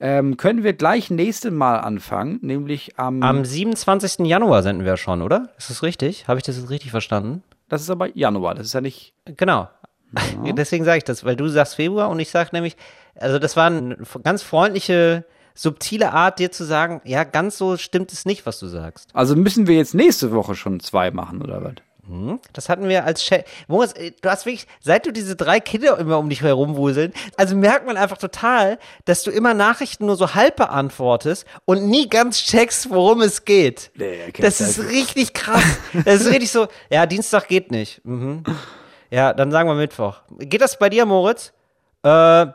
[0.00, 4.26] ähm, können wir gleich nächste Mal anfangen, nämlich am, Am 27.
[4.26, 5.50] Januar senden wir schon, oder?
[5.56, 6.26] Ist das richtig?
[6.26, 7.42] Habe ich das jetzt richtig verstanden?
[7.68, 9.68] das ist aber Januar, das ist ja nicht, Genau.
[10.44, 12.76] Deswegen sage ich das, weil du sagst Februar und ich sage nämlich,
[13.16, 18.12] also das war eine ganz freundliche, subtile Art, dir zu sagen, ja, ganz so stimmt
[18.12, 19.10] es nicht, was du sagst.
[19.12, 21.74] also müssen wir jetzt nächste Woche schon zwei machen, oder was?
[22.52, 23.44] Das hatten wir als Chef.
[23.68, 27.54] Moritz, äh, du hast wirklich, seit du diese drei Kinder immer um dich herumwuseln, also
[27.56, 32.42] merkt man einfach total, dass du immer Nachrichten nur so halb beantwortest und nie ganz
[32.42, 33.92] checkst, worum es geht.
[33.94, 34.60] Nee, das.
[34.60, 35.62] ist richtig krass.
[36.04, 38.04] Das ist richtig so, ja, Dienstag geht nicht.
[38.04, 38.42] Mhm.
[39.10, 40.22] Ja, dann sagen wir Mittwoch.
[40.38, 41.52] Geht das bei dir, Moritz?
[42.02, 42.46] Äh,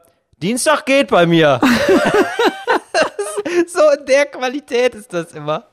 [0.42, 1.60] Dienstag geht bei mir.
[3.68, 5.66] so in der Qualität ist das immer.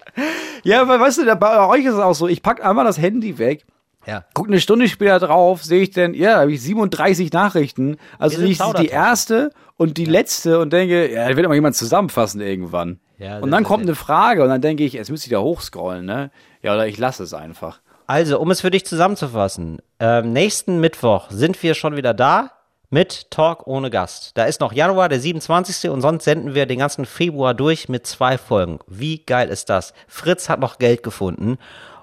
[0.63, 3.37] Ja, aber weißt du, bei euch ist es auch so, ich pack einmal das Handy
[3.37, 3.67] weg,
[4.07, 4.25] Ja.
[4.33, 7.99] guck eine Stunde später drauf, sehe ich dann, ja, da habe ich 37 Nachrichten.
[8.19, 12.41] Also ich die erste und die letzte und denke, ja, da wird immer jemand zusammenfassen
[12.41, 13.01] irgendwann.
[13.19, 16.05] Ja, und dann kommt eine Frage und dann denke ich, jetzt müsste ich da hochscrollen,
[16.05, 16.31] ne?
[16.63, 17.81] Ja, oder ich lasse es einfach.
[18.07, 22.51] Also, um es für dich zusammenzufassen, ähm, nächsten Mittwoch sind wir schon wieder da
[22.95, 24.31] mit Talk ohne Gast.
[24.35, 25.91] Da ist noch Januar, der 27.
[25.91, 28.79] und sonst senden wir den ganzen Februar durch mit zwei Folgen.
[28.87, 29.95] Wie geil ist das?
[30.07, 31.59] Fritz hat noch Geld gefunden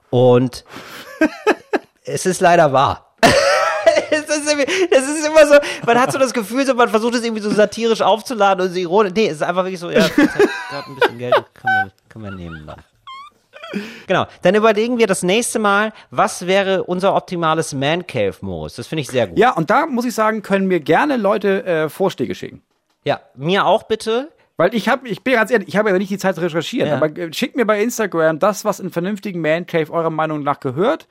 [0.09, 0.65] und
[2.03, 3.15] es ist leider wahr.
[4.11, 7.49] Es ist, immer so, man hat so das Gefühl, so, man versucht es irgendwie so
[7.49, 9.13] satirisch aufzuladen und so ironisch.
[9.15, 11.91] Nee, es ist einfach wirklich so, ja, Fritz hat gerade ein bisschen Geld, können wir,
[12.09, 12.83] können wir nehmen dann.
[14.07, 14.25] Genau.
[14.41, 18.75] Dann überlegen wir das nächste Mal, was wäre unser optimales Man Cave, Moritz.
[18.75, 19.37] Das finde ich sehr gut.
[19.39, 22.61] Ja, und da muss ich sagen, können mir gerne Leute äh, Vorschläge schicken.
[23.03, 24.31] Ja, mir auch bitte.
[24.57, 26.89] Weil ich habe, ich bin ganz ehrlich, ich habe ja nicht die Zeit zu recherchieren,
[26.89, 26.95] Ja.
[26.97, 30.59] aber äh, schickt mir bei Instagram das, was in vernünftigen Man Cave eurer Meinung nach
[30.59, 31.07] gehört.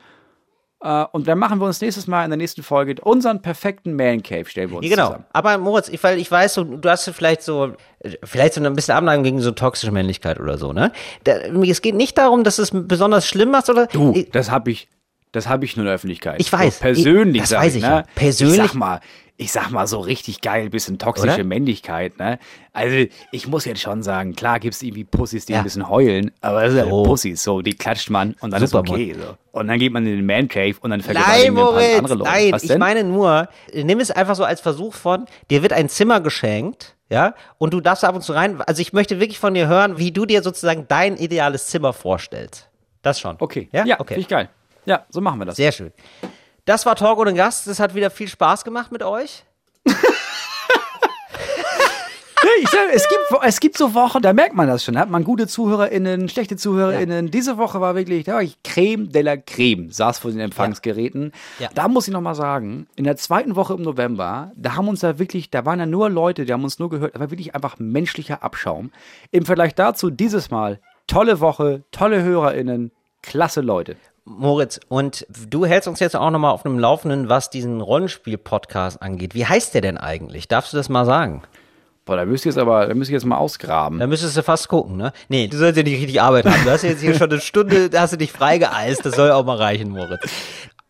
[0.83, 4.23] Äh, und dann machen wir uns nächstes Mal in der nächsten Folge unseren perfekten Man
[4.23, 5.07] Cave, stellen wir uns Ja, genau.
[5.09, 5.25] zusammen.
[5.33, 7.73] Aber Moritz, ich, weil ich weiß, so, du hast vielleicht so,
[8.25, 10.93] vielleicht so ein bisschen Abneigung gegen so toxische Männlichkeit oder so, ne?
[11.25, 13.87] Da, es geht nicht darum, dass es besonders schlimm machst oder.
[13.87, 14.89] Du, Ich- das habe ich,
[15.33, 16.41] das habe ich nur in der Öffentlichkeit.
[16.41, 16.79] Ich weiß.
[16.79, 17.89] So persönlich, Ich- das weiß ich, ich ne?
[17.89, 18.03] ja.
[18.15, 19.01] Persönlich- Ich sag mal,
[19.37, 21.45] ich sag mal so richtig geil, bisschen toxische Oder?
[21.45, 22.39] Männlichkeit, ne?
[22.75, 25.59] Also, ich muss jetzt schon sagen, klar gibt's irgendwie Pussys, die Ja.
[25.61, 26.97] ein bisschen heulen, aber das sind So.
[26.99, 29.37] halt Pussys, so, die klatscht man und dann Super, ist okay, so.
[29.59, 31.15] Und dann geht man in den Man Cave und dann paar
[31.53, 32.31] Moritz, andere Leute.
[32.31, 32.79] nein, Was ich denn?
[32.79, 37.35] meine nur, nimm es einfach so als Versuch von, dir wird ein Zimmer geschenkt, ja,
[37.57, 40.13] und du darfst ab und zu rein, also ich möchte wirklich von dir hören, wie
[40.13, 42.69] du dir sozusagen dein ideales Zimmer vorstellst.
[43.01, 43.37] Das schon.
[43.39, 43.71] Okay.
[43.73, 44.15] Ja, Ja, okay.
[44.15, 44.49] finde ich geil.
[44.91, 45.55] Ja, so machen wir das.
[45.55, 45.93] Sehr schön.
[46.65, 47.69] Das war Talk ohne Gast.
[47.69, 49.45] Es hat wieder viel Spaß gemacht mit euch.
[52.63, 54.95] Ich sag, es, gibt, es gibt so Wochen, da merkt man das schon.
[54.95, 57.31] Da hat man gute ZuhörerInnen, schlechte ZuhörerInnen.
[57.31, 61.33] Diese Woche war wirklich, da war ich Creme de la Creme, saß vor den Empfangsgeräten.
[61.59, 61.69] Ja.
[61.75, 65.19] Da muss ich nochmal sagen, in der zweiten Woche im November, da haben uns da
[65.19, 67.79] wirklich, da waren ja nur Leute, die haben uns nur gehört, da war wirklich einfach
[67.79, 68.91] menschlicher Abschaum.
[69.31, 72.91] Im Vergleich dazu dieses Mal, tolle Woche, tolle HörerInnen,
[73.23, 73.97] klasse Leute.
[74.39, 79.35] Moritz, und du hältst uns jetzt auch nochmal auf dem Laufenden, was diesen Rollenspiel-Podcast angeht.
[79.35, 80.47] Wie heißt der denn eigentlich?
[80.47, 81.43] Darfst du das mal sagen?
[82.05, 83.99] Boah, da müsst ihr jetzt aber, da müsst ihr jetzt mal ausgraben.
[83.99, 85.13] Da müsstest du fast gucken, ne?
[85.29, 86.63] Nee, du sollst ja nicht richtig Arbeit haben.
[86.65, 89.05] Du hast jetzt hier schon eine Stunde, da hast du dich freigeeist.
[89.05, 90.23] Das soll auch mal reichen, Moritz.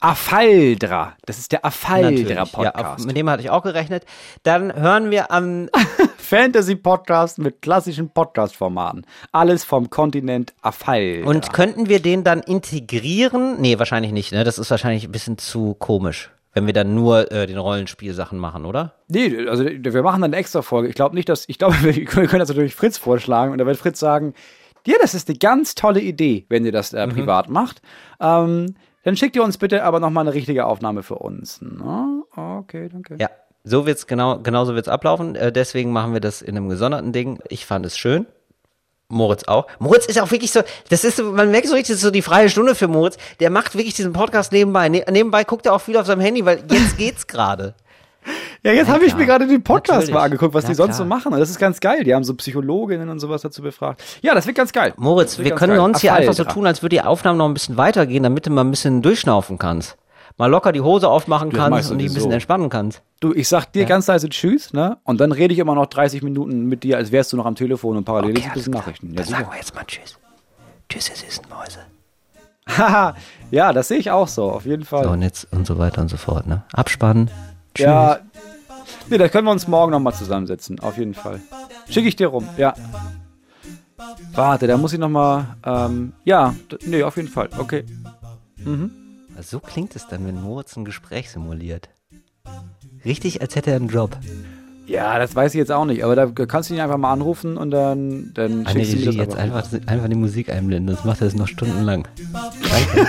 [0.01, 1.59] Afaldra, das ist der.
[1.59, 3.01] Ja, Afaldra-Podcast.
[3.01, 4.05] auf- mit dem hatte ich auch gerechnet.
[4.43, 5.69] Dann hören wir am
[6.19, 9.05] Fantasy-Podcast mit klassischen Podcast-Formaten.
[9.33, 11.29] Alles vom Kontinent Afaldra.
[11.29, 13.61] Und könnten wir den dann integrieren?
[13.61, 14.43] Nee, wahrscheinlich nicht, ne?
[14.45, 18.65] Das ist wahrscheinlich ein bisschen zu komisch, wenn wir dann nur äh, den Rollenspielsachen machen,
[18.65, 18.95] oder?
[19.09, 20.89] Nee, also wir machen dann eine extra Folge.
[20.89, 23.77] Ich glaube nicht, dass, ich glaube, wir können das natürlich Fritz vorschlagen und da wird
[23.77, 24.33] Fritz sagen,
[24.87, 27.13] ja, das ist eine ganz tolle Idee, wenn ihr das äh, Mhm.
[27.13, 27.83] privat macht.
[28.19, 31.59] Ähm, dann schickt ihr uns bitte aber nochmal eine richtige Aufnahme für uns.
[31.61, 33.17] Na, okay, danke.
[33.19, 33.31] Ja,
[33.65, 35.35] so wird's genau, genauso wird's ablaufen.
[35.35, 37.41] Äh, deswegen machen wir das in einem gesonderten Ding.
[37.49, 38.27] Ich fand es schön.
[39.09, 39.67] Moritz auch.
[39.81, 42.23] Moritz ist auch wirklich so, das ist man merkt so richtig, das ist so die
[42.23, 43.19] freie Stunde für Moritz.
[43.41, 44.89] Der macht wirklich diesen Podcast nebenbei.
[44.89, 47.75] Ne, nebenbei guckt er auch viel auf seinem Handy, weil jetzt geht's gerade.
[48.63, 49.21] Ja, jetzt Ja, habe ich klar.
[49.21, 50.15] mir gerade den Podcast Natürlich.
[50.15, 51.19] mal angeguckt, was Na die sonst so klar.
[51.19, 51.33] machen.
[51.33, 52.05] Und das ist ganz geil.
[52.05, 54.03] Die haben so Psychologinnen und sowas dazu befragt.
[54.23, 54.93] Ja, das wird ganz geil.
[54.97, 55.81] Moritz, wir können geil.
[55.81, 58.51] sonst hier einfach so tun, als würde die Aufnahme noch ein bisschen weitergehen, damit du
[58.51, 59.97] mal ein bisschen durchschnaufen kannst.
[60.37, 63.03] Mal locker die Hose aufmachen kannst und dich ein bisschen entspannen kannst.
[63.21, 64.97] Du, ich sag dir ganz leise Tschüss, ne?
[65.05, 67.55] Und dann rede ich immer noch 30 Minuten mit dir, als wärst du noch am
[67.57, 69.09] Telefon und parallel okay, ein bisschen Nachrichten.
[69.11, 70.17] Ja, Dann sagen wir jetzt mal Tschüss.
[70.89, 71.81] Tschüss, ihr süßen Mäuse.
[72.69, 73.15] Haha,
[73.51, 75.05] ja, das sehe ich auch so, auf jeden Fall.
[75.05, 76.63] So, und jetzt und so weiter und so fort, ne?
[76.73, 77.31] Abspannen.
[77.75, 77.85] Tschüss.
[77.85, 78.19] ja,
[79.09, 81.41] nee, da können wir uns morgen nochmal zusammensetzen, auf jeden Fall.
[81.89, 82.75] Schicke ich dir rum, ja.
[84.35, 86.55] Warte, da muss ich nochmal, ähm, ja,
[86.87, 87.85] nee, auf jeden Fall, okay.
[89.43, 91.89] So klingt es dann, wenn Moritz ein Gespräch simuliert.
[93.05, 94.17] Richtig, als hätte er einen Job.
[94.87, 97.57] Ja, das weiß ich jetzt auch nicht, aber da kannst du ihn einfach mal anrufen
[97.57, 99.73] und dann, dann Eine schickst du Regie das jetzt einfach.
[99.87, 102.09] einfach, die Musik einblenden, das macht er jetzt noch stundenlang.
[102.95, 103.09] Danke.